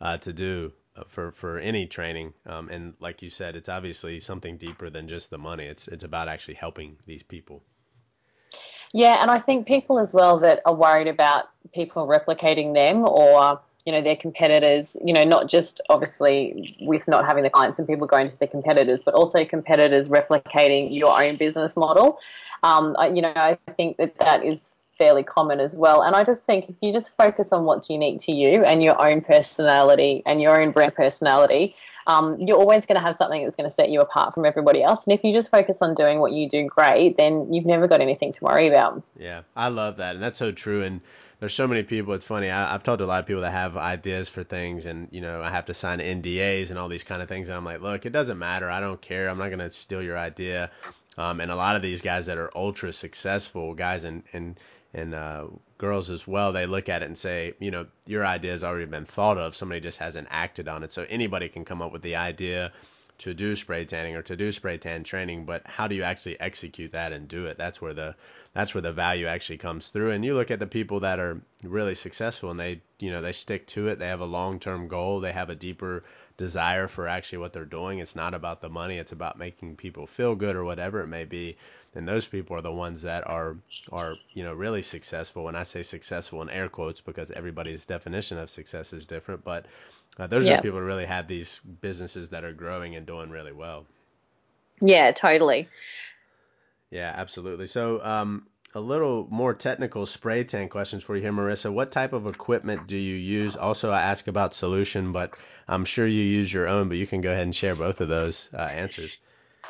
uh, 0.00 0.16
to 0.18 0.32
do 0.32 0.72
for 1.08 1.32
for 1.32 1.58
any 1.58 1.86
training. 1.86 2.34
Um, 2.46 2.68
and 2.68 2.94
like 3.00 3.22
you 3.22 3.30
said, 3.30 3.56
it's 3.56 3.68
obviously 3.68 4.20
something 4.20 4.56
deeper 4.56 4.90
than 4.90 5.08
just 5.08 5.30
the 5.30 5.38
money. 5.38 5.66
It's 5.66 5.88
it's 5.88 6.04
about 6.04 6.28
actually 6.28 6.54
helping 6.54 6.96
these 7.06 7.22
people. 7.22 7.62
Yeah, 8.92 9.20
and 9.20 9.30
I 9.30 9.40
think 9.40 9.66
people 9.66 9.98
as 9.98 10.12
well 10.12 10.38
that 10.40 10.60
are 10.66 10.74
worried 10.74 11.08
about 11.08 11.46
people 11.72 12.06
replicating 12.06 12.74
them 12.74 12.98
or 13.04 13.60
you 13.84 13.92
know 13.92 14.00
their 14.00 14.16
competitors 14.16 14.96
you 15.04 15.12
know 15.12 15.24
not 15.24 15.48
just 15.48 15.80
obviously 15.90 16.74
with 16.82 17.06
not 17.08 17.26
having 17.26 17.42
the 17.44 17.50
clients 17.50 17.78
and 17.78 17.86
people 17.86 18.06
going 18.06 18.28
to 18.28 18.38
the 18.38 18.46
competitors 18.46 19.02
but 19.04 19.12
also 19.12 19.44
competitors 19.44 20.08
replicating 20.08 20.94
your 20.94 21.22
own 21.22 21.36
business 21.36 21.76
model 21.76 22.18
um, 22.62 22.96
you 23.14 23.20
know 23.20 23.32
i 23.36 23.58
think 23.76 23.96
that 23.98 24.16
that 24.18 24.44
is 24.44 24.73
fairly 24.98 25.22
common 25.22 25.60
as 25.60 25.74
well 25.74 26.02
and 26.02 26.14
i 26.14 26.24
just 26.24 26.44
think 26.44 26.68
if 26.68 26.76
you 26.80 26.92
just 26.92 27.16
focus 27.16 27.52
on 27.52 27.64
what's 27.64 27.90
unique 27.90 28.20
to 28.20 28.32
you 28.32 28.64
and 28.64 28.82
your 28.82 29.00
own 29.04 29.20
personality 29.20 30.22
and 30.26 30.40
your 30.40 30.60
own 30.60 30.70
brand 30.70 30.94
personality 30.94 31.74
um, 32.06 32.38
you're 32.38 32.58
always 32.58 32.84
going 32.84 32.96
to 32.96 33.00
have 33.00 33.16
something 33.16 33.44
that's 33.44 33.56
going 33.56 33.68
to 33.68 33.74
set 33.74 33.88
you 33.88 34.02
apart 34.02 34.34
from 34.34 34.44
everybody 34.44 34.82
else. 34.82 35.06
And 35.06 35.14
if 35.14 35.24
you 35.24 35.32
just 35.32 35.50
focus 35.50 35.80
on 35.80 35.94
doing 35.94 36.20
what 36.20 36.32
you 36.32 36.46
do 36.48 36.66
great, 36.66 37.16
then 37.16 37.50
you've 37.50 37.64
never 37.64 37.88
got 37.88 38.02
anything 38.02 38.30
to 38.32 38.44
worry 38.44 38.68
about. 38.68 39.02
Yeah, 39.18 39.42
I 39.56 39.68
love 39.68 39.96
that. 39.96 40.14
And 40.14 40.22
that's 40.22 40.36
so 40.36 40.52
true. 40.52 40.82
And 40.82 41.00
there's 41.40 41.54
so 41.54 41.66
many 41.66 41.82
people. 41.82 42.14
It's 42.14 42.24
funny. 42.24 42.50
I, 42.50 42.72
have 42.72 42.82
talked 42.82 42.98
to 42.98 43.04
a 43.04 43.06
lot 43.06 43.20
of 43.20 43.26
people 43.26 43.42
that 43.42 43.50
have 43.50 43.76
ideas 43.76 44.28
for 44.28 44.42
things, 44.42 44.86
and 44.86 45.08
you 45.10 45.20
know, 45.20 45.42
I 45.42 45.50
have 45.50 45.66
to 45.66 45.74
sign 45.74 45.98
NDAs 45.98 46.70
and 46.70 46.78
all 46.78 46.88
these 46.88 47.04
kind 47.04 47.20
of 47.20 47.28
things. 47.28 47.48
And 47.48 47.56
I'm 47.56 47.64
like, 47.64 47.80
look, 47.80 48.06
it 48.06 48.10
doesn't 48.10 48.38
matter. 48.38 48.70
I 48.70 48.80
don't 48.80 49.00
care. 49.00 49.28
I'm 49.28 49.38
not 49.38 49.50
gonna 49.50 49.70
steal 49.70 50.02
your 50.02 50.16
idea. 50.16 50.70
Um, 51.16 51.40
and 51.40 51.50
a 51.50 51.56
lot 51.56 51.76
of 51.76 51.82
these 51.82 52.00
guys 52.00 52.26
that 52.26 52.38
are 52.38 52.50
ultra 52.56 52.92
successful 52.92 53.74
guys 53.74 54.04
and 54.04 54.22
and 54.32 54.58
and 54.94 55.14
uh, 55.14 55.46
girls 55.78 56.08
as 56.10 56.26
well, 56.26 56.52
they 56.52 56.66
look 56.66 56.88
at 56.88 57.02
it 57.02 57.06
and 57.06 57.18
say, 57.18 57.54
you 57.58 57.70
know, 57.70 57.86
your 58.06 58.24
idea 58.24 58.52
has 58.52 58.62
already 58.64 58.86
been 58.86 59.04
thought 59.04 59.38
of. 59.38 59.56
Somebody 59.56 59.80
just 59.80 59.98
hasn't 59.98 60.28
acted 60.30 60.68
on 60.68 60.82
it. 60.82 60.92
So 60.92 61.04
anybody 61.08 61.48
can 61.48 61.64
come 61.64 61.82
up 61.82 61.92
with 61.92 62.02
the 62.02 62.16
idea 62.16 62.72
to 63.18 63.34
do 63.34 63.54
spray 63.56 63.84
tanning 63.84 64.16
or 64.16 64.22
to 64.22 64.36
do 64.36 64.50
spray 64.52 64.78
tan 64.78 65.04
training, 65.04 65.44
but 65.44 65.66
how 65.66 65.86
do 65.86 65.94
you 65.94 66.02
actually 66.02 66.38
execute 66.40 66.92
that 66.92 67.12
and 67.12 67.28
do 67.28 67.46
it? 67.46 67.56
That's 67.56 67.80
where 67.80 67.94
the 67.94 68.14
that's 68.54 68.72
where 68.72 68.82
the 68.82 68.92
value 68.92 69.26
actually 69.26 69.58
comes 69.58 69.88
through. 69.88 70.12
And 70.12 70.24
you 70.24 70.34
look 70.34 70.50
at 70.50 70.60
the 70.60 70.66
people 70.66 71.00
that 71.00 71.18
are 71.18 71.40
really 71.64 71.94
successful 71.96 72.50
and 72.50 72.60
they, 72.60 72.80
you 73.00 73.10
know, 73.10 73.20
they 73.20 73.32
stick 73.32 73.66
to 73.68 73.88
it. 73.88 73.98
They 73.98 74.06
have 74.06 74.20
a 74.20 74.26
long-term 74.26 74.86
goal. 74.86 75.18
They 75.18 75.32
have 75.32 75.50
a 75.50 75.56
deeper 75.56 76.04
desire 76.36 76.86
for 76.86 77.08
actually 77.08 77.38
what 77.38 77.52
they're 77.52 77.64
doing. 77.64 77.98
It's 77.98 78.14
not 78.14 78.32
about 78.32 78.60
the 78.60 78.68
money. 78.68 78.98
It's 78.98 79.12
about 79.12 79.38
making 79.38 79.76
people 79.76 80.06
feel 80.06 80.36
good 80.36 80.54
or 80.54 80.64
whatever 80.64 81.00
it 81.00 81.08
may 81.08 81.24
be. 81.24 81.56
And 81.96 82.08
those 82.08 82.26
people 82.26 82.56
are 82.56 82.62
the 82.62 82.72
ones 82.72 83.02
that 83.02 83.26
are 83.28 83.56
are 83.92 84.14
you 84.32 84.42
know 84.42 84.52
really 84.52 84.82
successful. 84.82 85.48
And 85.48 85.56
I 85.56 85.62
say 85.62 85.82
successful 85.82 86.42
in 86.42 86.50
air 86.50 86.68
quotes 86.68 87.00
because 87.00 87.30
everybody's 87.30 87.86
definition 87.86 88.38
of 88.38 88.50
success 88.50 88.92
is 88.92 89.06
different. 89.06 89.44
But 89.44 89.66
uh, 90.18 90.26
those 90.26 90.48
are 90.48 90.60
people 90.60 90.78
who 90.78 90.84
really 90.84 91.06
have 91.06 91.26
these 91.26 91.60
businesses 91.80 92.30
that 92.30 92.44
are 92.44 92.52
growing 92.52 92.94
and 92.96 93.06
doing 93.06 93.30
really 93.30 93.52
well. 93.52 93.86
Yeah, 94.80 95.12
totally. 95.12 95.68
Yeah, 96.90 97.12
absolutely. 97.16 97.66
So, 97.66 98.04
um, 98.04 98.46
a 98.74 98.80
little 98.80 99.28
more 99.30 99.54
technical 99.54 100.04
spray 100.04 100.42
tan 100.44 100.68
questions 100.68 101.04
for 101.04 101.14
you 101.14 101.22
here, 101.22 101.32
Marissa. 101.32 101.72
What 101.72 101.92
type 101.92 102.12
of 102.12 102.26
equipment 102.26 102.86
do 102.88 102.96
you 102.96 103.14
use? 103.14 103.56
Also, 103.56 103.90
I 103.90 104.02
ask 104.02 104.26
about 104.26 104.52
solution, 104.52 105.12
but 105.12 105.34
I'm 105.68 105.84
sure 105.84 106.06
you 106.06 106.22
use 106.22 106.52
your 106.52 106.66
own, 106.66 106.88
but 106.88 106.96
you 106.96 107.06
can 107.06 107.20
go 107.20 107.30
ahead 107.30 107.44
and 107.44 107.54
share 107.54 107.76
both 107.76 108.00
of 108.00 108.08
those 108.08 108.50
uh, 108.52 108.62
answers. 108.62 109.16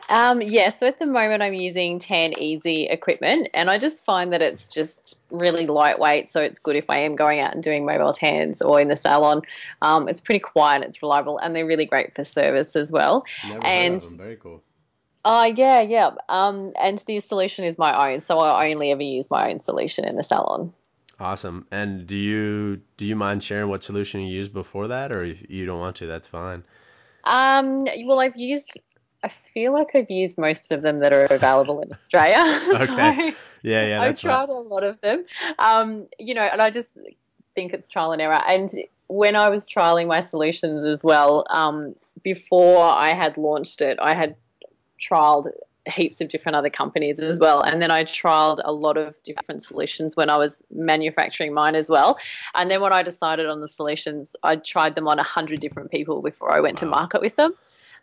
Um, 0.08 0.42
yeah, 0.42 0.70
so 0.70 0.86
at 0.86 0.98
the 0.98 1.06
moment 1.06 1.42
I'm 1.42 1.54
using 1.54 1.98
Tan 1.98 2.38
Easy 2.38 2.86
equipment, 2.86 3.48
and 3.54 3.70
I 3.70 3.78
just 3.78 4.04
find 4.04 4.32
that 4.32 4.42
it's 4.42 4.68
just 4.68 5.16
really 5.30 5.66
lightweight, 5.66 6.30
so 6.30 6.40
it's 6.40 6.58
good 6.58 6.76
if 6.76 6.90
I 6.90 6.98
am 6.98 7.16
going 7.16 7.40
out 7.40 7.54
and 7.54 7.62
doing 7.62 7.86
mobile 7.86 8.12
tans 8.12 8.60
or 8.60 8.80
in 8.80 8.88
the 8.88 8.96
salon. 8.96 9.42
Um, 9.82 10.08
it's 10.08 10.20
pretty 10.20 10.40
quiet, 10.40 10.84
it's 10.84 11.02
reliable, 11.02 11.38
and 11.38 11.56
they're 11.56 11.66
really 11.66 11.86
great 11.86 12.14
for 12.14 12.24
service 12.24 12.76
as 12.76 12.92
well. 12.92 13.24
Never 13.48 13.64
and 13.66 14.02
very 14.16 14.36
cool. 14.36 14.62
Uh, 15.24 15.50
yeah, 15.56 15.80
yeah. 15.80 16.10
Um, 16.28 16.72
and 16.80 16.98
the 17.06 17.20
solution 17.20 17.64
is 17.64 17.78
my 17.78 18.12
own, 18.12 18.20
so 18.20 18.38
I 18.38 18.72
only 18.72 18.90
ever 18.90 19.02
use 19.02 19.30
my 19.30 19.50
own 19.50 19.58
solution 19.58 20.04
in 20.04 20.16
the 20.16 20.24
salon. 20.24 20.72
Awesome. 21.18 21.66
And 21.70 22.06
do 22.06 22.16
you 22.16 22.80
do 22.96 23.04
you 23.04 23.16
mind 23.16 23.42
sharing 23.42 23.70
what 23.70 23.82
solution 23.82 24.20
you 24.20 24.34
used 24.34 24.52
before 24.52 24.88
that, 24.88 25.12
or 25.12 25.24
if 25.24 25.48
you 25.48 25.64
don't 25.64 25.78
want 25.78 25.96
to, 25.96 26.06
that's 26.06 26.26
fine. 26.26 26.64
Um, 27.24 27.86
well, 28.04 28.20
I've 28.20 28.36
used. 28.36 28.78
I 29.24 29.28
feel 29.28 29.72
like 29.72 29.94
I've 29.94 30.10
used 30.10 30.36
most 30.36 30.70
of 30.70 30.82
them 30.82 30.98
that 31.00 31.12
are 31.14 31.24
available 31.24 31.80
in 31.80 31.90
Australia. 31.90 32.44
okay. 32.74 33.30
so 33.30 33.36
yeah, 33.62 33.86
yeah. 33.86 34.02
I've 34.02 34.20
tried 34.20 34.40
right. 34.40 34.48
a 34.50 34.52
lot 34.52 34.84
of 34.84 35.00
them. 35.00 35.24
Um, 35.58 36.06
you 36.18 36.34
know, 36.34 36.42
and 36.42 36.60
I 36.60 36.70
just 36.70 36.90
think 37.54 37.72
it's 37.72 37.88
trial 37.88 38.12
and 38.12 38.20
error. 38.20 38.42
And 38.46 38.70
when 39.06 39.34
I 39.34 39.48
was 39.48 39.66
trialing 39.66 40.08
my 40.08 40.20
solutions 40.20 40.84
as 40.84 41.02
well, 41.02 41.46
um, 41.48 41.94
before 42.22 42.86
I 42.86 43.14
had 43.14 43.38
launched 43.38 43.80
it, 43.80 43.98
I 44.00 44.14
had 44.14 44.36
trialed 45.00 45.50
heaps 45.86 46.20
of 46.20 46.28
different 46.28 46.56
other 46.56 46.70
companies 46.70 47.18
as 47.18 47.38
well. 47.38 47.62
And 47.62 47.80
then 47.80 47.90
I 47.90 48.04
trialed 48.04 48.60
a 48.64 48.72
lot 48.72 48.98
of 48.98 49.14
different 49.22 49.62
solutions 49.62 50.16
when 50.16 50.28
I 50.28 50.36
was 50.36 50.62
manufacturing 50.70 51.54
mine 51.54 51.74
as 51.74 51.88
well. 51.88 52.18
And 52.54 52.70
then 52.70 52.82
when 52.82 52.92
I 52.92 53.02
decided 53.02 53.46
on 53.46 53.60
the 53.60 53.68
solutions, 53.68 54.36
I 54.42 54.56
tried 54.56 54.94
them 54.94 55.08
on 55.08 55.18
a 55.18 55.22
hundred 55.22 55.60
different 55.60 55.90
people 55.90 56.20
before 56.20 56.52
I 56.52 56.60
went 56.60 56.76
wow. 56.76 56.88
to 56.88 56.96
market 56.96 57.20
with 57.22 57.36
them 57.36 57.54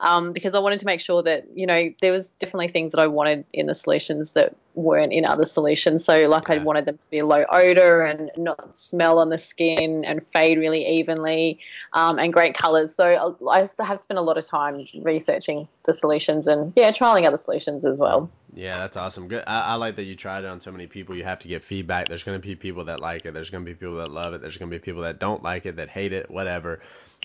um, 0.01 0.33
because 0.33 0.55
I 0.55 0.59
wanted 0.59 0.79
to 0.79 0.85
make 0.85 0.99
sure 0.99 1.23
that 1.23 1.45
you 1.55 1.65
know 1.65 1.93
there 2.01 2.11
was 2.11 2.33
definitely 2.33 2.67
things 2.67 2.91
that 2.91 2.99
I 2.99 3.07
wanted 3.07 3.45
in 3.53 3.67
the 3.67 3.75
solutions 3.75 4.33
that 4.33 4.55
weren't 4.73 5.13
in 5.13 5.25
other 5.25 5.45
solutions. 5.45 6.03
So 6.05 6.27
like 6.27 6.47
yeah. 6.47 6.55
I 6.55 6.57
wanted 6.59 6.85
them 6.85 6.97
to 6.97 7.09
be 7.09 7.21
low 7.21 7.43
odor 7.49 8.01
and 8.03 8.31
not 8.35 8.75
smell 8.75 9.19
on 9.19 9.29
the 9.29 9.37
skin 9.37 10.03
and 10.05 10.21
fade 10.33 10.57
really 10.57 10.87
evenly 10.87 11.59
um, 11.93 12.17
and 12.19 12.33
great 12.33 12.55
colors. 12.55 12.95
So 12.95 13.37
I 13.49 13.59
have 13.59 13.99
spent 13.99 14.17
a 14.17 14.21
lot 14.21 14.37
of 14.37 14.47
time 14.47 14.77
researching 15.01 15.67
the 15.85 15.93
solutions 15.93 16.47
and 16.47 16.73
yeah, 16.75 16.91
trialing 16.91 17.27
other 17.27 17.37
solutions 17.37 17.85
as 17.85 17.97
well. 17.97 18.29
Yeah, 18.53 18.79
that's 18.79 18.97
awesome. 18.97 19.27
Good. 19.29 19.43
I, 19.47 19.61
I, 19.61 19.75
like 19.75 19.95
that 19.95 20.03
you 20.03 20.15
tried 20.15 20.43
it 20.43 20.47
on 20.47 20.59
so 20.59 20.73
many 20.73 20.85
people. 20.85 21.15
You 21.15 21.23
have 21.23 21.39
to 21.39 21.47
get 21.47 21.63
feedback. 21.63 22.09
There's 22.09 22.23
going 22.23 22.41
to 22.41 22.45
be 22.45 22.53
people 22.53 22.83
that 22.85 22.99
like 22.99 23.25
it. 23.25 23.33
There's 23.33 23.49
going 23.49 23.63
to 23.63 23.69
be 23.69 23.75
people 23.75 23.95
that 23.97 24.11
love 24.11 24.33
it. 24.33 24.41
There's 24.41 24.57
going 24.57 24.69
to 24.69 24.77
be 24.77 24.81
people 24.81 25.03
that 25.03 25.19
don't 25.19 25.41
like 25.41 25.65
it, 25.65 25.77
that 25.77 25.87
hate 25.87 26.11
it, 26.11 26.29
whatever 26.29 26.81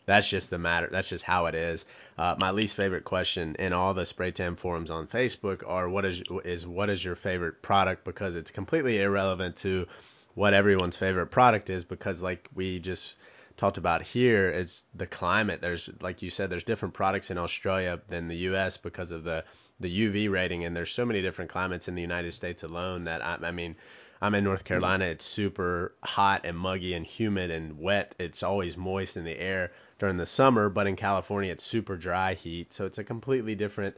that's 0.07 0.29
just 0.29 0.51
the 0.51 0.59
matter. 0.59 0.88
That's 0.90 1.09
just 1.09 1.25
how 1.25 1.47
it 1.47 1.55
is. 1.55 1.85
Uh, 2.16 2.37
my 2.38 2.53
least 2.53 2.77
favorite 2.77 3.05
question 3.05 3.57
in 3.59 3.73
all 3.73 3.92
the 3.92 4.07
spray 4.07 4.31
tan 4.31 4.55
forums 4.57 4.90
on 4.90 5.07
Facebook 5.07 5.62
are 5.66 5.88
what 5.88 6.05
is 6.05 6.23
is 6.45 6.66
what 6.66 6.88
is 6.88 7.05
your 7.05 7.16
favorite 7.16 7.61
product 7.61 8.05
because 8.05 8.37
it's 8.37 8.51
completely 8.51 9.03
irrelevant 9.03 9.57
to 9.57 9.87
what 10.35 10.55
everyone's 10.55 10.97
favorite 10.97 11.27
product 11.27 11.69
is 11.71 11.85
because 11.85 12.23
like 12.23 12.49
we 12.55 12.79
just 12.79 13.16
talked 13.57 13.79
about 13.79 14.03
here 14.03 14.49
it's 14.49 14.85
the 14.95 15.07
climate 15.07 15.62
there's 15.62 15.88
like 16.01 16.21
you 16.21 16.29
said 16.29 16.51
there's 16.51 16.64
different 16.64 16.95
products 16.95 17.31
in 17.31 17.38
Australia 17.38 18.01
than 18.09 18.29
the 18.29 18.37
US 18.51 18.77
because 18.77 19.11
of 19.11 19.25
the 19.25 19.45
the 19.81 20.09
UV 20.09 20.31
rating 20.31 20.64
and 20.64 20.77
there's 20.77 20.90
so 20.90 21.05
many 21.05 21.21
different 21.21 21.51
climates 21.51 21.88
in 21.88 21.95
the 21.95 22.03
United 22.03 22.33
States 22.33 22.62
alone 22.62 23.05
that 23.05 23.25
I, 23.25 23.38
I 23.42 23.51
mean 23.51 23.77
I'm 24.21 24.35
in 24.35 24.45
North 24.45 24.64
Carolina. 24.64 25.05
It's 25.07 25.27
super 25.27 25.95
hot 26.03 26.47
and 26.47 26.57
muggy 26.57 26.95
and 26.95 27.07
humid 27.07 27.51
and 27.51 27.79
wet. 27.79 28.14
It's 28.19 28.42
always 28.42 28.77
moist 28.77 29.19
in 29.19 29.25
the 29.25 29.38
air 29.38 29.73
during 29.98 30.16
the 30.16 30.26
summer, 30.26 30.68
but 30.68 30.87
in 30.87 30.96
California, 30.96 31.52
it's 31.52 31.64
super 31.64 31.96
dry 31.96 32.35
heat. 32.35 32.72
So 32.72 32.87
it's 32.87 32.98
a 32.98 33.04
completely 33.04 33.54
different 33.54 33.96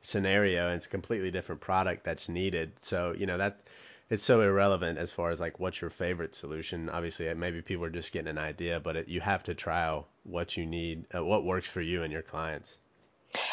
scenario 0.00 0.66
and 0.66 0.76
it's 0.76 0.86
a 0.86 0.90
completely 0.90 1.30
different 1.30 1.60
product 1.60 2.04
that's 2.04 2.28
needed. 2.28 2.72
So, 2.80 3.14
you 3.16 3.26
know, 3.26 3.38
that 3.38 3.60
it's 4.10 4.22
so 4.22 4.40
irrelevant 4.40 4.98
as 4.98 5.12
far 5.12 5.30
as 5.30 5.40
like 5.40 5.60
what's 5.60 5.80
your 5.80 5.90
favorite 5.90 6.34
solution. 6.34 6.88
Obviously, 6.88 7.32
maybe 7.34 7.62
people 7.62 7.84
are 7.84 7.90
just 7.90 8.12
getting 8.12 8.28
an 8.28 8.38
idea, 8.38 8.80
but 8.80 8.96
it, 8.96 9.08
you 9.08 9.20
have 9.20 9.42
to 9.44 9.54
trial 9.54 10.08
what 10.24 10.56
you 10.56 10.66
need, 10.66 11.04
uh, 11.14 11.24
what 11.24 11.44
works 11.44 11.66
for 11.66 11.80
you 11.80 12.02
and 12.02 12.12
your 12.12 12.22
clients. 12.22 12.78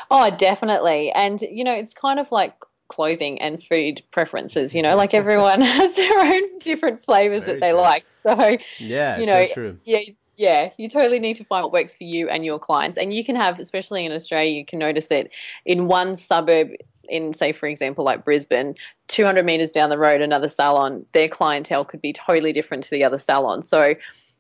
Oh, 0.10 0.30
definitely. 0.30 1.12
And, 1.12 1.42
you 1.42 1.64
know, 1.64 1.74
it's 1.74 1.94
kind 1.94 2.20
of 2.20 2.32
like 2.32 2.56
clothing 2.88 3.42
and 3.42 3.62
food 3.62 4.02
preferences. 4.12 4.74
You 4.74 4.82
know, 4.82 4.96
like 4.96 5.14
everyone 5.14 5.62
has 5.62 5.96
their 5.96 6.20
own 6.20 6.60
different 6.60 7.04
flavors 7.04 7.44
Very 7.44 7.60
that 7.60 7.66
they 7.66 7.72
true. 7.72 7.82
like. 7.82 8.06
So 8.10 8.58
yeah, 8.80 9.20
you 9.20 9.26
know, 9.26 9.48
so 9.54 9.76
yeah. 9.84 10.00
Yeah, 10.38 10.72
you 10.78 10.90
totally 10.90 11.20
need 11.20 11.38
to 11.38 11.44
find 11.44 11.64
what 11.64 11.72
works 11.72 11.94
for 11.96 12.04
you 12.04 12.30
and 12.30 12.46
your 12.46 12.60
clients. 12.60 12.98
And 12.98 13.14
you 13.14 13.24
can 13.24 13.36
have, 13.36 13.60
especially 13.60 14.06
in 14.06 14.12
Australia, 14.12 14.52
you 14.52 14.66
can 14.66 14.80
notice 14.80 15.08
that 15.08 15.30
in 15.66 15.88
one 15.88 16.16
suburb, 16.16 16.70
in 17.08 17.34
say 17.34 17.52
for 17.52 17.68
example 17.68 18.04
like 18.04 18.26
Brisbane, 18.26 18.76
200 19.08 19.46
meters 19.46 19.72
down 19.72 19.90
the 19.90 19.98
road, 19.98 20.22
another 20.22 20.48
salon, 20.48 21.06
their 21.12 21.28
clientele 21.28 21.86
could 21.86 22.02
be 22.02 22.14
totally 22.14 22.52
different 22.52 22.84
to 22.86 22.92
the 22.92 23.04
other 23.04 23.18
salon. 23.18 23.62
So 23.62 23.96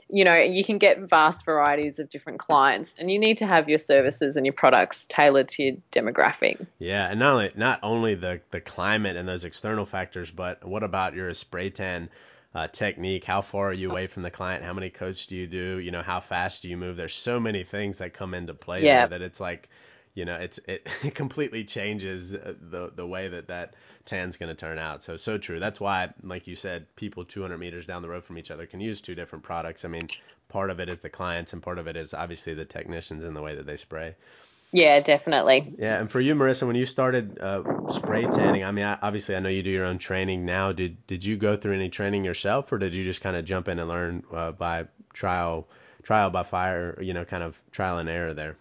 you 0.10 0.23
know, 0.23 0.36
you 0.36 0.63
can 0.63 0.77
get 0.77 0.99
vast 1.10 1.45
varieties 1.45 1.97
of 1.97 2.10
different 2.10 2.38
clients, 2.38 2.95
and 2.99 3.10
you 3.10 3.17
need 3.17 3.38
to 3.39 3.47
have 3.47 3.67
your 3.67 3.79
services 3.79 4.36
and 4.36 4.45
your 4.45 4.53
products 4.53 5.08
tailored 5.08 5.47
to 5.49 5.63
your 5.63 5.75
demographic. 5.91 6.65
Yeah, 6.77 7.10
and 7.10 7.19
not 7.19 7.34
only 7.34 7.51
not 7.55 7.79
only 7.81 8.15
the 8.15 8.39
the 8.51 8.62
climate 8.62 9.15
and 9.15 9.27
those 9.27 9.45
external 9.45 9.86
factors, 9.86 10.29
but 10.29 10.63
what 10.63 10.84
about 10.84 11.15
your 11.15 11.34
spray 11.34 11.71
tan 11.71 12.10
uh, 12.56 12.68
technique? 12.70 13.24
How 13.24 13.41
far 13.41 13.70
are 13.70 13.74
you 13.74 13.91
away 13.91 14.08
from 14.08 14.24
the 14.24 14.32
client? 14.32 14.63
How 14.63 14.74
many 14.74 14.89
coats 14.89 15.28
do 15.28 15.36
you 15.36 15.46
do? 15.46 15.80
You 15.80 15.91
know, 15.91 16.02
how 16.02 16.20
fast 16.20 16.62
do 16.63 16.70
you 16.70 16.78
move? 16.78 16.98
There's 16.98 17.13
so 17.13 17.39
many 17.39 17.63
things 17.63 18.00
that 18.00 18.13
come 18.13 18.34
into 18.34 18.54
play 18.54 18.84
yeah. 18.84 19.06
that 19.06 19.22
it's 19.22 19.39
like 19.39 19.70
you 20.15 20.24
know, 20.24 20.36
it's 20.36 20.58
it, 20.68 20.88
it 21.04 21.13
completely 21.13 21.63
changes 21.63 22.34
uh, 22.34 22.54
the 22.72 22.91
the 22.96 23.06
way 23.06 23.28
that 23.28 23.48
that 23.48 23.76
tan's 24.06 24.38
going 24.38 24.50
to 24.50 24.56
turn 24.56 24.80
out. 24.80 25.04
So 25.04 25.18
so 25.18 25.38
true. 25.38 25.60
That's 25.60 25.80
why, 25.80 26.10
like 26.24 26.48
you 26.48 26.56
said, 26.56 26.88
people 26.96 27.24
200 27.24 27.58
meters 27.58 27.86
down 27.86 28.02
the 28.02 28.10
road 28.10 28.24
from 28.24 28.38
each 28.38 28.50
other 28.50 28.65
can 28.65 28.80
use 28.80 29.02
two 29.02 29.13
different 29.13 29.44
products. 29.44 29.86
I 29.86 29.89
mean, 29.89 30.08
part 30.48 30.72
of 30.72 30.80
it 30.80 30.89
is 30.89 31.02
the 31.02 31.10
clients, 31.10 31.54
and 31.54 31.62
part 31.62 31.78
of 31.78 31.88
it 31.88 31.98
is 31.98 32.13
obviously 32.13 32.54
the 32.54 32.65
technicians 32.65 33.24
and 33.24 33.36
the 33.36 33.41
way 33.41 33.56
that 33.56 33.68
they 33.68 33.78
spray. 33.78 34.15
Yeah, 34.75 34.99
definitely. 34.99 35.73
Yeah, 35.77 36.01
and 36.01 36.11
for 36.11 36.19
you, 36.19 36.35
Marissa, 36.35 36.67
when 36.67 36.75
you 36.75 36.85
started 36.85 37.39
uh, 37.39 37.63
spray 37.88 38.23
tanning, 38.23 38.65
I 38.65 38.71
mean, 38.71 38.83
obviously, 38.83 39.38
I 39.38 39.39
know 39.39 39.47
you 39.47 39.63
do 39.63 39.69
your 39.69 39.85
own 39.85 39.99
training 39.99 40.43
now. 40.43 40.73
Did 40.73 41.07
did 41.07 41.23
you 41.23 41.38
go 41.38 41.55
through 41.55 41.75
any 41.75 41.88
training 41.89 42.25
yourself, 42.25 42.73
or 42.73 42.77
did 42.77 42.93
you 42.93 43.05
just 43.05 43.21
kind 43.21 43.38
of 43.38 43.45
jump 43.45 43.69
in 43.69 43.79
and 43.79 43.88
learn 43.88 44.23
uh, 44.33 44.51
by 44.51 44.88
trial 45.13 45.69
trial 46.03 46.29
by 46.29 46.43
fire, 46.43 47.01
you 47.01 47.13
know, 47.13 47.23
kind 47.23 47.41
of 47.41 47.57
trial 47.71 47.99
and 47.99 48.09
error 48.09 48.33
there? 48.33 48.57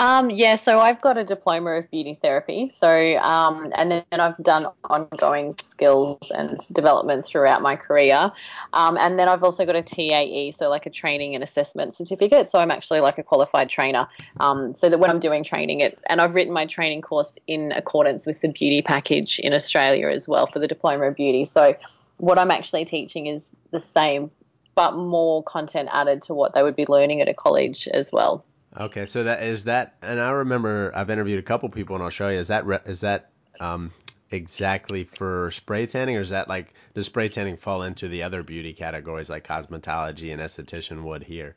Um, 0.00 0.30
yeah, 0.30 0.56
so 0.56 0.80
I've 0.80 0.98
got 1.02 1.18
a 1.18 1.24
diploma 1.24 1.72
of 1.72 1.90
beauty 1.90 2.18
therapy. 2.22 2.68
So, 2.68 3.18
um, 3.18 3.70
and 3.76 3.90
then 3.92 4.18
I've 4.18 4.38
done 4.38 4.66
ongoing 4.84 5.52
skills 5.60 6.32
and 6.34 6.58
development 6.72 7.26
throughout 7.26 7.60
my 7.60 7.76
career. 7.76 8.32
Um, 8.72 8.96
and 8.96 9.18
then 9.18 9.28
I've 9.28 9.44
also 9.44 9.66
got 9.66 9.76
a 9.76 9.82
TAE, 9.82 10.52
so 10.52 10.70
like 10.70 10.86
a 10.86 10.90
training 10.90 11.34
and 11.34 11.44
assessment 11.44 11.92
certificate. 11.92 12.48
So 12.48 12.58
I'm 12.58 12.70
actually 12.70 13.00
like 13.00 13.18
a 13.18 13.22
qualified 13.22 13.68
trainer. 13.68 14.08
Um, 14.38 14.72
so 14.72 14.88
that 14.88 14.98
when 14.98 15.10
I'm 15.10 15.20
doing 15.20 15.44
training, 15.44 15.80
it 15.80 15.98
and 16.08 16.22
I've 16.22 16.34
written 16.34 16.54
my 16.54 16.64
training 16.64 17.02
course 17.02 17.36
in 17.46 17.70
accordance 17.70 18.24
with 18.24 18.40
the 18.40 18.48
beauty 18.48 18.80
package 18.80 19.38
in 19.38 19.52
Australia 19.52 20.08
as 20.08 20.26
well 20.26 20.46
for 20.46 20.60
the 20.60 20.66
diploma 20.66 21.08
of 21.08 21.16
beauty. 21.16 21.44
So 21.44 21.76
what 22.16 22.38
I'm 22.38 22.50
actually 22.50 22.86
teaching 22.86 23.26
is 23.26 23.54
the 23.70 23.80
same, 23.80 24.30
but 24.74 24.96
more 24.96 25.42
content 25.42 25.90
added 25.92 26.22
to 26.22 26.32
what 26.32 26.54
they 26.54 26.62
would 26.62 26.74
be 26.74 26.86
learning 26.88 27.20
at 27.20 27.28
a 27.28 27.34
college 27.34 27.86
as 27.88 28.10
well. 28.10 28.46
Okay, 28.78 29.06
so 29.06 29.24
that 29.24 29.42
is 29.42 29.64
that, 29.64 29.96
and 30.00 30.20
I 30.20 30.30
remember 30.30 30.92
I've 30.94 31.10
interviewed 31.10 31.40
a 31.40 31.42
couple 31.42 31.68
people 31.70 31.96
in 31.96 32.02
Australia. 32.02 32.38
Is 32.38 32.48
that 32.48 32.64
is 32.86 33.00
that 33.00 33.30
um, 33.58 33.92
exactly 34.30 35.02
for 35.04 35.50
spray 35.50 35.86
tanning, 35.86 36.16
or 36.16 36.20
is 36.20 36.30
that 36.30 36.48
like 36.48 36.72
does 36.94 37.06
spray 37.06 37.28
tanning 37.28 37.56
fall 37.56 37.82
into 37.82 38.08
the 38.08 38.22
other 38.22 38.44
beauty 38.44 38.72
categories 38.72 39.28
like 39.28 39.44
cosmetology 39.44 40.32
and 40.32 40.40
esthetician 40.40 41.02
would 41.02 41.24
here? 41.24 41.56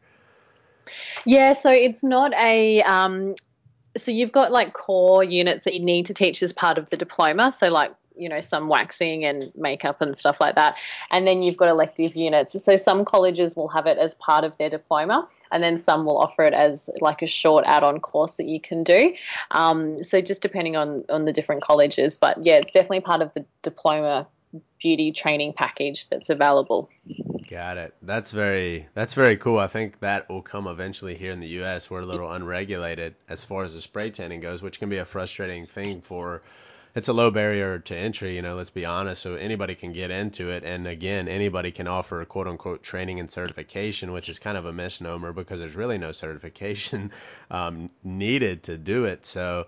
Yeah, 1.26 1.54
so 1.54 1.70
it's 1.70 2.04
not 2.04 2.34
a 2.34 2.82
um, 2.82 3.36
so 3.96 4.12
you've 4.12 4.32
got 4.32 4.52
like 4.52 4.74
core 4.74 5.24
units 5.24 5.66
that 5.66 5.74
you 5.74 5.84
need 5.84 6.08
to 6.08 6.14
teach 6.14 6.42
as 6.42 6.52
part 6.52 6.78
of 6.78 6.90
the 6.90 6.98
diploma. 6.98 7.52
So 7.52 7.70
like 7.70 7.94
you 8.16 8.30
know 8.30 8.42
some 8.42 8.68
waxing 8.68 9.26
and 9.26 9.52
makeup 9.56 10.02
and 10.02 10.18
stuff 10.18 10.40
like 10.40 10.56
that. 10.56 10.78
And 11.12 11.28
then 11.28 11.42
you've 11.42 11.58
got 11.58 11.70
elective 11.70 12.16
units. 12.16 12.62
So 12.64 12.76
some 12.78 13.06
colleges 13.06 13.56
will 13.56 13.70
have 13.70 13.86
it 13.88 13.98
as 13.98 14.14
part 14.16 14.44
of 14.44 14.58
their 14.58 14.70
diploma 14.70 15.28
and 15.52 15.64
then 15.64 15.78
some 15.78 16.06
will 16.06 16.18
offer 16.18 16.44
it 16.44 16.54
as 16.54 16.90
like 17.02 17.22
a 17.22 17.28
short 17.28 17.66
add-on 17.68 18.00
course 18.00 18.38
that 18.38 18.46
you 18.46 18.60
can 18.60 18.84
do. 18.84 19.14
Um, 19.52 20.04
so 20.04 20.22
just 20.22 20.42
depending 20.42 20.76
on 20.76 21.04
on 21.10 21.26
the 21.26 21.34
different 21.34 21.62
colleges. 21.62 22.18
But 22.18 22.44
yeah 22.46 22.56
it's 22.56 22.72
definitely 22.72 23.02
part 23.02 23.22
of 23.22 23.34
the 23.34 23.46
diploma 23.62 24.28
beauty 24.80 25.12
training 25.12 25.54
package 25.54 26.10
that's 26.10 26.30
available. 26.30 26.90
Got 27.50 27.78
it. 27.78 27.94
That's 28.02 28.32
very 28.32 28.88
that's 28.94 29.14
very 29.14 29.38
cool. 29.38 29.58
I 29.58 29.68
think 29.68 30.00
that 30.00 30.30
will 30.30 30.42
come 30.42 30.68
eventually 30.68 31.16
here 31.16 31.32
in 31.32 31.40
the 31.40 31.48
us 31.48 31.90
we're 31.90 32.02
a 32.02 32.06
little 32.06 32.32
unregulated 32.32 33.16
as 33.30 33.44
far 33.44 33.64
as 33.64 33.74
the 33.74 33.82
spray 33.82 34.10
tanning 34.12 34.40
goes 34.40 34.62
which 34.62 34.80
can 34.80 34.90
be 34.90 34.98
a 34.98 35.06
frustrating 35.06 35.66
thing 35.66 36.00
for 36.00 36.44
it's 36.96 37.08
a 37.08 37.14
low 37.14 37.32
barrier 37.32 37.80
to 37.80 37.96
entry, 37.96 38.36
you 38.36 38.42
know, 38.42 38.56
let's 38.56 38.70
be 38.70 38.86
honest. 38.86 39.24
So 39.24 39.34
anybody 39.34 39.74
can 39.74 39.94
get 39.94 40.12
into 40.12 40.50
it. 40.50 40.64
And 40.64 40.86
again, 40.88 41.28
anybody 41.28 41.72
can 41.72 41.88
offer 41.88 42.22
a 42.22 42.26
quote 42.26 42.48
unquote 42.48 42.84
training 42.84 43.20
and 43.20 43.32
certification, 43.32 44.12
which 44.12 44.30
is 44.30 44.38
kind 44.38 44.58
of 44.58 44.66
a 44.66 44.74
misnomer 44.74 45.34
because 45.34 45.60
there's 45.60 45.76
really 45.76 45.98
no 45.98 46.12
certification 46.12 47.12
um, 47.52 47.90
needed 48.04 48.64
to 48.64 48.78
do 48.78 49.06
it. 49.06 49.26
So, 49.26 49.66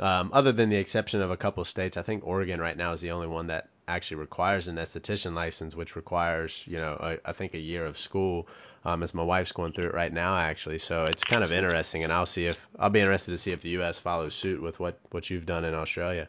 um, 0.00 0.30
other 0.32 0.50
than 0.50 0.70
the 0.70 0.76
exception 0.76 1.22
of 1.22 1.30
a 1.30 1.36
couple 1.36 1.60
of 1.60 1.68
states, 1.68 1.96
I 1.96 2.02
think 2.02 2.26
Oregon 2.26 2.60
right 2.60 2.76
now 2.76 2.92
is 2.92 3.00
the 3.00 3.12
only 3.12 3.28
one 3.28 3.46
that 3.46 3.68
actually 3.86 4.16
requires 4.16 4.66
an 4.66 4.74
esthetician 4.74 5.34
license, 5.34 5.76
which 5.76 5.94
requires, 5.94 6.64
you 6.66 6.78
know, 6.78 6.96
a, 7.00 7.28
I 7.28 7.32
think 7.32 7.54
a 7.54 7.58
year 7.58 7.84
of 7.84 7.98
school. 7.98 8.48
Um, 8.86 9.02
as 9.02 9.14
my 9.14 9.22
wife's 9.22 9.52
going 9.52 9.72
through 9.72 9.88
it 9.88 9.94
right 9.94 10.12
now, 10.12 10.36
actually. 10.36 10.78
So 10.78 11.04
it's 11.04 11.24
kind 11.24 11.42
of 11.42 11.50
interesting, 11.50 12.02
and 12.04 12.12
I'll 12.12 12.26
see 12.26 12.44
if 12.44 12.58
I'll 12.78 12.90
be 12.90 13.00
interested 13.00 13.30
to 13.30 13.38
see 13.38 13.50
if 13.50 13.62
the 13.62 13.70
U.S. 13.70 13.98
follows 13.98 14.34
suit 14.34 14.60
with 14.60 14.78
what 14.78 14.98
what 15.10 15.30
you've 15.30 15.46
done 15.46 15.64
in 15.64 15.72
Australia. 15.72 16.28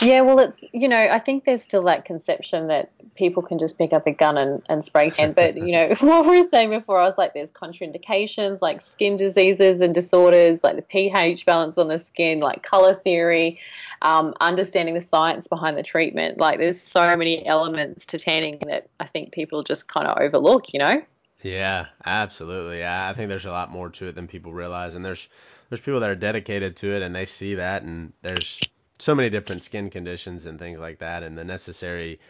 Yeah, 0.00 0.20
well, 0.20 0.38
it's 0.38 0.60
you 0.72 0.88
know 0.88 0.98
I 0.98 1.18
think 1.18 1.44
there's 1.44 1.62
still 1.62 1.82
that 1.84 2.04
conception 2.04 2.68
that 2.68 2.90
people 3.14 3.42
can 3.42 3.58
just 3.58 3.78
pick 3.78 3.92
up 3.92 4.06
a 4.06 4.12
gun 4.12 4.36
and, 4.36 4.62
and 4.68 4.84
spray 4.84 5.10
tan, 5.10 5.32
but 5.32 5.56
you 5.56 5.72
know 5.72 5.94
what 6.00 6.26
we 6.26 6.40
were 6.40 6.48
saying 6.48 6.70
before, 6.70 7.00
I 7.00 7.06
was 7.06 7.16
like, 7.18 7.34
there's 7.34 7.52
contraindications 7.52 8.60
like 8.60 8.80
skin 8.80 9.16
diseases 9.16 9.80
and 9.80 9.94
disorders, 9.94 10.64
like 10.64 10.76
the 10.76 10.82
pH 10.82 11.46
balance 11.46 11.78
on 11.78 11.88
the 11.88 11.98
skin, 11.98 12.40
like 12.40 12.62
color 12.62 12.94
theory, 12.94 13.58
um, 14.02 14.34
understanding 14.40 14.94
the 14.94 15.00
science 15.00 15.46
behind 15.46 15.78
the 15.78 15.82
treatment. 15.82 16.38
Like 16.38 16.58
there's 16.58 16.80
so 16.80 17.16
many 17.16 17.46
elements 17.46 18.06
to 18.06 18.18
tanning 18.18 18.58
that 18.66 18.88
I 19.00 19.06
think 19.06 19.32
people 19.32 19.62
just 19.62 19.88
kind 19.88 20.06
of 20.06 20.18
overlook, 20.20 20.72
you 20.72 20.80
know. 20.80 21.02
Yeah, 21.42 21.86
absolutely. 22.06 22.86
I 22.86 23.12
think 23.14 23.28
there's 23.28 23.44
a 23.44 23.50
lot 23.50 23.70
more 23.70 23.90
to 23.90 24.06
it 24.06 24.14
than 24.14 24.26
people 24.26 24.52
realize, 24.52 24.94
and 24.94 25.04
there's 25.04 25.28
there's 25.68 25.80
people 25.80 26.00
that 26.00 26.10
are 26.10 26.14
dedicated 26.14 26.76
to 26.76 26.94
it 26.94 27.02
and 27.02 27.14
they 27.14 27.26
see 27.26 27.54
that, 27.56 27.82
and 27.82 28.12
there's 28.22 28.60
so 28.98 29.14
many 29.14 29.30
different 29.30 29.62
skin 29.62 29.90
conditions 29.90 30.46
and 30.46 30.58
things 30.58 30.80
like 30.80 30.98
that, 30.98 31.22
and 31.22 31.36
the 31.36 31.44
necessary 31.44 32.20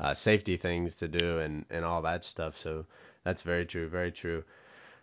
uh, 0.00 0.14
safety 0.14 0.56
things 0.56 0.96
to 0.96 1.08
do 1.08 1.38
and 1.38 1.64
and 1.70 1.84
all 1.84 2.02
that 2.02 2.24
stuff. 2.24 2.58
So 2.58 2.86
that's 3.24 3.42
very 3.42 3.66
true, 3.66 3.88
very 3.88 4.12
true. 4.12 4.44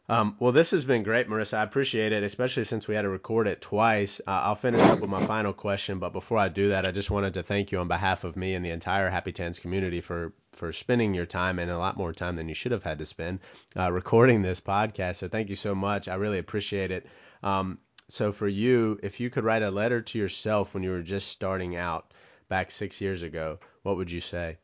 Um, 0.09 0.35
well, 0.39 0.51
this 0.51 0.71
has 0.71 0.83
been 0.83 1.03
great, 1.03 1.29
Marissa. 1.29 1.59
I 1.59 1.63
appreciate 1.63 2.11
it, 2.11 2.21
especially 2.23 2.65
since 2.65 2.85
we 2.85 2.95
had 2.95 3.03
to 3.03 3.09
record 3.09 3.47
it 3.47 3.61
twice. 3.61 4.19
Uh, 4.27 4.41
I'll 4.43 4.55
finish 4.55 4.81
up 4.81 4.99
with 4.99 5.09
my 5.09 5.25
final 5.25 5.53
question, 5.53 5.99
but 5.99 6.11
before 6.11 6.37
I 6.37 6.49
do 6.49 6.69
that, 6.69 6.85
I 6.85 6.91
just 6.91 7.09
wanted 7.11 7.33
to 7.35 7.43
thank 7.43 7.71
you 7.71 7.79
on 7.79 7.87
behalf 7.87 8.25
of 8.25 8.35
me 8.35 8.53
and 8.53 8.65
the 8.65 8.71
entire 8.71 9.09
Happy 9.09 9.31
Tans 9.31 9.59
community 9.59 10.01
for 10.01 10.33
for 10.51 10.73
spending 10.73 11.13
your 11.13 11.25
time 11.25 11.59
and 11.59 11.71
a 11.71 11.77
lot 11.77 11.95
more 11.95 12.11
time 12.11 12.35
than 12.35 12.49
you 12.49 12.53
should 12.55 12.73
have 12.73 12.83
had 12.83 12.99
to 12.99 13.05
spend 13.05 13.39
uh, 13.77 13.89
recording 13.89 14.41
this 14.41 14.59
podcast. 14.59 15.15
So 15.15 15.29
thank 15.29 15.49
you 15.49 15.55
so 15.55 15.73
much. 15.73 16.09
I 16.09 16.15
really 16.15 16.39
appreciate 16.39 16.91
it. 16.91 17.07
Um, 17.41 17.77
so 18.11 18.33
for 18.33 18.47
you, 18.47 18.99
if 19.01 19.19
you 19.19 19.29
could 19.29 19.45
write 19.45 19.61
a 19.61 19.71
letter 19.71 20.01
to 20.01 20.19
yourself 20.19 20.73
when 20.73 20.83
you 20.83 20.91
were 20.91 21.01
just 21.01 21.29
starting 21.29 21.77
out 21.77 22.13
back 22.49 22.69
six 22.69 22.99
years 22.99 23.23
ago, 23.23 23.57
what 23.83 23.95
would 23.95 24.11
you 24.11 24.19
say? 24.19 24.57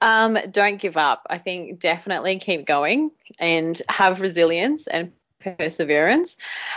Um, 0.00 0.38
don't 0.52 0.80
give 0.80 0.96
up. 0.96 1.26
I 1.28 1.38
think 1.38 1.80
definitely 1.80 2.38
keep 2.38 2.64
going 2.64 3.10
and 3.40 3.80
have 3.88 4.20
resilience 4.20 4.86
and 4.86 5.12
perseverance. 5.40 6.36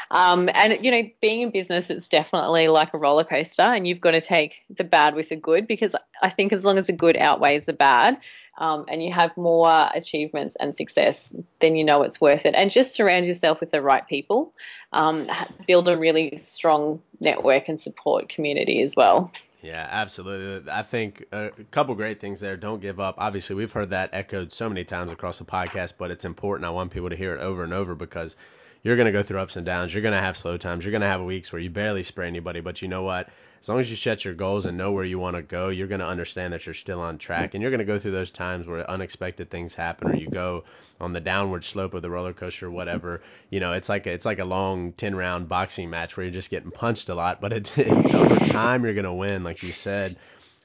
Um, 0.10 0.50
and 0.52 0.84
you 0.84 0.90
know, 0.90 1.04
being 1.22 1.42
in 1.42 1.52
business, 1.52 1.92
it's 1.92 2.08
definitely 2.08 2.68
like 2.68 2.94
a 2.94 2.98
roller 2.98 3.24
coaster, 3.24 3.62
and 3.62 3.88
you've 3.88 4.02
got 4.02 4.12
to 4.12 4.22
take 4.22 4.64
the 4.70 4.84
bad 4.84 5.14
with 5.14 5.30
the 5.30 5.36
good 5.36 5.68
because 5.68 5.96
I 6.24 6.30
think 6.30 6.54
as 6.54 6.66
long 6.66 6.80
as 6.80 6.88
the 6.88 6.94
good 6.94 7.18
outweighs 7.18 7.66
the 7.66 7.74
bad, 7.74 8.18
um, 8.58 8.86
and 8.88 9.04
you 9.04 9.12
have 9.12 9.36
more 9.36 9.90
achievements 9.94 10.56
and 10.60 10.76
success, 10.76 11.36
then 11.60 11.76
you 11.76 11.84
know 11.84 12.04
it's 12.04 12.22
worth 12.22 12.46
it. 12.46 12.54
And 12.56 12.70
just 12.70 12.94
surround 12.94 13.26
yourself 13.26 13.60
with 13.60 13.72
the 13.72 13.82
right 13.82 14.08
people. 14.08 14.54
Um, 14.92 15.30
build 15.68 15.88
a 15.88 15.98
really 15.98 16.38
strong 16.38 17.02
network 17.20 17.68
and 17.68 17.80
support 17.80 18.30
community 18.30 18.84
as 18.84 18.96
well. 18.96 19.32
Yeah, 19.64 19.88
absolutely. 19.90 20.70
I 20.70 20.84
think 20.84 21.26
a 21.32 21.52
couple 21.72 21.96
great 21.96 22.20
things 22.20 22.42
there. 22.42 22.58
Don't 22.58 22.82
give 22.82 23.00
up. 23.00 23.16
Obviously, 23.18 23.56
we've 23.56 23.72
heard 23.72 23.92
that 23.92 24.10
echoed 24.12 24.52
so 24.52 24.68
many 24.68 24.84
times 24.84 25.12
across 25.12 25.40
the 25.40 25.46
podcast, 25.46 25.94
but 25.98 26.12
it's 26.12 26.26
important. 26.26 26.66
I 26.66 26.70
want 26.72 26.92
people 26.92 27.10
to 27.10 27.16
hear 27.16 27.34
it 27.34 27.40
over 27.40 27.64
and 27.64 27.74
over 27.74 27.96
because 27.96 28.36
you're 28.84 28.98
going 28.98 29.06
to 29.06 29.14
go 29.14 29.24
through 29.24 29.40
ups 29.40 29.56
and 29.56 29.66
downs. 29.66 29.94
You're 29.94 30.02
going 30.02 30.14
to 30.14 30.20
have 30.20 30.36
slow 30.36 30.58
times. 30.58 30.84
You're 30.84 30.92
going 30.92 31.02
to 31.02 31.08
have 31.08 31.22
weeks 31.22 31.52
where 31.54 31.62
you 31.62 31.70
barely 31.70 32.04
spray 32.04 32.28
anybody, 32.28 32.60
but 32.60 32.82
you 32.82 32.90
know 32.90 33.04
what? 33.04 33.30
As 33.64 33.70
long 33.70 33.80
as 33.80 33.90
you 33.90 33.96
set 33.96 34.26
your 34.26 34.34
goals 34.34 34.66
and 34.66 34.78
know 34.78 34.92
where 34.92 35.06
you 35.06 35.18
want 35.18 35.38
to 35.38 35.42
go, 35.42 35.70
you're 35.70 35.88
going 35.88 36.02
to 36.02 36.06
understand 36.06 36.52
that 36.52 36.66
you're 36.66 36.74
still 36.74 37.00
on 37.00 37.18
track. 37.18 37.54
And 37.54 37.62
you're 37.62 37.72
going 37.72 37.80
to 37.80 37.86
go 37.86 37.98
through 37.98 38.12
those 38.12 38.30
times 38.30 38.68
where 38.68 38.86
unexpected 38.92 39.50
things 39.50 39.74
happen 39.74 40.10
or 40.10 40.16
you 40.18 40.28
go 40.28 40.66
on 41.00 41.14
the 41.14 41.22
downward 41.22 41.64
slope 41.64 41.94
of 41.94 42.02
the 42.02 42.10
roller 42.10 42.34
coaster 42.34 42.68
or 42.68 42.72
whatever. 42.72 43.22
You 43.50 43.62
know, 43.62 43.72
it's 43.72 43.88
like 43.88 44.06
a, 44.06 44.12
it's 44.12 44.26
like 44.26 44.40
a 44.40 44.44
long 44.44 44.92
10 44.92 45.16
round 45.16 45.48
boxing 45.48 45.90
match 45.90 46.18
where 46.18 46.26
you're 46.26 46.34
just 46.34 46.50
getting 46.50 46.72
punched 46.72 47.08
a 47.08 47.16
lot, 47.16 47.40
but 47.40 47.54
it, 47.54 47.78
over 48.14 48.36
time 48.48 48.84
you're 48.84 48.96
going 48.96 49.06
to 49.06 49.14
win 49.14 49.46
like 49.46 49.64
you 49.64 49.72
said. 49.72 50.18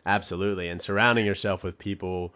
Absolutely. 0.05 0.69
And 0.69 0.83
surrounding 0.83 1.25
yourself 1.25 1.63
with 1.63 1.79
people 1.79 2.35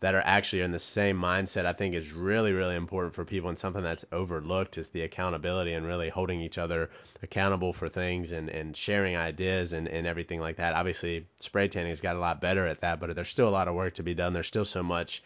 that 0.00 0.14
are 0.14 0.22
actually 0.24 0.62
in 0.62 0.72
the 0.72 0.78
same 0.78 1.18
mindset 1.18 1.64
I 1.66 1.72
think 1.72 1.94
is 1.94 2.12
really 2.12 2.52
really 2.52 2.76
important 2.76 3.14
for 3.14 3.24
people 3.24 3.48
and 3.48 3.58
something 3.58 3.82
that's 3.82 4.04
overlooked 4.12 4.78
is 4.78 4.90
the 4.90 5.02
accountability 5.02 5.72
and 5.72 5.86
really 5.86 6.08
holding 6.08 6.40
each 6.40 6.58
other 6.58 6.90
accountable 7.22 7.72
for 7.72 7.88
things 7.88 8.32
and, 8.32 8.48
and 8.48 8.76
sharing 8.76 9.16
ideas 9.16 9.72
and, 9.72 9.88
and 9.88 10.06
everything 10.06 10.40
like 10.40 10.56
that. 10.56 10.74
Obviously 10.74 11.26
spray 11.40 11.68
tanning 11.68 11.90
has 11.90 12.00
got 12.00 12.16
a 12.16 12.20
lot 12.20 12.40
better 12.40 12.66
at 12.66 12.80
that, 12.80 13.00
but 13.00 13.14
there's 13.14 13.28
still 13.28 13.48
a 13.48 13.50
lot 13.50 13.68
of 13.68 13.74
work 13.74 13.94
to 13.94 14.02
be 14.02 14.14
done. 14.14 14.32
There's 14.32 14.46
still 14.46 14.64
so 14.64 14.82
much 14.82 15.22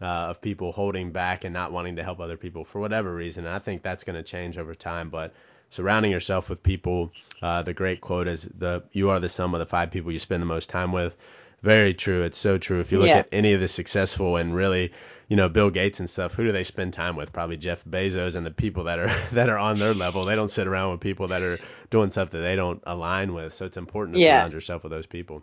uh, 0.00 0.30
of 0.30 0.40
people 0.40 0.72
holding 0.72 1.10
back 1.10 1.44
and 1.44 1.52
not 1.52 1.72
wanting 1.72 1.96
to 1.96 2.02
help 2.02 2.20
other 2.20 2.36
people 2.36 2.64
for 2.64 2.80
whatever 2.80 3.14
reason. 3.14 3.46
And 3.46 3.54
I 3.54 3.58
think 3.58 3.82
that's 3.82 4.04
going 4.04 4.16
to 4.16 4.22
change 4.22 4.58
over 4.58 4.74
time, 4.74 5.10
but 5.10 5.34
surrounding 5.70 6.10
yourself 6.10 6.48
with 6.48 6.62
people, 6.62 7.12
uh, 7.42 7.62
the 7.62 7.74
great 7.74 8.00
quote 8.00 8.28
is 8.28 8.48
the 8.56 8.82
you 8.92 9.10
are 9.10 9.20
the 9.20 9.28
sum 9.28 9.54
of 9.54 9.60
the 9.60 9.66
five 9.66 9.90
people 9.90 10.12
you 10.12 10.18
spend 10.18 10.42
the 10.42 10.46
most 10.46 10.68
time 10.68 10.92
with. 10.92 11.14
Very 11.62 11.92
true. 11.94 12.22
It's 12.22 12.38
so 12.38 12.58
true. 12.58 12.80
If 12.80 12.90
you 12.90 12.98
look 12.98 13.08
yeah. 13.08 13.18
at 13.18 13.28
any 13.32 13.52
of 13.52 13.60
the 13.60 13.68
successful 13.68 14.36
and 14.36 14.54
really, 14.54 14.92
you 15.28 15.36
know, 15.36 15.48
Bill 15.48 15.70
Gates 15.70 16.00
and 16.00 16.08
stuff, 16.08 16.32
who 16.32 16.44
do 16.44 16.52
they 16.52 16.64
spend 16.64 16.94
time 16.94 17.16
with? 17.16 17.32
Probably 17.32 17.58
Jeff 17.58 17.84
Bezos 17.84 18.34
and 18.34 18.46
the 18.46 18.50
people 18.50 18.84
that 18.84 18.98
are 18.98 19.14
that 19.32 19.48
are 19.50 19.58
on 19.58 19.78
their 19.78 19.92
level. 19.92 20.24
They 20.24 20.36
don't 20.36 20.48
sit 20.50 20.66
around 20.66 20.92
with 20.92 21.00
people 21.00 21.28
that 21.28 21.42
are 21.42 21.58
doing 21.90 22.10
stuff 22.10 22.30
that 22.30 22.40
they 22.40 22.56
don't 22.56 22.82
align 22.86 23.34
with. 23.34 23.54
So 23.54 23.66
it's 23.66 23.76
important 23.76 24.16
to 24.16 24.22
yeah. 24.22 24.38
surround 24.38 24.52
yourself 24.54 24.82
with 24.82 24.92
those 24.92 25.06
people. 25.06 25.42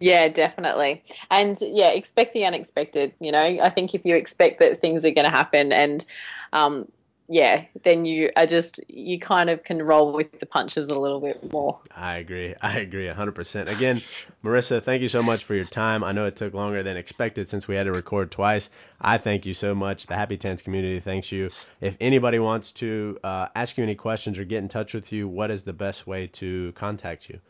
Yeah, 0.00 0.28
definitely. 0.28 1.02
And 1.30 1.58
yeah, 1.60 1.88
expect 1.88 2.32
the 2.32 2.44
unexpected. 2.44 3.12
You 3.20 3.32
know, 3.32 3.42
I 3.42 3.70
think 3.70 3.94
if 3.94 4.04
you 4.04 4.14
expect 4.14 4.60
that 4.60 4.80
things 4.80 5.04
are 5.04 5.10
going 5.10 5.24
to 5.24 5.30
happen 5.30 5.72
and 5.72 6.04
um, 6.52 6.86
yeah, 7.28 7.64
then 7.84 8.06
you 8.06 8.30
are 8.36 8.46
just 8.46 8.80
you 8.88 9.18
kind 9.18 9.50
of 9.50 9.62
can 9.62 9.82
roll 9.82 10.12
with 10.12 10.40
the 10.40 10.46
punches 10.46 10.88
a 10.88 10.98
little 10.98 11.20
bit 11.20 11.52
more. 11.52 11.78
I 11.94 12.16
agree. 12.16 12.54
I 12.62 12.78
agree 12.78 13.06
100%. 13.06 13.68
Again, 13.68 14.00
Marissa, 14.42 14.82
thank 14.82 15.02
you 15.02 15.08
so 15.08 15.22
much 15.22 15.44
for 15.44 15.54
your 15.54 15.66
time. 15.66 16.02
I 16.02 16.12
know 16.12 16.24
it 16.24 16.36
took 16.36 16.54
longer 16.54 16.82
than 16.82 16.96
expected 16.96 17.50
since 17.50 17.68
we 17.68 17.76
had 17.76 17.84
to 17.84 17.92
record 17.92 18.30
twice. 18.30 18.70
I 19.00 19.18
thank 19.18 19.44
you 19.44 19.52
so 19.52 19.74
much. 19.74 20.06
The 20.06 20.16
Happy 20.16 20.38
Tans 20.38 20.62
community 20.62 21.00
thanks 21.00 21.30
you. 21.30 21.50
If 21.82 21.96
anybody 22.00 22.38
wants 22.38 22.72
to 22.72 23.18
uh, 23.22 23.48
ask 23.54 23.76
you 23.76 23.84
any 23.84 23.94
questions 23.94 24.38
or 24.38 24.44
get 24.44 24.58
in 24.58 24.68
touch 24.68 24.94
with 24.94 25.12
you, 25.12 25.28
what 25.28 25.50
is 25.50 25.64
the 25.64 25.74
best 25.74 26.06
way 26.06 26.28
to 26.28 26.72
contact 26.72 27.28
you? 27.28 27.40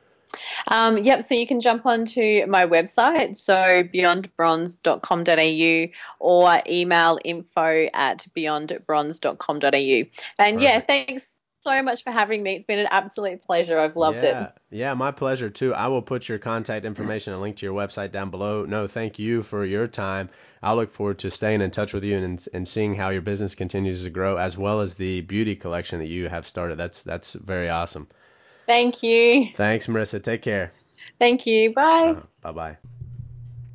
Um, 0.68 0.98
yep, 0.98 1.24
so 1.24 1.34
you 1.34 1.46
can 1.46 1.60
jump 1.60 1.86
onto 1.86 2.46
my 2.46 2.66
website, 2.66 3.36
so 3.36 3.54
beyondbronze.com.au 3.54 5.92
or 6.20 6.62
email 6.68 7.18
info 7.24 7.88
at 7.94 8.26
beyondbronze.com.au. 8.36 10.02
And 10.38 10.60
yeah, 10.60 10.80
thanks 10.80 11.34
so 11.60 11.82
much 11.82 12.04
for 12.04 12.10
having 12.10 12.42
me. 12.42 12.54
It's 12.54 12.64
been 12.64 12.78
an 12.78 12.88
absolute 12.90 13.42
pleasure. 13.42 13.78
I've 13.78 13.96
loved 13.96 14.22
yeah, 14.22 14.44
it. 14.44 14.52
Yeah, 14.70 14.94
my 14.94 15.10
pleasure 15.10 15.50
too. 15.50 15.74
I 15.74 15.88
will 15.88 16.02
put 16.02 16.28
your 16.28 16.38
contact 16.38 16.84
information 16.84 17.32
and 17.32 17.42
link 17.42 17.56
to 17.56 17.66
your 17.66 17.74
website 17.74 18.12
down 18.12 18.30
below. 18.30 18.64
No, 18.64 18.86
thank 18.86 19.18
you 19.18 19.42
for 19.42 19.64
your 19.64 19.86
time. 19.86 20.30
I 20.62 20.74
look 20.74 20.92
forward 20.92 21.18
to 21.20 21.30
staying 21.30 21.60
in 21.60 21.70
touch 21.70 21.92
with 21.92 22.04
you 22.04 22.16
and, 22.16 22.44
and 22.52 22.66
seeing 22.66 22.94
how 22.94 23.10
your 23.10 23.22
business 23.22 23.54
continues 23.54 24.02
to 24.04 24.10
grow, 24.10 24.36
as 24.36 24.56
well 24.56 24.80
as 24.80 24.94
the 24.94 25.20
beauty 25.22 25.54
collection 25.54 25.98
that 26.00 26.08
you 26.08 26.28
have 26.28 26.46
started. 26.46 26.78
That's 26.78 27.02
that's 27.02 27.34
very 27.34 27.68
awesome. 27.68 28.08
Thank 28.68 29.02
you. 29.02 29.48
Thanks, 29.56 29.86
Marissa. 29.86 30.22
Take 30.22 30.42
care. 30.42 30.72
Thank 31.18 31.46
you. 31.46 31.72
Bye. 31.72 32.16
Uh, 32.18 32.22
bye 32.42 32.52
bye. 32.52 32.76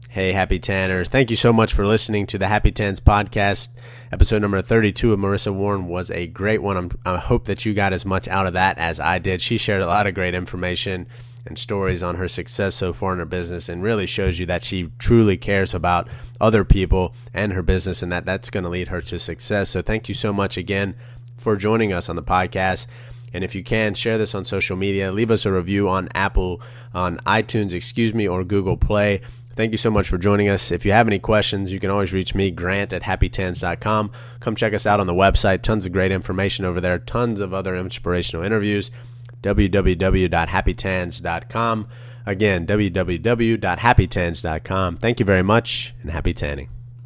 Hey, 0.07 0.33
Happy 0.33 0.59
Tanner. 0.59 1.03
Thank 1.03 1.31
you 1.31 1.35
so 1.35 1.51
much 1.51 1.73
for 1.73 1.87
listening 1.87 2.27
to 2.27 2.37
the 2.37 2.47
Happy 2.47 2.71
Tans 2.71 2.99
podcast. 2.99 3.69
Episode 4.11 4.43
number 4.43 4.61
32 4.61 5.11
of 5.11 5.19
Marissa 5.19 5.51
Warren 5.51 5.87
was 5.87 6.11
a 6.11 6.27
great 6.27 6.61
one. 6.61 6.77
I'm, 6.77 6.91
i 7.07 7.17
hope 7.17 7.45
that 7.45 7.65
you 7.65 7.73
got 7.73 7.91
as 7.91 8.05
much 8.05 8.27
out 8.27 8.45
of 8.45 8.53
that 8.53 8.77
as 8.77 8.99
I 8.99 9.17
did. 9.17 9.41
She 9.41 9.57
shared 9.57 9.81
a 9.81 9.87
lot 9.87 10.05
of 10.05 10.13
great 10.13 10.35
information 10.35 11.07
and 11.47 11.57
stories 11.57 12.03
on 12.03 12.17
her 12.17 12.27
success 12.27 12.75
so 12.75 12.93
far 12.93 13.13
in 13.13 13.17
her 13.19 13.25
business 13.25 13.67
and 13.69 13.81
really 13.81 14.05
shows 14.05 14.37
you 14.37 14.45
that 14.45 14.61
she 14.61 14.91
truly 14.99 15.37
cares 15.37 15.73
about 15.73 16.07
other 16.39 16.63
people 16.63 17.15
and 17.33 17.51
her 17.53 17.63
business 17.63 18.03
and 18.03 18.11
that 18.11 18.25
that's 18.25 18.51
going 18.51 18.63
to 18.63 18.69
lead 18.69 18.89
her 18.89 19.01
to 19.01 19.17
success. 19.17 19.71
So 19.71 19.81
thank 19.81 20.07
you 20.07 20.13
so 20.13 20.31
much 20.31 20.55
again 20.55 20.95
for 21.35 21.55
joining 21.55 21.91
us 21.91 22.07
on 22.07 22.15
the 22.15 22.21
podcast. 22.21 22.85
And 23.33 23.43
if 23.43 23.55
you 23.55 23.63
can, 23.63 23.95
share 23.95 24.17
this 24.17 24.35
on 24.35 24.45
social 24.45 24.77
media. 24.77 25.11
Leave 25.11 25.31
us 25.31 25.45
a 25.45 25.51
review 25.51 25.89
on 25.89 26.07
Apple, 26.13 26.61
on 26.93 27.17
iTunes, 27.25 27.73
excuse 27.73 28.13
me, 28.13 28.27
or 28.27 28.43
Google 28.43 28.77
Play. 28.77 29.21
Thank 29.55 29.71
you 29.71 29.77
so 29.77 29.91
much 29.91 30.09
for 30.09 30.17
joining 30.17 30.49
us. 30.49 30.71
If 30.71 30.83
you 30.85 30.91
have 30.93 31.07
any 31.07 31.19
questions, 31.19 31.71
you 31.71 31.79
can 31.79 31.91
always 31.91 32.11
reach 32.11 32.33
me, 32.33 32.49
Grant 32.49 32.91
at 32.91 33.03
happytans.com. 33.03 34.11
Come 34.39 34.55
check 34.55 34.73
us 34.73 34.87
out 34.87 34.99
on 34.99 35.05
the 35.05 35.13
website. 35.13 35.61
Tons 35.61 35.85
of 35.85 35.91
great 35.91 36.11
information 36.11 36.65
over 36.65 36.81
there, 36.81 36.97
tons 36.97 37.39
of 37.39 37.53
other 37.53 37.75
inspirational 37.75 38.43
interviews. 38.43 38.89
www.happytans.com. 39.43 41.87
Again, 42.25 42.65
www.happytans.com. 42.65 44.97
Thank 44.97 45.19
you 45.19 45.25
very 45.25 45.43
much 45.43 45.93
and 46.01 46.11
happy 46.11 46.33
tanning. 46.33 46.69